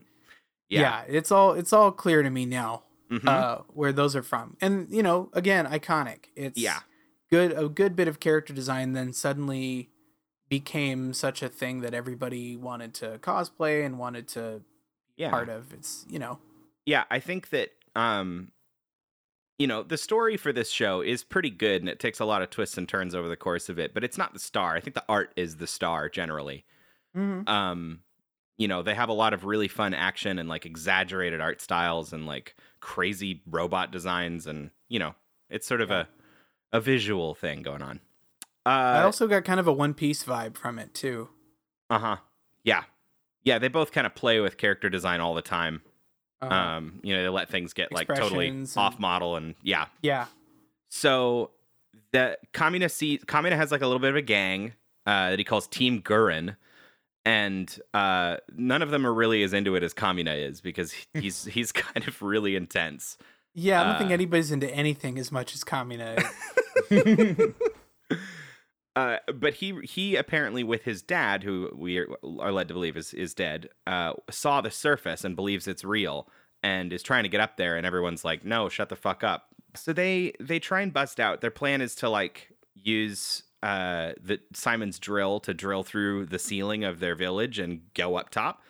[0.70, 1.02] mm, yeah.
[1.08, 3.26] it's all it's all clear to me now mhm.
[3.28, 4.56] uh, where those are from.
[4.60, 6.26] And you know, again, iconic.
[6.36, 6.80] It's yeah.
[7.30, 7.52] good.
[7.52, 8.92] A good bit of character design.
[8.92, 9.90] Then suddenly
[10.48, 14.60] became such a thing that everybody wanted to cosplay and wanted to
[15.16, 15.30] be Yeah.
[15.30, 15.72] part of.
[15.72, 16.38] It's you know.
[16.86, 18.50] yeah i think that um
[19.58, 22.42] you know the story for this show is pretty good and it takes a lot
[22.42, 24.80] of twists and turns over the course of it but it's not the star i
[24.80, 26.64] think the art is the star generally
[27.16, 27.48] Mhm.
[27.48, 28.00] um
[28.56, 32.12] you know they have a lot of really fun action and like exaggerated art styles
[32.12, 35.14] and like crazy robot designs and you know
[35.50, 36.08] it's sort of a
[36.72, 38.00] a visual thing going on.
[38.66, 41.28] I uh also got kind of a One Piece vibe from it too.
[41.90, 42.16] uh-huh.
[42.64, 42.84] Yeah.
[43.42, 45.82] Yeah they both kind of play with character design all the time.
[46.42, 49.86] Uh, um you know they let things get like totally and- off model and yeah.
[50.02, 50.26] Yeah.
[50.88, 51.50] So
[52.12, 54.72] the Kamina sees Kamina has like a little bit of a gang
[55.06, 56.56] uh, that he calls Team Gurren,
[57.24, 61.44] and uh, none of them are really as into it as Kamina is because he's
[61.44, 63.16] he's kind of really intense.
[63.54, 66.22] Yeah, I don't think Uh, anybody's into anything as much as Kamina.
[68.96, 72.06] Uh, but he he apparently with his dad, who we are,
[72.38, 76.28] are led to believe is is dead, uh, saw the surface and believes it's real
[76.62, 79.48] and is trying to get up there, and everyone's like, "No, shut the fuck up."
[79.74, 81.40] So they they try and bust out.
[81.40, 86.84] Their plan is to like use uh the Simon's drill to drill through the ceiling
[86.84, 88.60] of their village and go up top.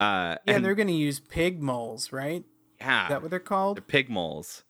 [0.00, 2.42] Uh, Yeah, and- they're going to use pig moles, right?
[2.80, 3.76] yeah, Is that what they're called?
[3.76, 4.64] they're pig moles.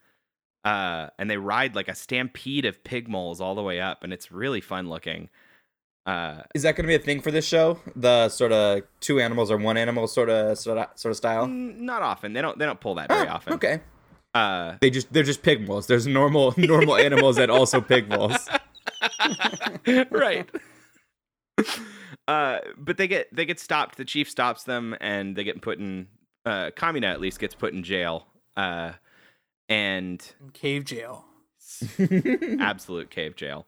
[0.64, 4.12] Uh, and they ride like a stampede of pig moles all the way up, and
[4.12, 5.30] it's really fun looking.
[6.04, 7.78] Uh, Is that going to be a thing for this show?
[7.96, 11.46] The sort of two animals or one animal sort of sort of sort of style.
[11.46, 12.32] Not often.
[12.34, 12.58] They don't.
[12.58, 13.52] They don't pull that very Oh, often.
[13.54, 13.80] Okay.
[14.34, 15.86] Uh, They just they're just pig moles.
[15.86, 18.48] There's normal normal animals that also pig moles.
[20.10, 20.48] right.
[22.28, 23.96] Uh, but they get they get stopped.
[23.96, 26.06] The chief stops them, and they get put in.
[26.46, 28.26] Uh, Kamina at least gets put in jail.
[28.56, 28.92] Uh,
[29.68, 31.24] and Cave jail.
[32.60, 33.66] absolute cave jail.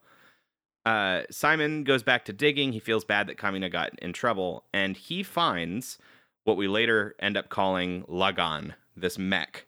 [0.86, 2.72] Uh, Simon goes back to digging.
[2.72, 5.98] He feels bad that Kamina got in trouble, and he finds
[6.44, 9.66] what we later end up calling Lagann, this mech.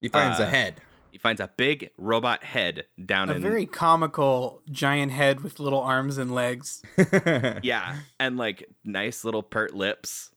[0.00, 0.80] He finds Uh, a head.
[1.16, 5.58] He finds a big robot head down A in a very comical giant head with
[5.58, 6.82] little arms and legs.
[7.62, 10.30] yeah, and like nice little pert lips,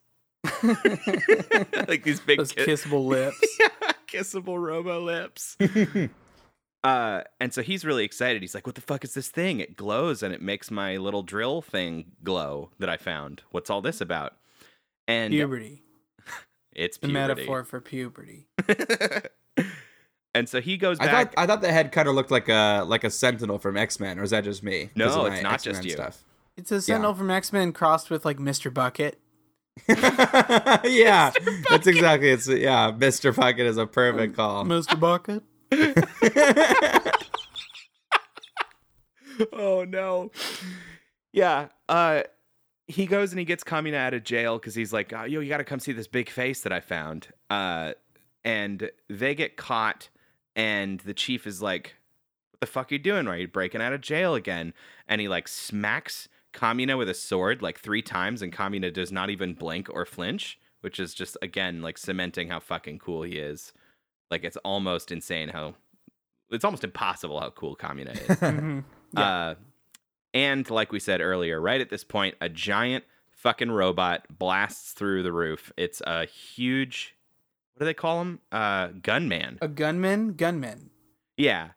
[0.63, 3.45] like these big Those ki- kissable lips.
[3.59, 5.57] yeah, kissable robo lips.
[6.86, 8.41] uh, and so he's really excited.
[8.41, 9.59] He's like, "What the fuck is this thing?
[9.59, 13.41] It glows and it makes my little drill thing glow that I found.
[13.51, 14.38] What's all this about?"
[15.09, 15.84] And Puberty.
[16.73, 18.47] it's The metaphor for puberty.
[20.36, 22.84] And so he goes I thought I thought the head kind of looked like a
[22.88, 24.89] like a sentinel from X Men, or is that just me?
[24.95, 25.91] No, it's not just X-Men you.
[25.91, 26.23] Stuff.
[26.57, 28.73] It's a Sentinel from X Men crossed with like Mr.
[28.73, 29.19] Bucket.
[29.88, 31.32] yeah,
[31.69, 32.30] that's exactly.
[32.30, 32.91] It's yeah.
[32.91, 33.36] Mr.
[33.36, 34.65] Bucket is a perfect call.
[34.65, 34.99] Mr.
[34.99, 35.43] Bucket.
[39.53, 40.32] oh no.
[41.32, 41.69] Yeah.
[41.88, 42.23] Uh
[42.88, 45.49] he goes and he gets Kamina out of jail because he's like, oh, yo, you
[45.49, 47.27] gotta come see this big face that I found.
[47.49, 47.93] Uh
[48.43, 50.09] and they get caught
[50.56, 51.95] and the chief is like,
[52.52, 53.28] What the fuck are you doing?
[53.28, 54.74] Are you breaking out of jail again?
[55.08, 59.30] And he like smacks Kamina with a sword like three times, and Kamina does not
[59.30, 63.74] even blink or flinch, which is just again like cementing how fucking cool he is.
[64.32, 65.76] Like it's almost insane how
[66.52, 68.38] it's almost impossible how cool Kamina is.
[68.39, 68.84] Mhm.
[69.16, 69.56] Uh,
[70.36, 75.24] and like we said earlier, right at this point, a giant fucking robot blasts through
[75.24, 75.72] the roof.
[75.78, 77.16] It's a huge,
[77.80, 78.39] what do they call him?
[78.51, 79.57] Uh, gunman.
[79.61, 80.34] A gunman?
[80.34, 80.89] Gunman.
[81.38, 81.69] Yeah,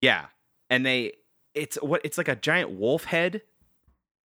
[0.00, 0.26] yeah.
[0.68, 1.12] And they,
[1.54, 3.42] it's what it's like a giant wolf head.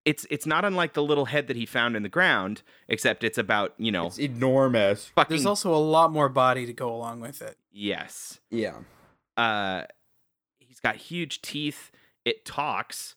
[0.05, 3.37] It's it's not unlike the little head that he found in the ground, except it's
[3.37, 5.05] about you know It's enormous.
[5.09, 7.57] fucking There's also a lot more body to go along with it.
[7.71, 8.39] yes.
[8.49, 8.77] Yeah.
[9.37, 9.83] uh
[10.59, 11.91] he's got huge teeth
[12.25, 13.15] it talks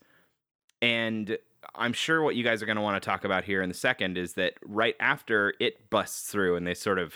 [0.83, 1.39] and
[1.75, 3.75] i'm sure what you guys are going to want to talk about here in the
[3.75, 7.15] second is that right after it busts through and they sort of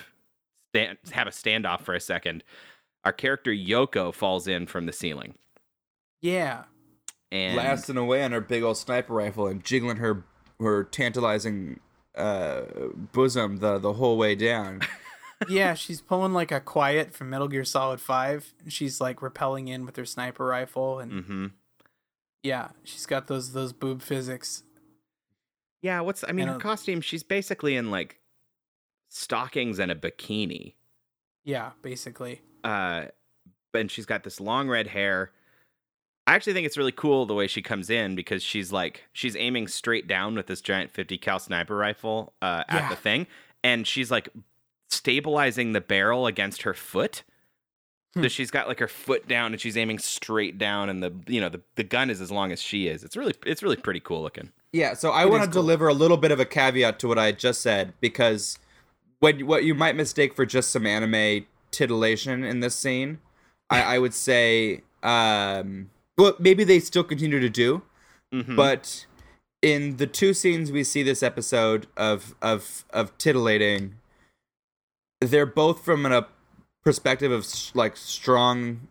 [0.72, 2.42] stand, have a standoff for a second,
[3.04, 5.34] our character Yoko falls in from the ceiling.
[6.20, 6.64] Yeah.
[7.32, 10.24] And blasting away on her big old sniper rifle and jiggling her
[10.58, 11.80] her tantalizing
[12.16, 12.62] uh,
[13.12, 14.80] bosom the the whole way down.
[15.48, 18.52] Yeah, she's pulling like a quiet from Metal Gear Solid 5.
[18.68, 21.46] She's like rappelling in with her sniper rifle and hmm
[22.42, 24.64] yeah, she's got those those boob physics.
[25.80, 28.19] Yeah, what's I mean, And her a- costume, she's basically in like
[29.10, 30.72] stockings and a bikini.
[31.44, 32.40] Yeah, basically.
[32.64, 33.06] Uh
[33.74, 35.30] and she's got this long red hair.
[36.26, 39.36] I actually think it's really cool the way she comes in because she's like she's
[39.36, 42.88] aiming straight down with this giant 50 cal sniper rifle uh, at Yeah.
[42.88, 43.26] the thing,
[43.64, 44.28] and she's like
[44.88, 47.22] stabilizing the barrel against her foot.
[48.14, 48.26] So Hmm.
[48.26, 51.48] she's got like her foot down and she's aiming straight down, and the you know
[51.48, 53.04] the, the gun is as long as she is.
[53.04, 54.50] It's really it's really pretty cool looking.
[54.72, 55.62] Yeah, so I want to cool.
[55.62, 58.58] deliver a little bit of a caveat to what I just said because
[59.20, 63.18] what what you might mistake for just some anime titillation in this scene,
[63.70, 67.82] I, I would say, um, well, maybe they still continue to do,
[68.34, 68.56] Mhm.
[68.56, 69.06] but
[69.62, 73.96] in the two scenes we see this episode of of of titillating,
[75.20, 76.26] they're both from a
[76.84, 78.88] perspective of like strong.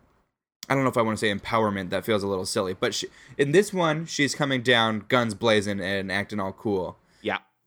[0.69, 1.89] I don't know if I want to say empowerment.
[1.89, 3.07] That feels a little silly, but she,
[3.39, 6.95] in this one, she's coming down, guns blazing, and acting all cool.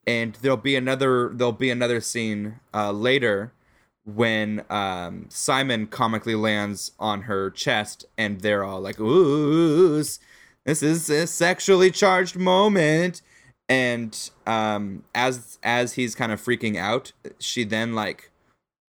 [0.06, 1.30] And there'll be another.
[1.32, 3.52] There'll be another scene uh, later
[4.04, 9.96] when um, Simon comically lands on her chest, and they're all like, "Ooh,
[10.64, 13.22] this is a sexually charged moment."
[13.68, 18.32] And um, as as he's kind of freaking out, she then like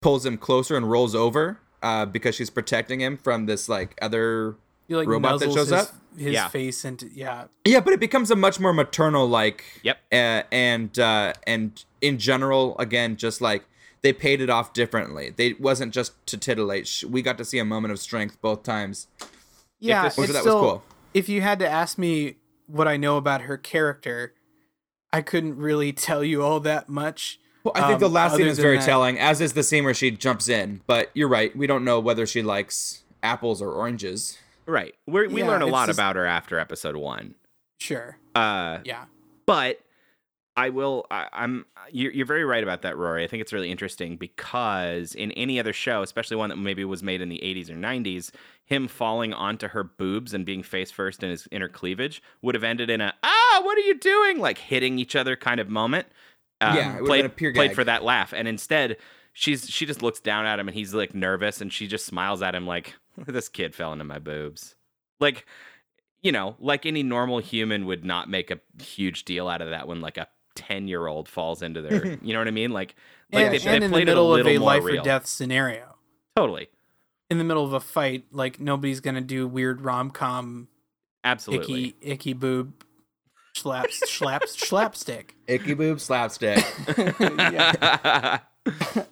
[0.01, 4.57] pulls him closer and rolls over uh, because she's protecting him from this like other
[4.89, 5.89] You like Robot that shows his, up?
[6.17, 6.49] his Yeah.
[6.49, 7.45] face into yeah.
[7.65, 9.65] Yeah, but it becomes a much more maternal like.
[9.83, 9.99] Yep.
[10.13, 13.65] Uh, and uh, and in general, again, just like
[14.03, 15.33] they paid it off differently.
[15.35, 17.05] They wasn't just to titillate.
[17.09, 19.07] We got to see a moment of strength both times.
[19.81, 20.83] Yeah, this- So it's that was cool.
[21.15, 24.35] If you had to ask me what I know about her character,
[25.13, 27.39] I couldn't really tell you all that much.
[27.65, 29.63] Well, I think the Um, last scene other is very that- telling, as is the
[29.63, 30.81] scene where she jumps in.
[30.87, 31.55] But you're right.
[31.57, 34.37] We don't know whether she likes apples or oranges.
[34.67, 34.95] Right.
[35.07, 37.35] We're, we Yeah, learn a lot just- about her after episode one.
[37.79, 38.17] Sure.
[38.35, 39.05] Uh, Yeah.
[39.47, 39.81] but
[40.55, 41.07] I will.
[41.11, 41.65] I, I'm.
[41.91, 43.25] You're, you're very right about that, Rory.
[43.25, 47.03] I think it's really interesting because in any other show, especially one that maybe was
[47.03, 48.31] made in the 80s or 90s,
[48.67, 52.65] him falling onto her boobs and being face first in his inner cleavage would have
[52.65, 54.41] ended in a ah, what are you doing?
[54.41, 56.07] Like hitting each other kind of moment.
[56.61, 58.99] Um, Yeah, it played, been a pure played for that laugh, and instead.
[59.33, 62.43] She's she just looks down at him and he's like nervous and she just smiles
[62.43, 62.95] at him like
[63.27, 64.75] this kid fell into my boobs.
[65.21, 65.47] Like
[66.23, 69.89] you know, like any normal human would not make a huge deal out of that
[69.89, 72.71] when like a 10 year old falls into their, you know what I mean?
[72.71, 72.95] Like,
[73.33, 74.85] like and they, and they in the played it a middle of little a life
[74.85, 75.01] real.
[75.01, 75.97] or death scenario.
[76.37, 76.69] Totally.
[77.29, 80.69] In the middle of a fight, like nobody's gonna do weird rom com
[81.25, 81.89] Absolutely.
[81.89, 82.85] icky icky boob
[83.55, 85.35] slaps slaps slapstick.
[85.47, 86.65] Icky boob slapstick.
[87.19, 88.39] yeah.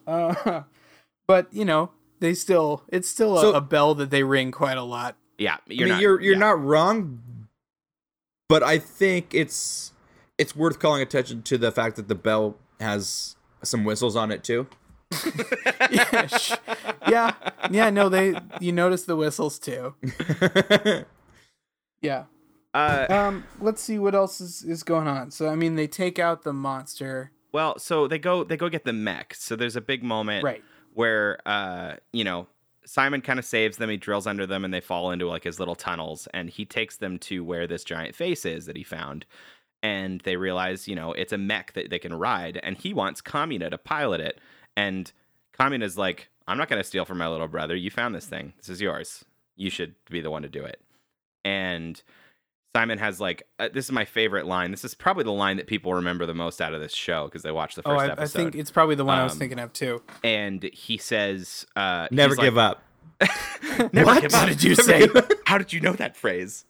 [0.07, 0.63] Uh,
[1.27, 1.91] but you know,
[2.21, 5.17] they still it's still a, So- a bell that they ring quite a lot.
[5.39, 5.57] yeah.
[5.67, 6.39] You're I mean, not, you're you're yeah.
[6.39, 7.21] not wrong,
[8.49, 9.93] but I think it's
[10.39, 14.43] it's worth calling attention to the fact that the bell has some whistles on it
[14.45, 14.67] too.
[15.91, 16.55] yeah, sh-
[17.09, 17.33] yeah,
[17.71, 17.91] yeah.
[17.91, 19.95] No, they you notice the whistles too.
[22.03, 22.25] Yeah.
[22.73, 23.45] Uh, Um.
[23.61, 25.31] Let's see what else is, is going on.
[25.31, 27.33] So I mean, they take out the monster.
[27.53, 29.35] Well, so they go, they go get the mech.
[29.35, 30.63] So there's a big moment Right.
[30.95, 32.47] where, uh, you know,
[32.85, 33.91] Simon kind of saves them.
[33.91, 36.97] He drills under them and they fall into like his little tunnels and he takes
[36.97, 39.27] them to where this giant face is that he found.
[39.83, 43.23] And they realize, you know, it's a mech that they can ride and he wants
[43.23, 44.41] Kamina to pilot it.
[44.77, 45.11] And
[45.59, 47.77] Kamina's like, I'm not going to steal from my little brother.
[47.77, 48.55] You found this thing.
[48.59, 49.25] This is yours.
[49.57, 50.81] You should be the one to do it.
[51.45, 52.03] And
[52.77, 54.71] Simon has like, uh, this is my favorite line.
[54.71, 57.43] This is probably the line that people remember the most out of this show because
[57.43, 59.33] they watched the Oh, first I, I episode think it's probably the one I was
[59.33, 60.03] Um, thinking of too.
[60.23, 62.83] and he says, uh, Never give like, up.
[63.93, 64.23] Never What?
[64.23, 65.09] give How did you say?
[65.47, 66.65] How did you know that phrase?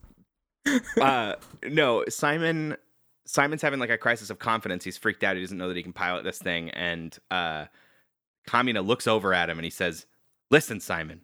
[1.01, 1.35] uh,
[1.65, 2.77] no, Simon.
[3.27, 4.83] Simon's having like a crisis of confidence.
[4.83, 5.37] He's freaked out.
[5.37, 6.71] He doesn't know that he can pilot this thing.
[6.71, 7.67] And uh,
[8.49, 10.07] Kamina looks over at him and he says,
[10.51, 11.21] "Listen, Simon,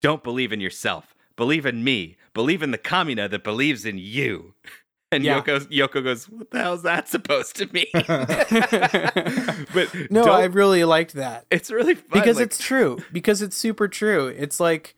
[0.00, 1.14] don't believe in yourself.
[1.36, 2.16] Believe in me.
[2.34, 4.54] Believe in the Kamina that believes in you."
[5.12, 5.40] And Yeah.
[5.42, 7.86] Yoko, Yoko goes, "What the hell's that supposed to mean?"
[9.74, 11.46] but No, I really liked that.
[11.50, 12.06] it's really fun.
[12.12, 14.94] because like- it's true because it's super true it's like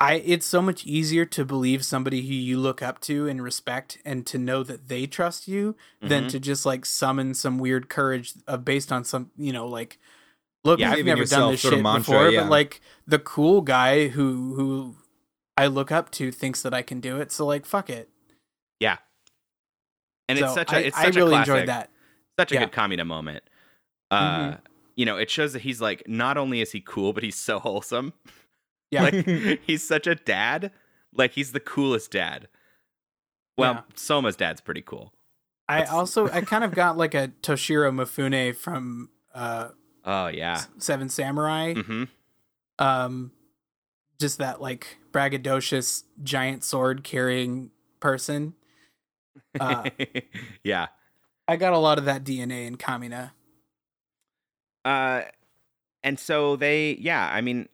[0.00, 3.98] i it's so much easier to believe somebody who you look up to and respect
[4.04, 6.30] and to know that they trust you than Mhm.
[6.30, 9.98] to just like summon some weird courage of based on some you know like
[10.64, 12.42] look, Yeah, I've never done this shit mantra, before, yeah.
[12.42, 14.96] but like the cool guy who who
[15.56, 17.32] I look up to thinks that I can do it.
[17.32, 18.08] So like, fuck it.
[18.80, 18.98] Yeah.
[20.28, 21.90] And it's such a I, it's I such really a classic, enjoyed that.
[22.38, 22.60] such a Yeah.
[22.64, 23.44] good Kamina moment.
[24.10, 24.60] Uh, Mhm.
[24.96, 27.58] you know, it shows that he's like not only is he cool, but he's so
[27.58, 28.12] wholesome.
[28.90, 29.02] Yeah.
[29.10, 30.72] Like he's such a dad.
[31.14, 32.48] Like he's the coolest dad.
[33.56, 33.82] Well, Yeah.
[33.94, 35.12] Soma's dad's pretty cool.
[35.68, 39.70] I also I kind of got like a Toshiro Mifune from uh
[40.04, 40.62] Oh yeah.
[40.78, 41.72] Seven Samurai.
[41.74, 42.04] Mm-hmm.
[42.78, 43.32] Um
[44.20, 48.54] just that like braggadocious giant sword carrying person.
[49.58, 49.88] Uh,
[50.64, 50.88] yeah.
[51.48, 53.30] I got a lot of that DNA in Kamina.
[54.84, 55.22] Uh,
[56.04, 57.66] and so they, yeah, I mean,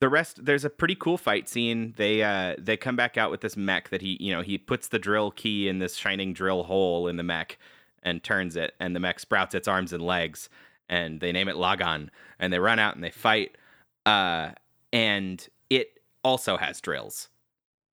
[0.00, 0.44] the rest.
[0.44, 1.94] There's a pretty cool fight scene.
[1.96, 4.88] They uh they come back out with this mech that he, you know, he puts
[4.88, 7.56] the drill key in this shining drill hole in the mech
[8.02, 10.48] and turns it, and the mech sprouts its arms and legs,
[10.88, 12.08] and they name it Lagann,
[12.38, 13.56] and they run out and they fight.
[14.04, 14.50] Uh,
[14.92, 15.48] and
[16.26, 17.28] also has drills.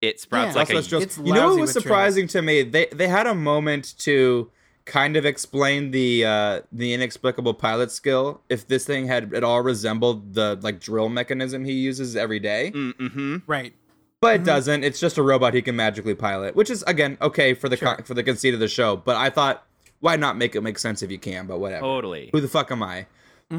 [0.01, 0.61] It sprouts Yeah.
[0.61, 1.03] like also a has drills.
[1.03, 2.63] it's you know what was with surprising to me?
[2.63, 4.49] They they had a moment to
[4.85, 8.41] kind of explain the uh the inexplicable pilot skill.
[8.49, 12.71] If this thing had at all resembled the like drill mechanism he uses every day,
[12.75, 13.37] mm-hmm.
[13.47, 13.73] Right.
[14.19, 14.45] but it Mhm.
[14.45, 14.83] doesn't.
[14.83, 17.95] It's just a robot he can magically pilot, which is again okay for the Sure.
[17.95, 18.97] con- for the conceit of the show.
[18.97, 19.65] But I thought,
[20.01, 21.47] why not make it make sense if you can?
[21.47, 21.81] But whatever.
[21.81, 22.29] Totally.
[22.33, 23.05] Who the fuck am I?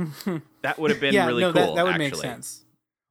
[0.63, 1.63] That would have been yeah, really no, cool.
[1.63, 2.11] that, that would actually.
[2.11, 2.64] make sense.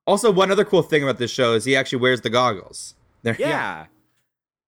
[0.05, 2.95] Also, one other cool thing about this show is he actually wears the goggles.
[3.21, 3.85] They're, Yeah.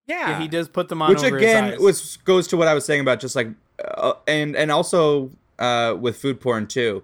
[0.06, 0.30] Yeah.
[0.30, 2.84] Yeah, he does put them on which over again was goes to what I was
[2.84, 3.48] saying about just like
[3.84, 7.02] uh, and and also uh, with food porn too,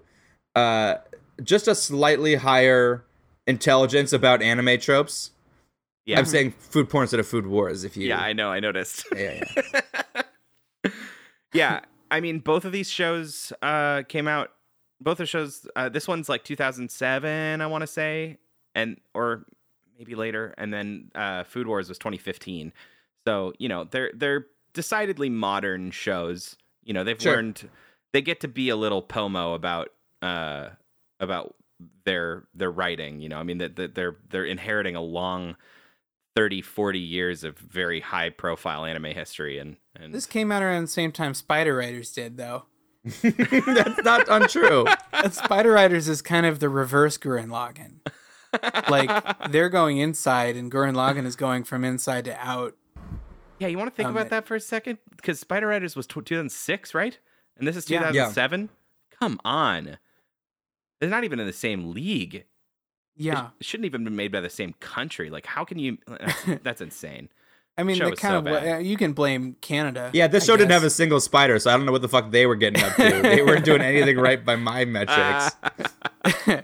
[0.55, 0.95] uh,
[1.43, 3.03] just a slightly higher
[3.45, 5.31] intelligence about anime tropes.
[6.05, 6.19] Yeah.
[6.19, 7.83] I'm saying food porn instead of food wars.
[7.83, 8.49] If you Yeah, I know.
[8.49, 9.05] I noticed.
[9.15, 9.43] yeah,
[10.83, 10.91] yeah.
[11.53, 11.79] yeah,
[12.11, 14.51] I mean, both of these shows uh, came out.
[15.03, 15.67] Both the shows.
[15.75, 18.37] Uh, this one's like 2007, I want to say,
[18.73, 19.45] and or
[19.97, 22.73] maybe later, and then uh, Food Wars was 2015.
[23.27, 26.55] So you know, they're they're decidedly modern shows.
[26.83, 27.35] You know, they've Sure.
[27.35, 27.69] learned.
[28.11, 29.89] They get to be a little pomo about
[30.21, 30.69] uh,
[31.19, 31.55] about
[32.05, 33.19] their their writing.
[33.19, 35.55] You know, I mean that that they're they're inheriting a long
[36.35, 40.81] 30 40 years of very high profile anime history and and This came out around
[40.83, 42.65] the same time Spider Riders did, though.
[43.21, 44.85] That's not untrue.
[45.31, 47.99] Spider Riders is kind of the reverse Gurren Lagann.
[48.89, 52.75] Like they're going inside, and Gurren Lagann is going from inside to out.
[53.59, 54.97] Yeah, you want to think Um, about that for a second?
[55.15, 57.17] Because Spider Riders was tw 2006, right?
[57.57, 57.99] And this is Yeah.
[58.13, 58.27] Yeah.
[58.27, 58.69] 2007?
[59.19, 59.97] Come on.
[60.99, 62.45] They're not even in the same league.
[63.15, 65.29] Yeah, it shouldn't even been made by the same country.
[65.29, 65.97] Like, how can you?
[66.07, 67.29] That's, that's insane.
[67.77, 68.75] I mean, show they was kind so of bad.
[68.75, 70.11] uh, you can blame Canada.
[70.13, 72.07] Yeah, this I show didn't have a single spider, so I don't know what the
[72.09, 73.21] fuck they were getting up to.
[73.23, 75.55] they weren't doing anything right by my metrics.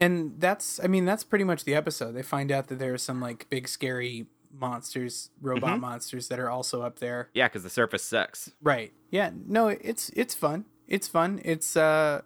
[0.00, 2.12] and that's I mean that's pretty much the episode.
[2.12, 5.80] They find out that there are some like big scary monsters, robot Mhm.
[5.80, 7.28] monsters that are also up there.
[7.34, 8.52] yeah, because the surface sucks.
[8.62, 8.92] Right.
[9.10, 9.30] Yeah.
[9.46, 10.64] No, it's it's fun.
[10.88, 11.40] It's fun.
[11.44, 12.22] It's uh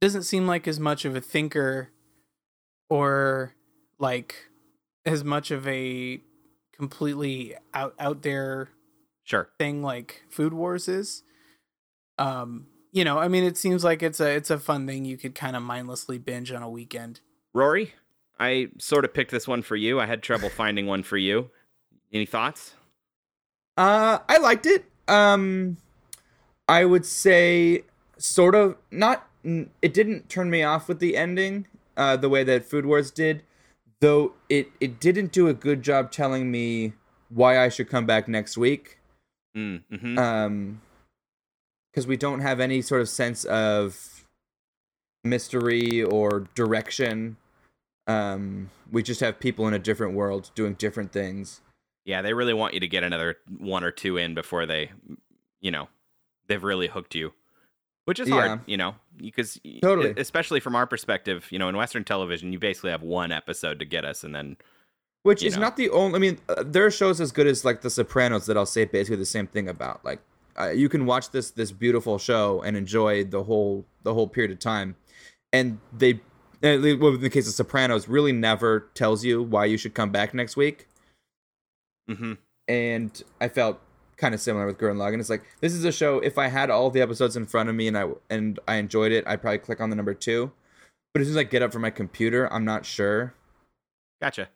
[0.00, 1.90] doesn't seem like as much of a thinker
[2.90, 3.54] or
[3.98, 4.34] like
[5.06, 6.20] as much of a
[6.86, 8.68] completely out out there
[9.22, 9.48] Sure.
[9.56, 11.22] thing like Food Wars is.
[12.18, 15.16] Um, you know, I mean it seems like it's a it's a fun thing you
[15.16, 17.20] could kind of mindlessly binge on a weekend.
[17.54, 17.92] Rory,
[18.40, 20.00] I sort of picked this one for you.
[20.00, 21.50] I had trouble finding one for you.
[22.12, 22.74] Any thoughts?
[23.76, 24.84] Uh, I liked it.
[25.06, 25.76] Um,
[26.68, 27.84] I would say
[28.18, 29.28] sort of not.
[29.44, 31.66] It didn't turn me off with the ending,
[31.96, 33.44] uh, the way that Food Wars did,
[34.02, 34.34] though.
[34.50, 36.92] It it didn't do a good job telling me
[37.30, 38.98] why I should come back next week.
[39.56, 40.82] Mm, hmm Um,
[41.90, 44.26] because we don't have any sort of sense of
[45.24, 47.36] mystery or direction.
[48.06, 51.60] Um, we just have people in a different world doing different things.
[52.04, 54.90] Yeah, they really want you to get another one or two in before they,
[55.60, 55.88] you know,
[56.48, 57.32] they've really hooked you,
[58.06, 58.34] which is Yeah.
[58.48, 60.14] hard, you know, because Totally.
[60.16, 63.84] especially from our perspective, you know, in Western television, you basically have one episode to
[63.84, 64.56] get us, and then
[65.22, 65.62] Which is know.
[65.62, 66.16] not the only.
[66.16, 68.84] I mean, uh, there are shows as good as like The Sopranos that I'll say
[68.84, 70.04] basically the same thing about.
[70.04, 70.20] Like,
[70.58, 74.50] uh, you can watch this this beautiful show and enjoy the whole the whole period
[74.50, 74.96] of time,
[75.52, 76.20] and they,
[76.62, 80.34] well, in the case of Sopranos, really never tells you why you should come back
[80.34, 80.88] next week.
[82.08, 82.38] mhm.
[82.68, 83.80] And I felt
[84.22, 85.18] kind of similar with Gurren Lagann.
[85.18, 86.20] It's like this is a show.
[86.20, 89.10] If I had all the episodes in front of me and I and I enjoyed
[89.10, 90.52] it, I'd probably click on the number two.
[91.12, 93.34] But as soon as I get up from my computer, I'm not sure
[94.22, 94.48] gotcha.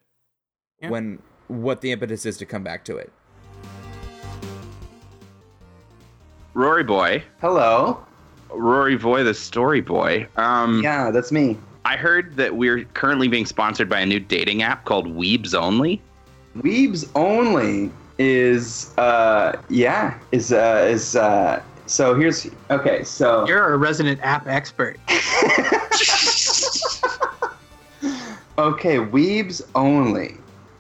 [0.81, 0.89] Yeah.
[0.91, 3.13] when what the impetus is to come back to it.
[6.55, 8.01] Rory boy, Hello.
[8.51, 10.27] Rory boy, the story boy.
[10.37, 11.59] Um, Yeah, that's me.
[11.85, 16.01] I heard that we're currently being sponsored by a new dating app called Weebs Only.
[16.59, 23.77] Weebs only is uh yeah is uh is uh so here's okay so You're a
[23.77, 24.99] resident app expert.
[28.59, 30.37] okay Weebs only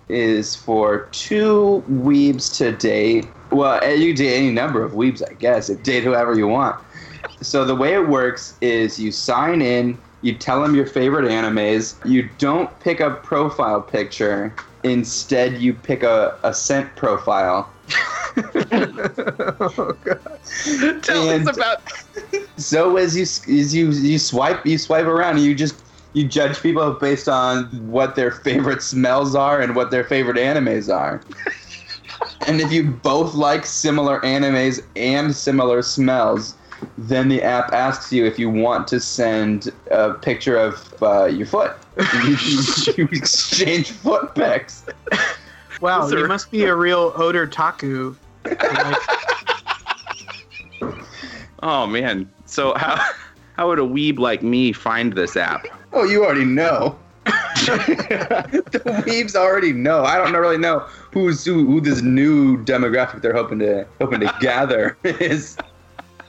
[0.09, 3.26] is for two weebs to date.
[3.51, 5.68] Well, eh, you date any number of weebs, I guess.
[5.68, 6.80] It date whoever you want.
[7.41, 11.95] So the way it works is you sign in, you tell them your favorite animes,
[12.09, 14.55] you don't pick a profile picture,
[14.87, 17.70] instead you pick a, a scent profile.
[18.37, 20.20] oh, God.
[21.03, 21.82] Tell And- us about.
[22.57, 25.82] So as you as you you swipe you swipe around, you just
[26.14, 30.93] you judge people based on what their favorite smells are and what their favorite animes
[30.93, 31.20] are.
[32.47, 36.55] and if you both like similar animes and similar smells,
[36.97, 41.47] then the app asks you if you want to send a picture of uh, your
[41.47, 41.76] foot.
[41.97, 42.36] You,
[42.97, 44.84] you exchange foot pics.
[45.80, 46.18] Wow, Sir.
[46.18, 48.14] you must be a real odor taku.
[48.44, 48.97] Like,
[51.62, 52.30] Oh man.
[52.44, 53.05] So how
[53.57, 55.66] how would a weeb like me find this app?
[55.92, 56.97] Oh, you already know.
[57.24, 60.05] the weebs already know.
[60.05, 60.80] I don't really know
[61.12, 65.57] who's who, who this new demographic they're hoping to hoping to gather is.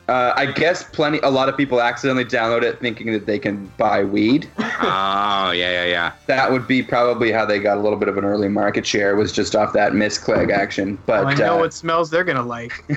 [0.07, 1.19] Uh, I guess plenty.
[1.19, 4.49] A lot of people accidentally download it thinking that they can buy weed.
[4.59, 6.13] oh yeah yeah yeah.
[6.27, 9.17] That would be probably how they got a little bit of an early market share.
[9.17, 10.97] Was just off that misclick action.
[11.05, 12.71] But I know uh, what smells they're gonna like.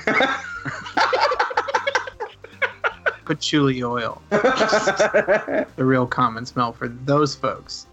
[3.25, 7.87] Patchouli oil, the real common smell for those folks.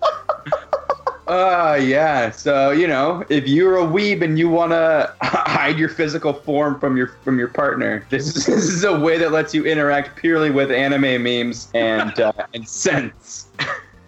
[1.28, 2.32] Uh, yeah.
[2.32, 6.80] So you know, if you're a weeb and you want to hide your physical form
[6.80, 10.16] from your from your partner, this is, this is a way that lets you interact
[10.16, 13.48] purely with anime memes and uh, and scents.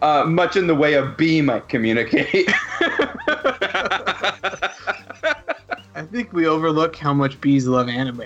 [0.01, 2.49] Uh, much in the way a bee might communicate.
[5.93, 8.23] I think we overlook how much bees love anime.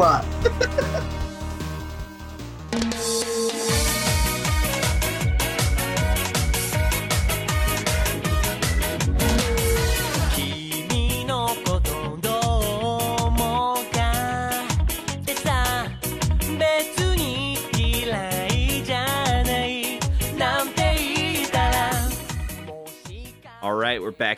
[0.00, 0.29] lot.「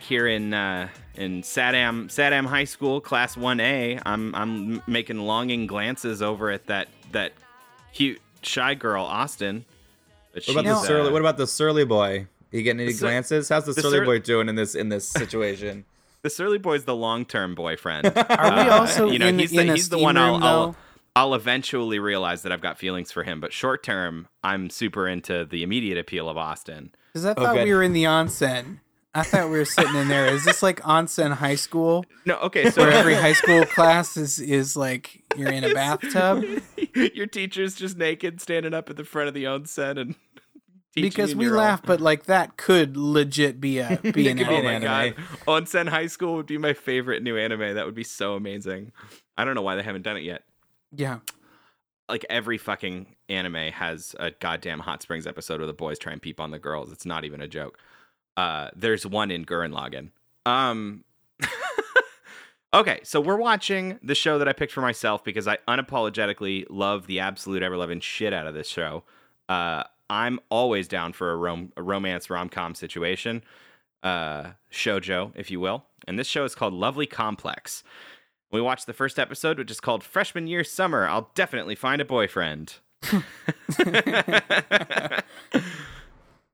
[0.03, 4.03] back here in uh, in Sadam Sadam High School, Class 1A.
[4.05, 7.33] I'm I'm making longing glances over at that that
[7.93, 9.65] cute shy girl, Austin.
[10.35, 11.09] But What about the surly?
[11.09, 12.27] uh, What about the surly boy?
[12.51, 13.49] He getting any sur- glances?
[13.49, 15.85] How's the, the surly sur- boy doing in this in this situation?
[16.23, 18.07] the surly boy's the long term boyfriend.
[18.17, 20.17] Are we Uh, also you know, in, he's in the, a he's the steam one
[20.17, 20.77] I'll, room, I'll though?
[21.15, 23.39] I'll eventually realize that I've got feelings for him.
[23.41, 26.91] But short term, I'm super into the immediate appeal of Austin.
[27.13, 27.65] Because I thought good.
[27.65, 28.79] we were in the onsen.
[29.15, 30.27] I thought we were sitting in there.
[30.27, 34.39] Is this like onsen high school, No, okay, so where every high school class is
[34.39, 36.45] is like you're in a bathtub?
[36.95, 40.15] your teacher's just naked, standing up at the front of the onsen and
[40.95, 44.39] teaching Because we your own- laugh, but like that could legit be a be an
[44.39, 44.87] could be an anime.
[44.89, 45.15] anime.
[45.15, 45.15] god,
[45.47, 47.75] Onsen High School would be my favorite new anime.
[47.75, 48.93] That would be so amazing.
[49.37, 50.45] I don't know why they haven't done it yet.
[50.95, 51.19] Yeah.
[52.09, 56.21] Like every fucking anime has a goddamn Hot Springs episode where the boys try and
[56.21, 56.93] peep on the girls.
[56.93, 57.79] It's not even a joke.
[58.37, 60.11] Uh, there's one in Gurren Lagann.
[60.51, 61.05] Um,
[62.75, 67.07] okay, so we're watching the show that I picked for myself because I unapologetically love
[67.07, 69.05] the absolute ever loving shit out of this show.
[69.49, 73.43] Uh, I'm always down for a, rom- a romance rom com situation,
[74.03, 75.85] uh, shojo, if you will.
[76.07, 77.85] And this show is called Lovely Complex.
[78.51, 81.09] We watched the first episode, which is called Freshman Year Summer.
[81.09, 82.75] I'll definitely find a boyfriend.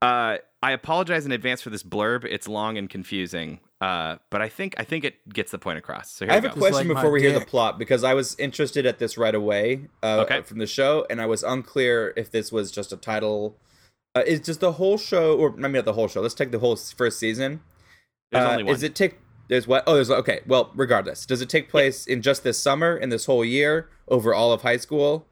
[0.01, 2.25] uh, I apologize in advance for this blurb.
[2.25, 6.11] It's long and confusing, uh, but I think I think it gets the point across.
[6.11, 8.13] So here I have we a question like before we hear the plot because I
[8.13, 10.41] was interested at this right away uh, Okay.
[10.41, 13.57] from the show, and I was unclear if this was just a title.
[14.15, 16.19] Uh, is just the whole show, or maybe not the whole show?
[16.21, 17.61] Let's take the whole first season.
[18.31, 18.73] There's Uh, only one.
[18.75, 19.19] Is it take?
[19.49, 19.83] There's what?
[19.87, 20.41] Oh, there's okay.
[20.47, 24.33] Well, regardless, does it take place in just this summer, in this whole year, over
[24.33, 25.25] all of high school?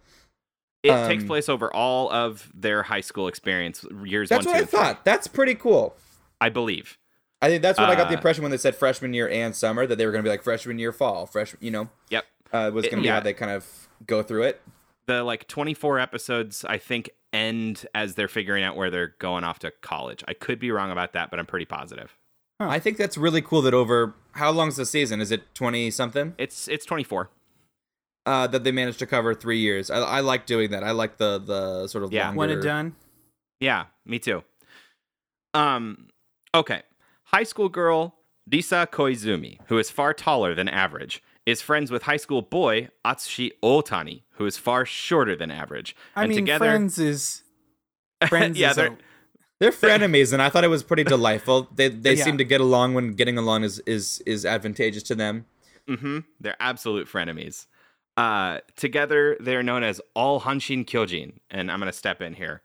[0.89, 4.69] It takes um, place over all of their high school experience, years That's one, what
[4.71, 5.05] two, I thought.
[5.05, 5.95] That's pretty cool.
[6.39, 6.97] I believe.
[7.41, 9.55] I think that's what I got the Uh, impression when they said freshman year and
[9.55, 11.63] summer that they were going to be like freshman year, fall, freshman.
[11.63, 12.25] You know, Yep.
[12.51, 13.15] uh, was going to be yeah.
[13.15, 14.61] how they kind of go through it.
[15.05, 19.59] The like 24 episodes, I think, end as they're figuring out where they're going off
[19.59, 20.23] to college.
[20.27, 22.17] I could be wrong about that, but I'm pretty positive.
[22.59, 25.21] I think that's really cool that over how long's the season?
[25.21, 26.33] Is it twenty something?
[26.39, 27.29] It's it's 24.
[28.27, 29.89] Uh, that they managed to cover three years.
[29.89, 30.83] I, I like doing that.
[30.83, 32.25] I like the the sort of Yeah.
[32.27, 32.37] longer.
[32.39, 32.95] When it done.
[33.61, 34.43] Yeah, me too.
[35.53, 36.09] Um,
[36.53, 36.81] okay.
[37.25, 38.15] High school girl
[38.49, 43.51] Risa Koizumi, who is far taller than average, is friends with high school boy Atsushi
[43.63, 45.95] Otani, who is far shorter than average.
[46.15, 47.43] I and mean, together, Friends is
[48.27, 48.97] Friends yeah, is they're a-
[49.59, 51.67] They're frenemies, and I thought it was pretty delightful.
[51.73, 52.23] They they Yeah.
[52.23, 55.45] seem to get along when getting along is is is advantageous to them.
[55.87, 56.19] Mm-hmm.
[56.39, 57.65] They're absolute frenemies.
[58.17, 61.33] Uh, together, they're known as All Hanshin Kyojin.
[61.51, 62.63] And I'm going to step in here.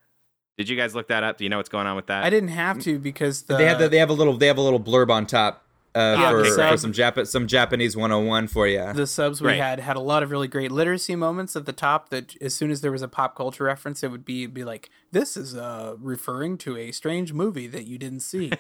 [0.59, 1.39] Did you guys look that up?
[1.39, 2.25] Do you know what's going on with that?
[2.25, 4.59] I didn't have to because the they have the, they have a little they have
[4.59, 8.49] a little blurb on top uh, Yeah, for, the for some Jap- some Japanese 101
[8.49, 8.93] for you.
[8.93, 9.57] the subs we Right.
[9.59, 12.71] had had a lot of really great literacy moments at the top that as soon
[12.71, 15.97] as there was a pop culture reference it would be be like this is uh
[15.99, 18.53] referring to a strange movie that you didn't see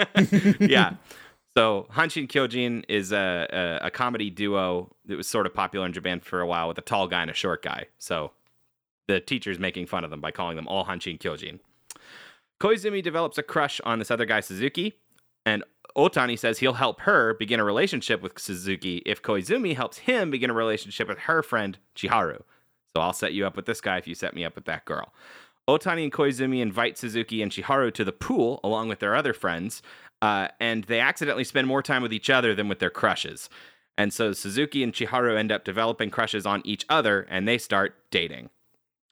[0.60, 0.94] yeah.
[1.56, 5.92] So Hanshin Kyojin is a, a a comedy duo that was sort of popular in
[5.92, 7.86] Japan for a while with a tall guy and a short guy.
[7.98, 8.32] So
[9.08, 11.58] the teacher's making fun of them by calling them all Hanshin Kyojin.
[12.60, 14.94] Koizumi develops a crush on this other guy Suzuki,
[15.44, 15.64] and
[15.96, 20.50] Otani says he'll help her begin a relationship with Suzuki if Koizumi helps him begin
[20.50, 22.42] a relationship with her friend Chiharu.
[22.94, 24.84] So I'll set you up with this guy if you set me up with that
[24.84, 25.12] girl.
[25.68, 29.82] Otani and Koizumi invite Suzuki and Chiharu to the pool along with their other friends,
[30.22, 33.48] uh, and they accidentally spend more time with each other than with their crushes.
[33.98, 37.96] And so Suzuki and Chiharu end up developing crushes on each other, and they start
[38.10, 38.50] dating.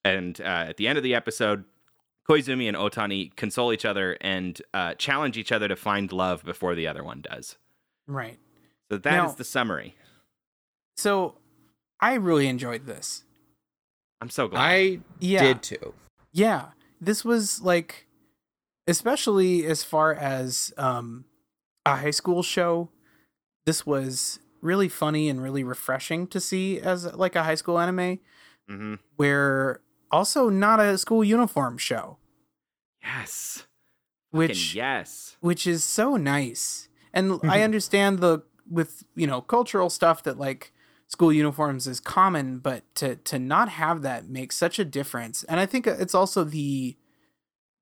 [0.05, 1.65] And uh, at the end of the episode,
[2.29, 6.75] Koizumi and Otani console each other and uh, challenge each other to find love before
[6.75, 7.57] the other one does.
[8.07, 8.39] right
[8.91, 9.95] So that is Now- the summary.
[10.97, 11.37] so
[12.01, 13.25] i really enjoyed this
[14.21, 14.61] I'm so glad.
[14.61, 15.95] I yeah did too.
[16.33, 16.67] yeah
[17.01, 18.07] this was like
[18.89, 21.25] especially as far as um
[21.87, 22.91] a high school show
[23.67, 28.19] this was really funny and really refreshing to see as like a high school anime
[28.69, 29.81] hmm where
[30.11, 32.19] also not a school uniform show
[33.03, 33.67] Yes.
[34.31, 35.37] which Fucking yes.
[35.41, 36.89] which is so nice.
[37.13, 40.73] And I understand the with you know cultural stuff that like
[41.07, 45.45] school uniforms is common, but to to not have that makes such a difference.
[45.45, 46.97] And I think it's also the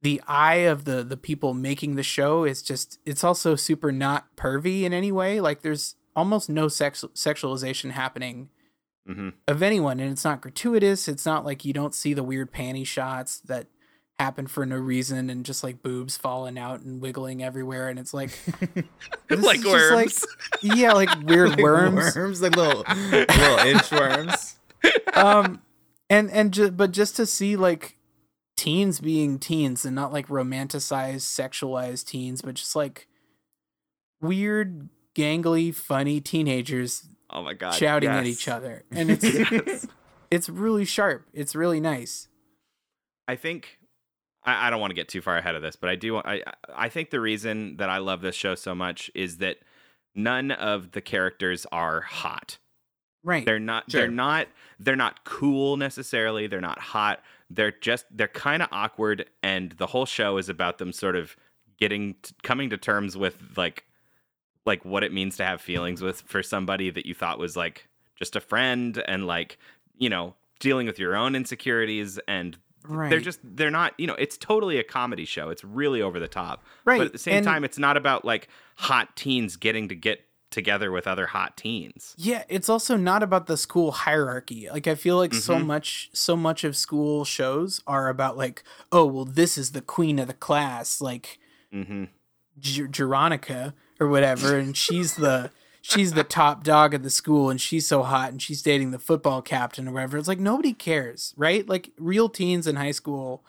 [0.06, 4.24] the eye of the the people making the show is just it's also super not
[4.36, 5.40] pervy in any way.
[5.40, 8.48] Like there's almost no sex sexualization happening
[9.06, 12.50] hmm of anyone and it's not gratuitous it's not like you don't see the weird
[12.52, 13.66] panty shots that
[14.18, 18.12] happen for no reason and just like boobs falling out and wiggling everywhere and it's
[18.14, 18.30] like
[19.30, 20.24] Like just, worms.
[20.62, 24.54] yeah like weird Like worms worms, like little little inchworms.
[25.14, 25.62] um
[26.10, 27.96] and and ju- but just to see like
[28.56, 33.06] teens being teens and not like romanticized sexualized teens but just like
[34.20, 37.74] weird gangly funny teenagers Oh my god.
[37.74, 39.86] shouting at each other and it's Yes.
[40.30, 42.28] it's really sharp it's really nice
[43.28, 43.78] I think
[44.44, 46.18] I, I don't want to get too far ahead of this, but I do.
[46.18, 46.42] I
[46.72, 49.56] I think the reason that I love this show so much is that
[50.14, 52.58] none of the characters are hot.
[53.24, 53.90] right They're not.
[53.90, 54.02] Sure.
[54.02, 54.46] They're not.
[54.78, 56.46] They're not cool necessarily.
[56.46, 57.20] They're not hot.
[57.50, 58.06] They're just.
[58.10, 61.36] They're kind of awkward, and the whole show is about them sort of
[61.78, 63.84] getting t- coming to terms with like
[64.64, 67.86] like what it means to have feelings with for somebody that you thought was like
[68.16, 69.58] just a friend and like
[69.96, 72.58] you know dealing with your own insecurities and
[72.88, 76.18] right they're just they're not you know it's totally a comedy show it's really over
[76.18, 79.56] the top Right, but at the same and- time it's not about like hot teens
[79.56, 83.90] getting to get together with other hot teens Yeah, it's also not about the school
[83.92, 84.68] hierarchy.
[84.70, 85.66] Like I feel like so Mhm.
[85.66, 88.62] much so much of school shows are about like,
[88.92, 91.38] oh, well this is the queen of the class, like
[91.72, 92.04] mm-hmm
[92.58, 95.50] Ger- Geronica or whatever and she's the
[95.82, 98.98] she's the top dog of the school and she's so hot and she's dating the
[98.98, 100.16] football captain or whatever.
[100.16, 101.68] It's like nobody cares, right?
[101.68, 103.44] Like real teens in high school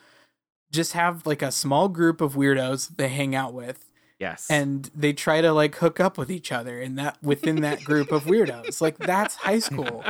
[0.72, 3.87] just have like a small group of weirdos they hang out with
[4.20, 4.48] yes.
[4.50, 8.12] And they try to like hook up with each other in that within that group
[8.12, 8.82] of weirdos.
[8.82, 10.04] Like that's high school.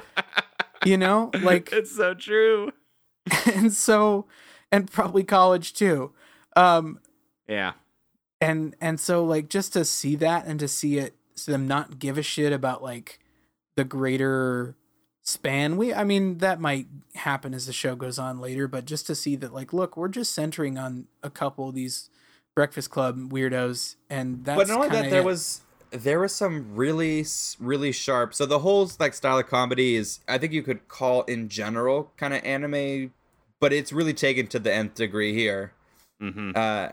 [0.85, 1.31] You know?
[1.41, 2.71] Like it's so true.
[3.53, 4.25] and so
[4.71, 6.11] and probably college too.
[6.55, 6.99] Um
[7.47, 7.73] yeah.
[8.41, 11.99] and and so like just to see that and to see it see them not
[11.99, 13.19] give a shit about like
[13.75, 14.75] the greater
[15.21, 19.05] span we i mean that might happen as the show goes on later but just
[19.07, 22.09] to see that like look we're just centering on a couple of these
[22.57, 25.25] breakfast club weirdos and that's but not only that, there it.
[25.25, 25.61] was
[25.91, 27.23] there was some really
[27.59, 28.33] really sharp.
[28.33, 32.11] So the whole like style of comedy is I think you could call in general
[32.17, 33.13] kind of anime,
[33.59, 35.71] but it's really taken to the nth degree here.
[36.19, 36.89] hmm Uh,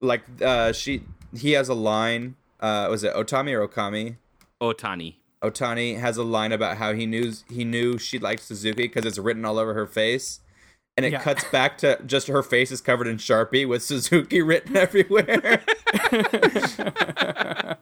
[0.00, 1.02] like uh, she
[1.36, 2.36] he has a line.
[2.60, 4.16] Uh, was it Otami or Okami?
[4.60, 5.16] Otani.
[5.42, 9.18] Otani has a line about how he knew he knew she liked Suzuki because it's
[9.18, 10.40] written all over her face,
[10.96, 11.20] and it Yeah.
[11.22, 15.62] cuts back to just her face is covered in Sharpie with Suzuki written everywhere.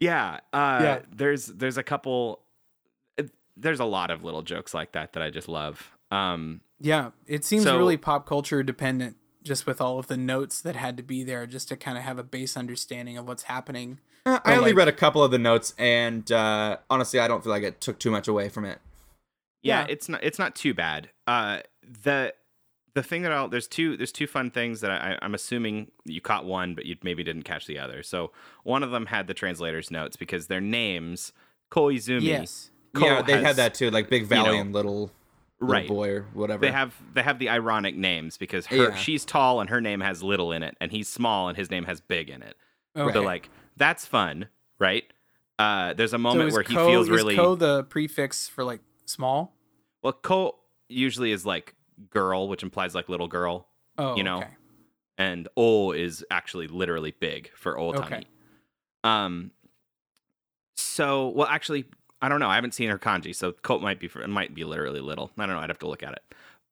[0.00, 0.40] Yeah.
[0.52, 0.98] Uh, Yeah.
[1.14, 2.40] There's there's a couple.
[3.56, 5.90] There's a lot of little jokes like that that I just love.
[6.10, 10.60] Um, Yeah, it seems So- really pop culture dependent, just with all of the notes
[10.60, 13.44] that had to be there, just to kind of have a base understanding of what's
[13.44, 13.98] happening.
[14.26, 17.42] Uh, I only like- read a couple of the notes, and uh, honestly, I don't
[17.42, 18.78] feel like it took too much away from it.
[19.62, 19.86] yeah, Yeah.
[19.88, 21.08] it's not it's not too bad.
[21.26, 21.60] Uh,
[22.02, 22.34] the
[22.94, 26.20] the thing that I'll there's two there's two fun things that I, I'm assuming you
[26.20, 28.02] caught one, but you maybe didn't catch the other.
[28.02, 28.32] So
[28.64, 31.32] one of them had the translator's notes because their names
[31.70, 32.22] Koizumi.
[32.22, 32.70] Yes.
[32.94, 35.10] Ko yeah, they has- had that too, like Big know, Valiant little,
[35.60, 35.88] little right.
[35.88, 36.60] boy or whatever.
[36.60, 38.94] They have they have the ironic names because her Yeah.
[38.94, 41.84] she's tall and her name has little in it, and he's small and his name
[41.84, 42.56] has big in it.
[42.96, 43.12] Okay.
[43.12, 44.48] So like that's fun,
[44.78, 45.04] right?
[45.58, 48.64] Uh, there's a moment is where he ko, feels is really ko the prefix for
[48.64, 49.54] like small?
[50.02, 50.12] well.
[50.12, 50.56] Ko
[50.88, 51.74] usually is like
[52.10, 53.68] girl, which implies like little girl,
[53.98, 54.48] Oh, You know, okay.
[55.18, 58.04] and o is actually literally big for Otani.
[58.04, 58.24] Okay.
[59.04, 59.50] Um.
[60.76, 61.84] So well, actually,
[62.20, 62.48] I don't know.
[62.48, 65.30] I haven't seen her kanji, so ko might be for, it might be literally little.
[65.38, 65.60] I don't know.
[65.62, 66.22] I'd have to look at it.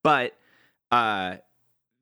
[0.03, 0.37] But
[0.91, 1.37] uh,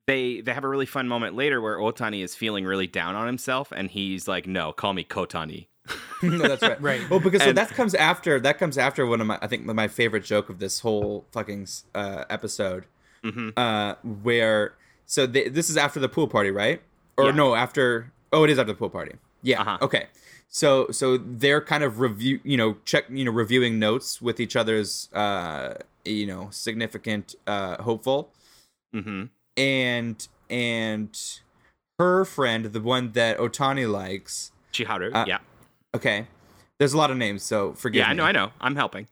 [0.07, 3.27] they they have a really fun moment later where Otani is feeling really down on
[3.27, 5.67] himself, and he's like, "No, call me Kotani."
[6.23, 6.81] no, that's right.
[6.81, 7.09] Right.
[7.11, 9.89] Well, because so that comes after that comes after one of my I think my
[9.89, 12.85] favorite joke of this whole fucking uh, episode,
[13.25, 14.75] hmm uh, where
[15.07, 16.81] so they, this is after the pool party, right?
[17.17, 17.33] Or Yeah.
[17.33, 19.15] no, after oh, it is after the pool party.
[19.43, 19.61] Yeah.
[19.61, 19.79] Uh-huh.
[19.83, 20.07] Okay.
[20.49, 24.55] So so they're kind of review, you know, check, you know, reviewing notes with each
[24.55, 28.33] other's, uh, you know, significant, uh, hopeful,
[28.93, 29.25] hmm
[29.57, 31.19] and and
[31.99, 34.53] her friend, the one that Otani likes.
[34.73, 35.15] Chiharu.
[35.15, 35.39] Uh, yeah.
[35.95, 36.27] Okay.
[36.79, 38.05] There's a lot of names, so forgive me.
[38.05, 38.25] Yeah, I know.
[38.25, 38.51] I know.
[38.61, 39.07] I'm helping.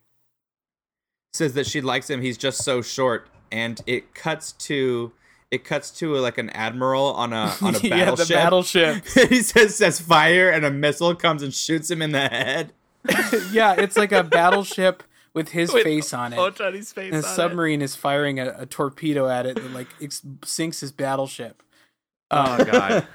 [1.32, 2.22] says that she likes him.
[2.22, 5.12] He's just so short, and it cuts to
[5.50, 7.90] it cuts to like an admiral on a on a battleship.
[7.90, 9.06] yeah, the battleship.
[9.28, 12.72] he says says fire, and a missile comes and shoots him in the head.
[13.52, 15.02] yeah, it's like a battleship
[15.32, 16.36] with his With face on it.
[16.36, 17.12] Otani's face.
[17.12, 20.80] and a on submarine is firing a, a torpedo at it that like ex- sinks
[20.80, 21.62] his battleship.
[22.30, 23.06] Oh um, god.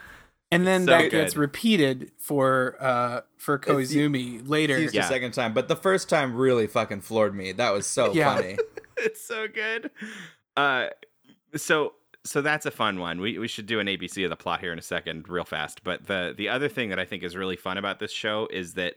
[0.51, 1.11] And then So that good.
[1.11, 4.80] gets repeated for uh for Koizumi later.
[4.80, 5.01] Used Yeah.
[5.01, 7.51] the second time, but the first time really fucking floored me.
[7.51, 8.35] That was so Yeah.
[8.35, 8.57] funny.
[8.97, 9.91] it's so good.
[10.55, 10.88] Uh,
[11.55, 11.93] so
[12.23, 13.19] so that's a fun one.
[13.22, 15.84] We we should do an ABC of the plot here in a second, real fast.
[15.84, 18.73] But the the other thing that I think is really fun about this show is
[18.76, 18.95] that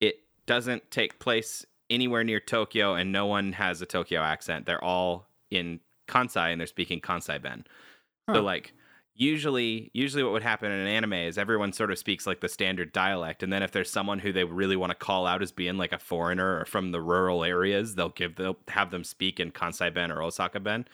[0.00, 4.66] it doesn't take place anywhere near Tokyo, and no one has a Tokyo accent.
[4.66, 7.64] They're all in Kansai, and they're speaking Kansai Ben.
[8.28, 8.36] Huh.
[8.36, 8.72] So like
[9.14, 12.48] usually usually what would happen in an anime is everyone sort of speaks like the
[12.48, 15.52] standard dialect and then if there's someone who they really want to call out as
[15.52, 19.38] being like a foreigner or from the rural areas they'll give they'll have them speak
[19.38, 20.86] in Kansai Ben or Osaka Ben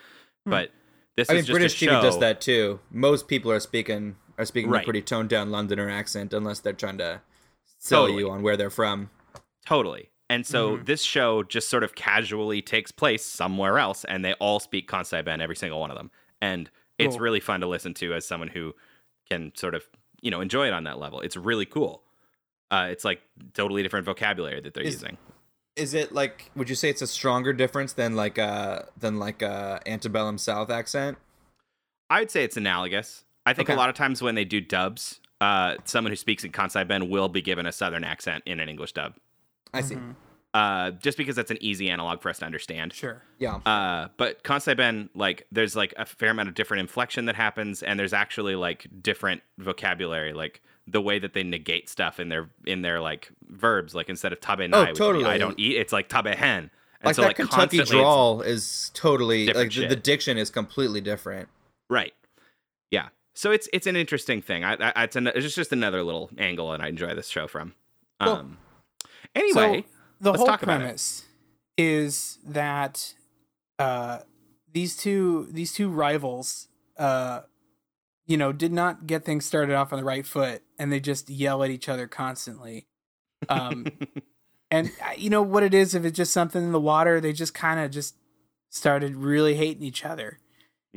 [0.44, 0.70] but
[1.16, 2.78] this I is mean, just British a TV does that too.
[2.90, 4.82] Most people are speaking are speaking Right.
[4.82, 7.20] a pretty toned down Londoner accent, unless they're trying to
[7.78, 8.20] sell Totally.
[8.22, 9.10] you on where they're from.
[9.66, 10.10] Totally.
[10.30, 10.86] And so Mhm.
[10.86, 15.24] this show just sort of casually takes place somewhere else, and they all speak Kansai
[15.24, 16.12] Ben, every single one of them.
[16.40, 17.20] And it's Cool.
[17.20, 18.74] really fun to listen to as someone who
[19.28, 19.84] can sort of,
[20.20, 21.20] you know, enjoy it on that level.
[21.20, 22.02] It's really cool.
[22.70, 23.22] Uh, it's like
[23.54, 25.16] totally different vocabulary that they're Is- using.
[25.76, 26.50] Is it like?
[26.56, 30.70] Would you say it's a stronger difference than like uh than like uh antebellum South
[30.70, 31.18] accent?
[32.10, 33.24] I would say it's analogous.
[33.46, 33.74] I think Okay.
[33.74, 37.08] a lot of times when they do dubs, uh, someone who speaks in Kansai Ben
[37.08, 39.14] will be given a southern accent in an English dub,
[39.72, 39.94] I see.
[39.94, 40.16] Mhm.
[40.54, 42.92] Uh, just because that's an easy analog for us to understand.
[42.92, 43.22] Sure.
[43.38, 43.56] Yeah.
[43.66, 47.82] Uh, but Kansai Ben, like, there's like a fair amount of different inflection that happens,
[47.82, 52.48] and there's actually like different vocabulary, like the way that they negate stuff in their
[52.66, 55.24] in their like verbs, like instead of tabe nai, which would be Oh, totally.
[55.26, 56.70] I don't eat, it's like tabe hen.
[57.00, 61.00] And like so, that like Kentucky drawl is totally like the, the diction is completely
[61.00, 61.48] different.
[61.88, 62.12] Right.
[62.90, 63.08] Yeah.
[63.34, 64.64] So it's it's an interesting thing.
[64.64, 67.74] I, I it's, an, it's just another little angle, and I enjoy this show from.
[68.20, 68.32] Cool.
[68.32, 68.58] Um.
[69.36, 70.84] Anyway, so the let's whole talk about it.
[70.84, 71.24] premise
[71.76, 73.14] is that
[73.78, 74.18] uh,
[74.72, 76.68] these two these two rivals,
[76.98, 77.40] uh,
[78.26, 81.30] you know, did not get things started off on the right foot, and they just
[81.30, 82.86] yell at each other constantly.
[83.48, 83.86] Um,
[84.70, 85.94] and uh, you know what it is?
[85.94, 88.16] If it's just something in the water, they just kind of just
[88.70, 90.38] started really hating each other.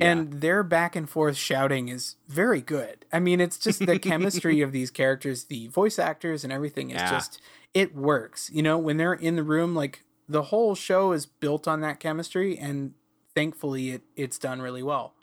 [0.01, 3.05] And their back and forth shouting is very good.
[3.13, 6.97] I mean, it's just the chemistry of these characters, the voice actors and everything is
[7.01, 7.09] Yeah.
[7.11, 7.39] just
[7.73, 8.49] it works.
[8.53, 11.99] You know, when they're in the room, like the whole show is built on that
[11.99, 12.93] chemistry and
[13.35, 15.13] thankfully it it's done really well.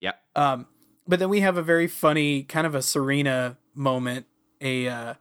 [0.00, 0.20] Yep.
[0.34, 0.66] Um,
[1.06, 4.26] but then we have a very funny kind of a Serena moment,
[4.60, 5.14] a uh,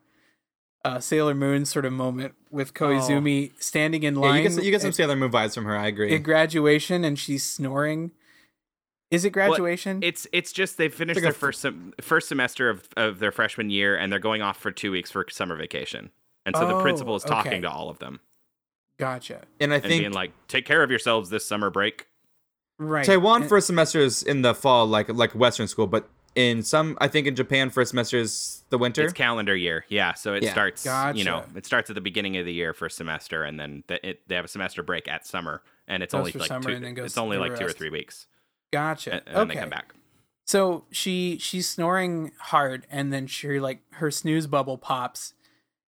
[0.85, 4.63] uh, Sailor Moon sort of moment with Koizumi standing in Yeah, line you get some,
[4.63, 5.75] you get some Sailor Moon vibes from her.
[5.77, 6.13] I agree.
[6.13, 8.11] at graduation and she's snoring.
[9.11, 9.99] Is it graduation?
[10.01, 13.31] It's it's just they finished like their f- first sem- first semester of, of their
[13.31, 16.09] freshman year and they're going off for two weeks for summer vacation.
[16.45, 17.61] And so the Oh, principal is talking okay.
[17.61, 18.19] to all of them
[18.97, 19.41] gotcha.
[19.59, 22.07] and I and think being like, "Take care of yourselves this summer break."
[22.79, 23.05] Right.
[23.05, 26.97] Taiwan And- first semester is in the fall, like like Western school, but in some,
[27.01, 29.03] I think in Japan, first semester is the winter.
[29.03, 30.13] It's calendar year, yeah.
[30.13, 30.51] So it Yeah.
[30.53, 30.85] starts,
[31.17, 34.07] you know, it starts at the beginning of the year for semester, and then the,
[34.07, 36.69] it, they have a semester break at summer, and it's Goes only like two.
[36.71, 37.77] and then goes it's only like two or rest.
[37.77, 38.27] three weeks,
[38.72, 39.14] Gotcha.
[39.14, 39.53] and, and then okay.
[39.56, 39.93] they come back.
[40.48, 45.34] So she she's snoring hard, and then she like her snooze bubble pops,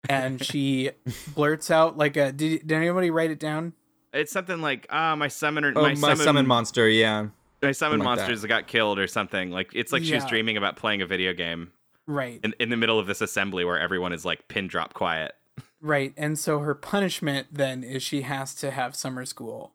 [0.07, 0.91] and she
[1.35, 2.31] blurts out like a.
[2.31, 3.73] Did, did anybody write it down?
[4.13, 7.27] It's something like, ah, my summoner, oh, my, my, summon, monster, yeah.
[7.63, 8.27] my summon something like that.
[8.27, 9.49] monsters got killed or something.
[9.49, 10.29] Like it's like she's Yeah.
[10.29, 11.71] dreaming about playing a video game
[12.05, 12.39] Right.
[12.43, 15.33] in, in the middle of this assembly where everyone is like pin drop quiet.
[15.81, 16.13] Right.
[16.15, 19.73] And so her punishment then is she has to have summer school,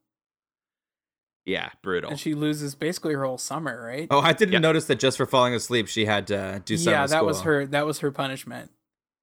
[1.49, 2.11] Yeah, brutal.
[2.11, 3.83] and she loses basically her whole summer.
[3.87, 4.07] Right.
[4.11, 4.59] Oh, I didn't Yeah.
[4.59, 7.65] notice that just for falling asleep, she had to do summer yeah, that was her.
[7.67, 8.71] That was her punishment.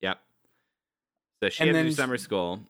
[0.01, 0.19] Yep.
[1.43, 2.61] So she And had to do sh- summer school.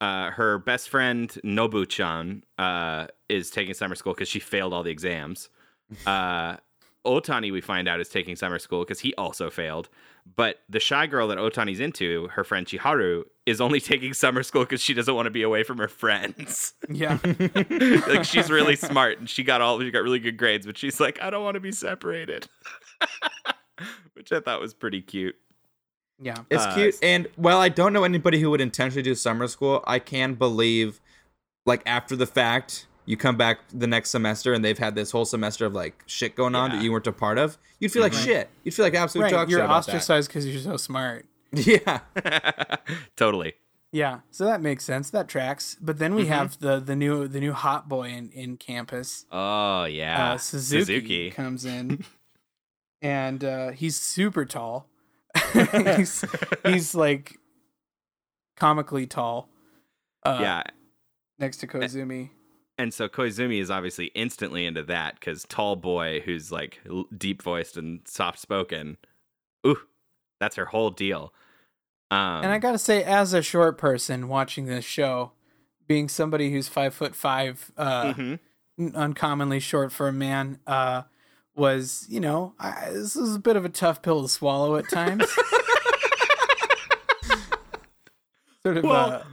[0.00, 4.90] Uh, her best friend Nobu-chan uh, is taking summer school because she failed all the
[4.90, 5.48] exams.
[6.06, 6.56] Uh,
[7.06, 9.88] Otani, we find out, is taking summer school because he also failed.
[10.36, 14.62] But the shy girl that Otani's into, her friend Chiharu, is only taking summer school
[14.62, 16.74] because she doesn't want to be away from her friends.
[16.88, 17.18] Yeah.
[17.24, 21.00] like she's really smart and she got all she got really good grades, but she's
[21.00, 22.46] like, I don't want to be separated.
[24.14, 25.34] Which I thought was pretty cute.
[26.20, 26.36] yeah.
[26.50, 29.82] It's Uh, cute, and while I don't know anybody who would intentionally do summer school,
[29.86, 31.00] I can believe,
[31.66, 35.24] like after the fact, you come back the next semester and they've had this whole
[35.24, 36.76] semester of like shit going on Yeah.
[36.76, 37.58] that you weren't a part of.
[37.80, 38.48] You'd feel like shit.
[38.64, 39.32] You'd feel like absolute Right.
[39.32, 39.94] dog You're shit about that.
[39.94, 41.26] ostracized because you're so smart.
[41.54, 42.00] Yeah,
[43.16, 43.54] totally.
[43.92, 45.10] Yeah, so that makes sense.
[45.10, 45.76] That tracks.
[45.82, 49.26] But then we have the the new the new hot boy in in campus.
[49.30, 52.04] Oh yeah, uh, Suzuki, comes in,
[53.02, 54.88] and uh, he's super tall.
[55.52, 56.24] he's
[56.64, 57.36] he's like
[58.56, 59.50] comically tall.
[60.24, 60.62] Uh, yeah,
[61.38, 62.30] next to Koizumi.
[62.78, 66.80] And so Koizumi is obviously instantly into that because tall boy who's like
[67.16, 68.96] deep voiced and soft spoken.
[69.66, 69.78] Ooh,
[70.40, 71.32] that's her whole deal.
[72.10, 75.32] Um, And I gotta say, as a short person watching this show,
[75.86, 78.38] being somebody who's five foot five, uh, mhm.
[78.78, 81.02] n- uncommonly short for a man, uh,
[81.54, 84.88] was you know I, this was a bit of a tough pill to swallow at
[84.88, 85.24] times.
[88.62, 89.24] sort of, Well-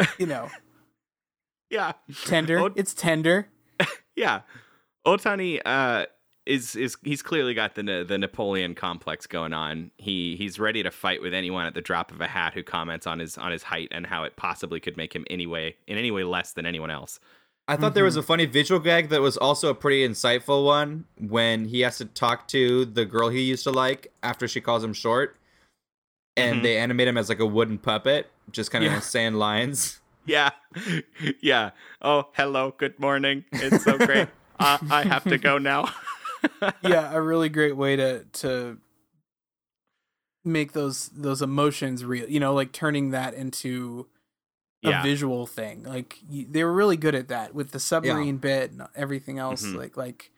[0.00, 0.48] uh, you know,
[1.76, 1.92] yeah,
[2.24, 2.58] tender.
[2.58, 3.48] Oh, It's tender.
[4.16, 4.40] yeah.
[5.06, 6.06] Otani uh,
[6.46, 9.90] is is he's clearly got the the Napoleon complex going on.
[9.98, 13.06] He he's ready to fight with anyone at the drop of a hat who comments
[13.06, 16.10] on his on his height and how it possibly could make him anyway in any
[16.10, 17.20] way less than anyone else.
[17.68, 21.04] I thought there was a funny visual gag that was also a pretty insightful one
[21.18, 24.84] when he has to talk to the girl he used to like after she calls
[24.84, 25.36] him short,
[26.36, 26.62] and Mhm.
[26.62, 29.00] they animate him as like a wooden puppet, just kind of Yeah.
[29.00, 30.00] saying lines.
[30.26, 30.50] Yeah,
[31.40, 31.70] yeah.
[32.02, 33.44] Oh, hello, good morning.
[33.52, 34.28] It's so great.
[34.58, 35.88] uh, I have to go now.
[36.82, 38.78] yeah, a really great way to to
[40.44, 42.28] make those those emotions real.
[42.28, 44.06] You know, like turning that into
[44.84, 45.02] a Yeah.
[45.02, 45.84] visual thing.
[45.84, 49.64] Like y- they were really good at that with the submarine bit and everything else.
[49.64, 49.76] Mhm.
[49.76, 50.30] Like like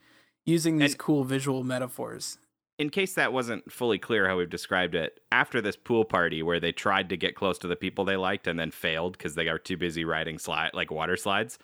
[0.44, 2.38] using these And- cool visual metaphors.
[2.78, 6.60] In case that wasn't fully clear how we've described it, after this pool party where
[6.60, 9.48] they tried to get close to the people they liked and then failed because they
[9.48, 11.58] are too busy riding slide like water slides,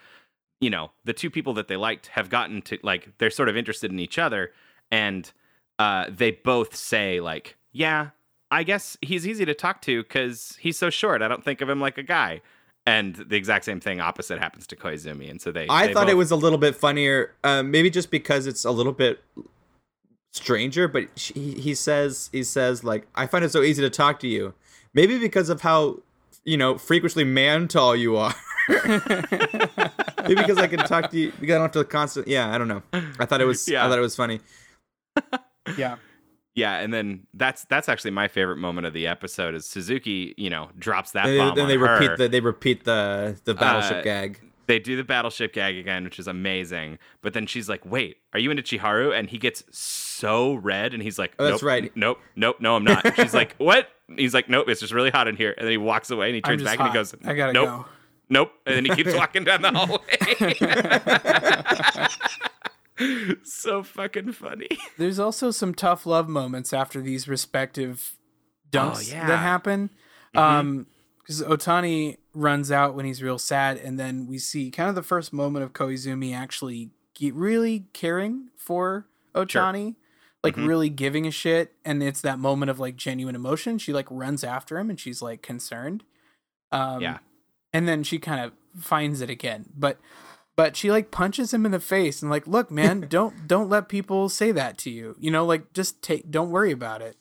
[0.61, 3.57] you know, the two people that they liked have gotten to like they're sort of
[3.57, 4.53] interested in each other,
[4.91, 5.31] and
[5.79, 8.11] uh, they both say like, "Yeah,
[8.51, 11.23] I guess he's easy to talk to because he's so short.
[11.23, 12.41] I don't think of him like a guy."
[12.87, 15.67] And the exact same thing opposite happens to Koizumi, and so they.
[15.69, 18.71] I they thought it was a little bit funnier, uh, maybe just because it's a
[18.71, 19.23] little bit
[20.35, 20.87] stranger.
[20.89, 24.29] But she, he says he says like I find it so easy to talk to
[24.29, 24.53] you.
[24.93, 26.01] Maybe because of how
[26.45, 28.35] you know frequently man tall you are.
[28.69, 32.29] maybe because I can talk to you because I don't have to constant.
[32.29, 32.83] Yeah, I don't know.
[33.19, 33.69] I thought it was.
[33.69, 33.85] Yeah.
[33.85, 34.41] I thought it was funny.
[35.79, 35.97] Yeah.
[36.57, 40.51] Yeah, and then that's that's actually my favorite moment of the episode is Suzuki, you
[40.51, 41.99] know, drops that And bomb then on they her.
[42.01, 44.41] repeat the they repeat the the battleship Uh, gag.
[44.67, 46.99] They do the battleship gag again, which is amazing.
[47.23, 51.03] But then she's like, "Wait, are you into Chiharu?" And he gets so red, and
[51.03, 51.97] he's like, Oh, that's "Nope, right.
[51.97, 55.29] Nope, nope, no, I'm not." She's like, "What?" He's like, "Nope, it's just really hot
[55.29, 57.35] in here." And then he walks away, and he turns back, and he goes, I
[57.35, 57.87] gotta nope, go.
[58.29, 58.53] nope.
[58.67, 60.05] And then he keeps walking down the hallway.
[63.45, 64.69] so fucking funny.
[64.99, 68.17] There's also some tough love moments after these respective
[68.71, 69.27] dumps Oh, yeah.
[69.27, 69.91] that happen.
[70.35, 70.87] Um,
[71.25, 75.03] because Otani runs out when he's real sad, and then we see kind of the
[75.03, 76.91] first moment of Koizumi actually
[77.21, 79.95] really caring for Otani,
[80.43, 80.67] like Mhm.
[80.69, 83.79] really giving a shit, and it's that moment of like genuine emotion.
[83.79, 86.05] She like runs after him, and she's like concerned.
[86.73, 87.19] Um, Yeah.
[87.73, 89.99] and then she kind of finds it again, but
[90.57, 93.89] but she like punches him in the face and like, look, man, don't don't let
[93.89, 95.17] people say that to you.
[95.19, 97.17] You know, like just take, don't worry about it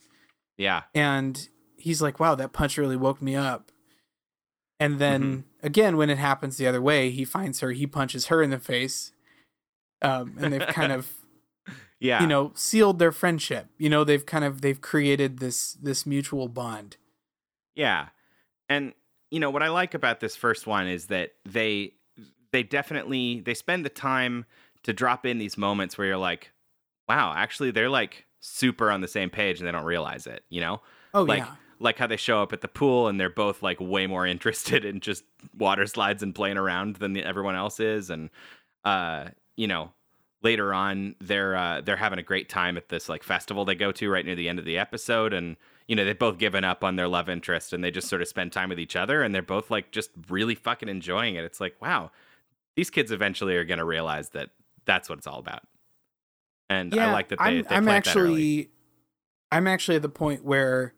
[0.58, 0.84] Yeah.
[0.94, 1.48] and
[1.78, 3.72] he's like wow that punch really woke me up
[4.84, 5.66] and then Mm-hmm.
[5.68, 8.60] again when it happens the other way he finds her he punches her in the
[8.60, 9.12] face
[10.02, 11.14] um, and they've kind of
[12.00, 12.22] Yeah.
[12.22, 16.48] you know sealed their friendship you know they've kind of they've created this this mutual
[16.50, 16.98] bond
[17.76, 18.10] Yeah.
[18.70, 18.94] And
[19.32, 21.94] you know what I like about this first one is that they
[22.52, 24.46] they definitely they spend the time
[24.84, 26.52] to drop in these moments where you're like,
[27.08, 30.60] wow, actually they're like super on the same page and they don't realize it, you
[30.62, 30.82] know?
[31.14, 33.80] oh like yeah like how they show up at the pool and they're both like
[33.80, 35.24] way more interested in just
[35.58, 38.10] water slides and playing around than the, everyone else is.
[38.10, 38.30] And
[38.86, 39.92] uh you know
[40.42, 43.92] later on they're uh they're having a great time at this like festival they go
[43.94, 45.34] to right near the end of the episode.
[45.34, 45.58] And
[45.88, 48.28] you know they've both given up on their love interest and they just sort of
[48.28, 51.44] spend time with each other and they're both like just really fucking enjoying it.
[51.44, 52.12] It's like wow
[52.76, 54.50] these kids eventually are going to realize that
[54.86, 55.62] that's what it's all about.
[56.70, 58.32] And i like that they, I'm, they I'm plant that early.
[58.32, 58.70] actually
[59.52, 60.94] i'm actually at the point where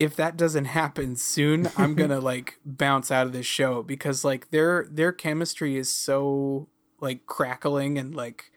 [0.00, 4.50] if that doesn't happen soon i'm gonna like bounce out of this show because like
[4.50, 6.68] their their chemistry is so
[7.00, 8.50] like crackling and like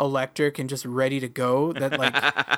[0.00, 2.12] electric and just ready to go that like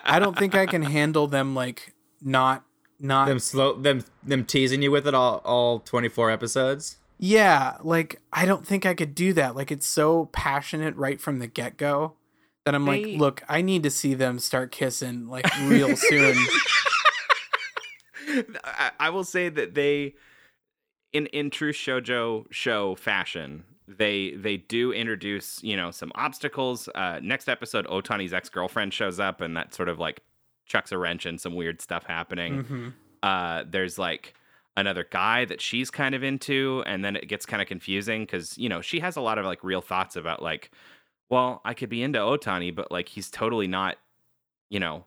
[0.05, 2.65] i don't think i can handle them like not
[3.01, 6.97] not them slow them them teasing you with it all all 24 episodes.
[7.19, 11.39] yeah like i don't think i could do that like it's so passionate right from
[11.39, 12.15] the get-go
[12.65, 16.37] that i'm They- like look i need to see them start kissing like real soon
[18.65, 20.15] I, I will say that they,
[21.13, 26.89] in in true shojo show fashion, they they do introduce you know some obstacles.
[26.95, 30.21] Uh, next episode, Otani's ex girlfriend shows up, and that sort of like
[30.67, 32.65] chucks a wrench in some weird stuff happening.
[32.65, 32.93] Mhm.
[33.23, 34.35] Uh, there's like
[34.77, 38.57] another guy that she's kind of into, and then it gets kind of confusing because
[38.59, 40.71] you know she has a lot of like real thoughts about like,
[41.31, 43.97] well, I could be into Otani, but like he's totally not,
[44.71, 45.05] you know.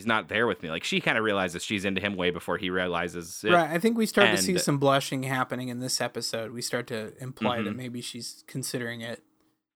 [0.00, 0.70] He's not there with me.
[0.70, 3.52] Like she kind of realizes she's into him way before he realizes it.
[3.52, 3.68] Right.
[3.70, 6.52] I think we start to see some blushing happening in this episode.
[6.52, 7.76] We start to imply that Mhm.
[7.76, 9.22] maybe she's considering it.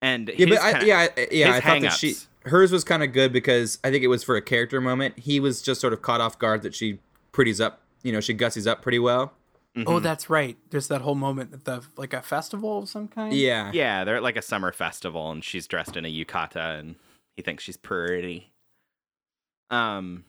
[0.01, 1.53] And Yeah, but I, kinda- yeah, yeah.
[1.53, 2.15] I thought that she
[2.47, 5.19] hers was kind of good because I think it was for a character moment.
[5.19, 7.01] He was just sort of caught off guard that she
[7.33, 7.83] pretties up.
[8.03, 9.35] You know, she gussies up pretty well.
[9.77, 10.03] Oh, Mhm.
[10.03, 10.57] that's right.
[10.71, 13.35] There's that whole moment at the like a festival of some kind.
[13.35, 13.71] Yeah.
[13.75, 16.95] yeah, they're at like a summer festival, and she's dressed in a yukata, and
[17.37, 18.53] he thinks she's pretty.
[19.75, 20.25] Um,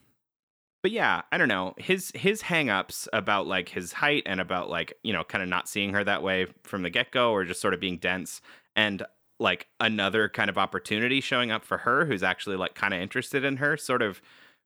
[0.82, 4.94] but yeah, I don't know his his hangups about like his height and about like
[5.02, 7.60] you know kind of not seeing her that way from the get go, or just
[7.60, 8.40] sort of being dense,
[8.74, 9.04] and
[9.38, 13.44] like another kind of opportunity showing up for her who's actually like kind of interested
[13.44, 14.20] in her, sort of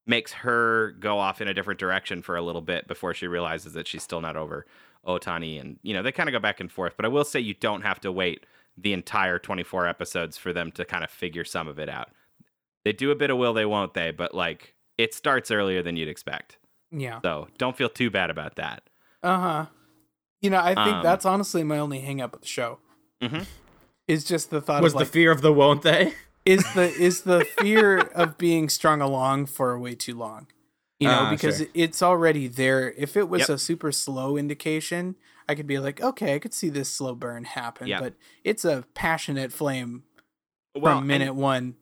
[0.07, 3.73] makes her go off in a different direction for a little bit before she realizes
[3.75, 4.67] that she's still not over
[5.07, 5.61] Otani.
[5.61, 6.95] And, you know, they kind of go back and forth.
[6.97, 8.47] But I will say you don't have to wait
[8.77, 12.11] the entire 24 episodes for them to kind of figure some of it out.
[12.85, 14.11] They do a bit of will they, won't they?
[14.11, 16.59] But, like, it starts earlier than you'd expect.
[16.91, 17.21] Yeah.
[17.23, 18.83] So don't feel too bad about that.
[19.23, 19.67] Uh huh.
[20.41, 22.79] You know, I think Um, that's honestly my only hang up with the show.
[23.23, 23.47] Mhm.
[24.09, 26.15] Is just the thought Was of the like, fear of the won't they?
[26.47, 30.47] is the is the fear of being strung along for way too long.
[30.99, 31.67] You know, Ah, because sure.
[31.75, 32.93] it's already there.
[32.93, 33.49] If it was Yep.
[33.51, 35.17] a super slow indication,
[35.49, 37.87] I could be like, okay, I could see this slow burn happen.
[37.87, 38.01] Yeah.
[38.01, 40.03] But it's a passionate flame
[40.75, 41.77] Well, from minute and one.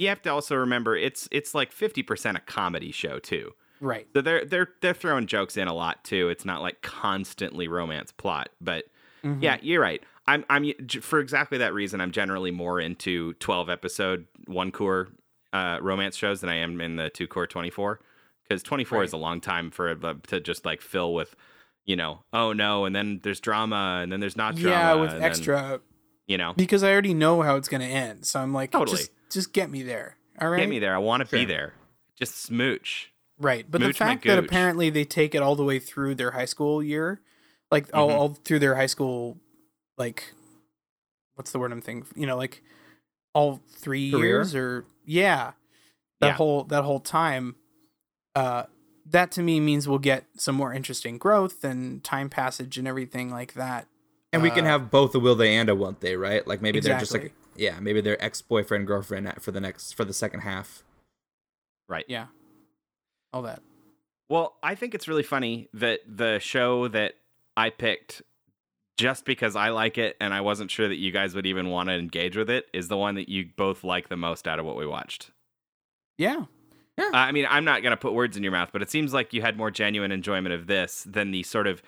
[0.00, 3.52] You have to also remember it's it's like 50% a comedy show, too.
[3.80, 4.06] Right.
[4.14, 6.28] So they're they're they're throwing jokes in a lot too.
[6.28, 8.84] It's not like constantly romance plot, but
[9.24, 9.42] Mhm.
[9.42, 10.02] yeah, you're right.
[10.26, 10.70] I'm I'm
[11.02, 12.00] for exactly that reason.
[12.00, 15.08] I'm generally more into 12 episode one core
[15.52, 18.00] uh, romance shows than I am in the two core 24
[18.44, 21.34] because 24 is a long time for uh, to just like fill with
[21.86, 25.10] you know oh no and then there's drama and then there's not drama Yeah, with
[25.12, 25.80] and then, extra
[26.26, 28.26] you know because I already know how it's gonna end.
[28.26, 28.98] So I'm like, Totally.
[28.98, 30.16] just just get me there.
[30.40, 30.60] All right.
[30.60, 30.94] get me there.
[30.94, 31.74] I want to be there.
[32.18, 33.12] Just smooch.
[33.38, 33.64] Right.
[33.70, 36.44] But Mooch the fact that apparently they take it all the way through their high
[36.46, 37.20] school year,
[37.70, 38.14] like all, Mhm.
[38.14, 39.38] all through their high school
[39.98, 40.32] like
[41.34, 42.06] what's the word I'm thinking?
[42.20, 42.62] You know, like
[43.34, 44.24] all three Career?
[44.26, 45.52] years or yeah,
[46.20, 46.32] that Yeah.
[46.34, 47.56] whole that whole time.
[48.34, 48.64] Uh,
[49.06, 53.30] that to me means we'll get some more interesting growth and time passage and everything
[53.30, 53.86] like that.
[54.32, 56.46] And we can Uh, have both a will they and a won't they, right?
[56.46, 57.40] Like maybe they're just like Exactly.
[57.60, 60.82] Yeah, maybe they're ex boyfriend girlfriend for the next for the second half.
[61.88, 62.04] Right.
[62.08, 62.26] Yeah,
[63.32, 63.62] all that.
[64.28, 67.14] Well, I think it's really funny that the show that
[67.56, 68.22] I picked
[68.96, 71.88] just because I like it and I wasn't sure that you guys would even want
[71.88, 74.66] to engage with it is the one that you both like the most out of
[74.66, 75.30] what we watched.
[76.18, 76.44] Yeah,
[77.12, 79.14] Uh, I mean, I'm not going to put words in your mouth, but it seems
[79.14, 81.82] like you had more genuine enjoyment of this than the sort of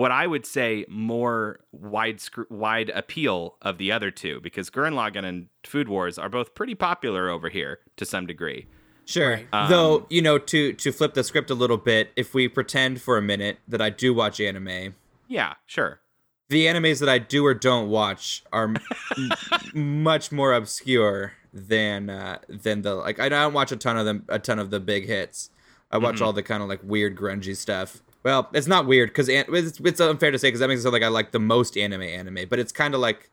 [0.00, 4.94] what I would say more wide sc- wide appeal of the other two because Gurren
[4.94, 8.66] Lagann and Food Wars are both pretty popular over here to some degree.
[9.04, 9.40] Sure.
[9.52, 13.02] Um, Though, you know, to to flip the script a little bit, if we pretend
[13.02, 14.94] for a minute that I do watch anime,
[15.28, 16.00] Yeah, sure.
[16.48, 18.76] the animes that I do or don't watch are m-
[19.74, 23.18] m- much more obscure than uh, than the like.
[23.20, 25.50] I don't watch a ton of them, a ton of the big hits.
[25.90, 28.00] I watch all the kind of like weird grungy stuff.
[28.22, 30.92] Well, it's not weird because it's, it's unfair to say because that makes it sound
[30.92, 33.30] like I like the most anime anime, but it's kind of like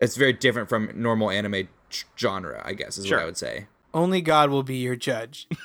[0.00, 2.62] it's very different from normal anime ch- genre.
[2.64, 3.18] I guess is Sure.
[3.18, 3.66] what I would say.
[3.92, 5.46] only God will be your judge.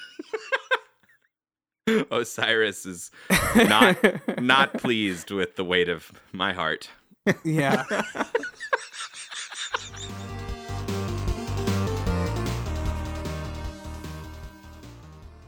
[2.10, 3.12] Osiris is
[3.56, 3.98] not
[4.42, 6.90] not pleased with the weight of my heart.
[7.44, 7.84] yeah.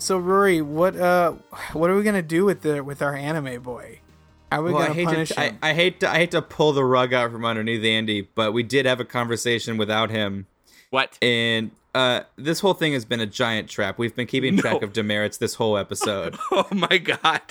[0.07, 1.33] So Rory, what uh,
[1.73, 3.99] what are we gonna do with the with our anime boy?
[4.49, 5.57] How are we Well, I gonna hate punish to, him?
[5.61, 8.63] I hate to I hate to pull the rug out from underneath Andy, but we
[8.63, 10.47] did have a conversation without him,
[10.91, 11.17] What?
[11.21, 13.97] and uh, this whole thing has been a giant trap.
[13.97, 16.37] We've been keeping track of demerits this whole episode.
[16.53, 17.41] Oh my god.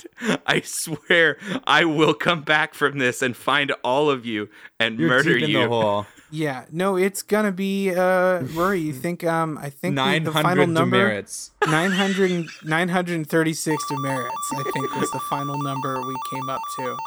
[0.47, 5.09] I swear I will come back from this and find all of you and You're
[5.09, 6.05] murder deep in you.
[6.31, 6.43] The hole.
[6.43, 8.79] yeah, no, it's gonna be uh, Rory.
[8.81, 11.51] You think um, I think we- the final number demerits.
[11.67, 14.33] 900, 936 demerits.
[14.53, 16.97] I think was the final number we came up to.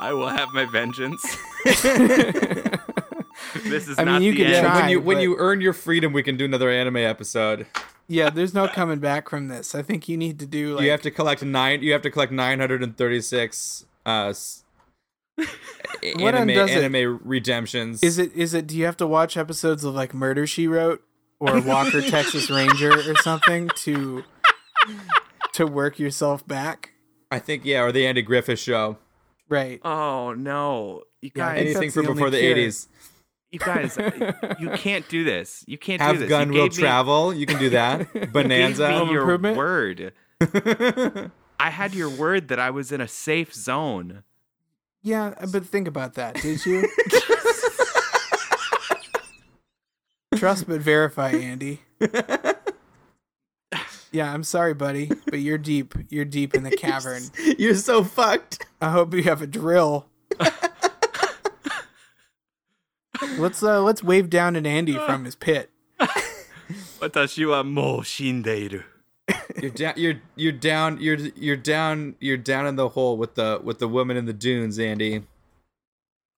[0.00, 1.22] I will have my vengeance.
[3.64, 4.66] this is I mean, not you the could end.
[4.66, 4.80] try.
[4.80, 7.66] when you when but- you earn your freedom, we can do another anime episode.
[8.10, 9.74] Yeah, there's no coming back from this.
[9.74, 11.82] I think you need to do like you have to collect nine.
[11.82, 13.84] You have to collect nine hundred and thirty six.
[14.06, 14.64] Uh, s-
[16.16, 16.84] What anime undoes it?
[16.84, 18.02] anime redemptions.
[18.02, 21.02] Is it is it do you have to watch episodes of like Murder She Wrote
[21.40, 24.24] or Walker Texas Ranger or something to
[25.54, 26.92] to work yourself back?
[27.30, 28.98] I think yeah, or the Andy Griffith Show.
[29.48, 29.80] Right.
[29.84, 31.02] Oh no.
[31.20, 32.88] You guys think Anything from the before the eighties.
[33.50, 35.64] you guys uh, you can't do this.
[35.66, 36.28] You can't do Have this.
[36.28, 37.34] gun you will gave me- travel.
[37.34, 38.00] You can do that.
[38.14, 39.04] you gave Bonanza.
[39.04, 39.56] me your Improvement?
[39.56, 40.12] word.
[41.60, 44.22] I had your word that I was in a safe zone.
[45.01, 46.35] Yeah, but think about that.
[46.35, 46.87] Did you?
[50.35, 51.81] Trust but verify, Andy.
[54.13, 55.95] Yeah, I'm sorry, buddy, but you're deep.
[56.09, 57.23] You're deep in the cavern.
[57.57, 58.63] You're so fucked.
[58.79, 60.05] I hope you have a drill.
[63.39, 65.71] let's uh let's wave down at Andy from his pit.
[67.01, 68.85] 私はもう死んでいる。
[69.60, 69.94] You're down.
[69.96, 71.00] You're you're down.
[71.00, 72.14] You're you're down.
[72.20, 75.24] You're down in the hole with the with the woman in the dunes, Andy.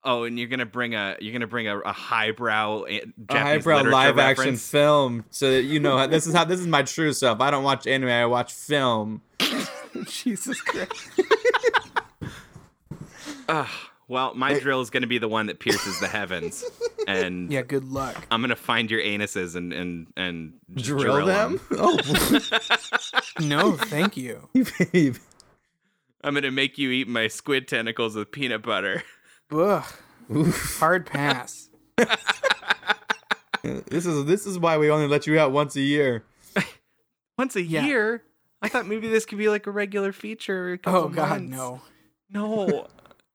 [0.02, 3.76] Oh, and you're gonna bring a you're gonna bring a, a highbrow eh, A highbrow
[3.76, 7.12] literature live action film, so that you know this is how this is my true
[7.12, 7.40] self.
[7.40, 8.09] I don't watch anime.
[8.09, 9.20] I watch film.
[10.06, 11.10] Jesus Christ.
[13.48, 13.68] Ugh.
[14.09, 16.64] well, my drill is gonna be the one that pierces the heavens,
[17.19, 18.27] and Yeah, good luck.
[18.31, 21.61] I'm gonna find your anuses and and and just Drill, them?
[21.70, 21.77] 'em.
[21.78, 21.99] Oh,
[23.41, 24.49] No, thank you.
[24.93, 25.16] babe.
[26.23, 29.03] I'm gonna make you eat my squid tentacles with peanut butter.
[29.53, 29.85] Ugh.
[30.78, 31.69] Hard pass.
[33.62, 36.24] This is this is why we only let you out once a year.
[37.37, 37.85] Once a Yeah.
[37.85, 38.23] year.
[38.62, 40.74] I thought maybe this could be like a regular feature.
[40.74, 41.51] a Oh God, months.
[41.51, 41.81] no.
[42.31, 42.87] no,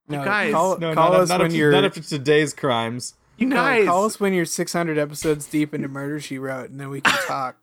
[0.08, 2.54] No, guys, call, No, call not, us not, when up, you're not up to today's
[2.54, 3.14] crimes.
[3.38, 6.80] You no, guys, call us when you're 600 episodes deep into Murder She Wrote, and
[6.80, 7.56] then we can talk.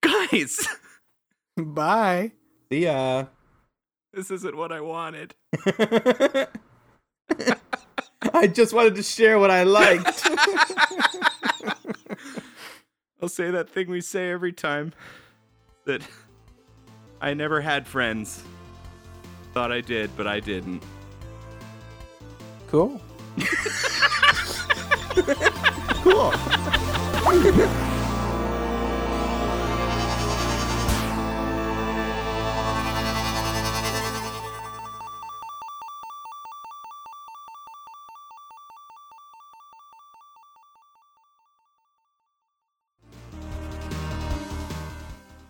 [0.00, 0.66] guys.
[1.56, 2.32] Bye.
[2.70, 3.26] See ya.
[4.12, 5.34] This isn't what I wanted.
[8.32, 10.22] I just wanted to share what I liked.
[13.22, 14.92] I'll say that thing we say every time
[15.84, 16.02] that
[17.20, 18.42] I never had friends.
[19.52, 20.82] Thought I did, but I didn't.
[22.68, 23.00] Cool.
[26.02, 26.32] Cool.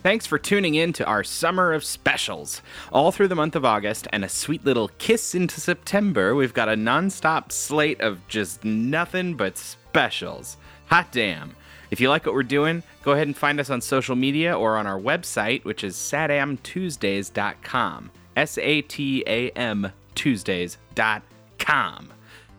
[0.05, 2.60] Thanks for tuning in to our summer of specials.
[2.93, 6.68] All through the month of August and a sweet little kiss into September, we've got
[6.68, 10.59] a nonstop slate of just nothing but specials.
[10.89, 11.56] Hot damn.
[11.90, 14.76] If you like what we're doing, go ahead and find us on social media or
[14.76, 18.10] on our website, which is satamtuesdays.com.
[18.36, 22.10] S A T A M Tuesdays.com.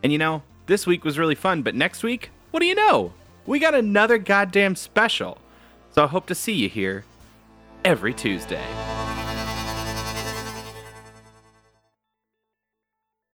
[0.01, 3.13] And you know, this week was really fun, but next week, what do you know?
[3.45, 5.37] We got another goddamn special.
[5.91, 7.05] So I hope to see you here
[7.85, 8.65] every Tuesday.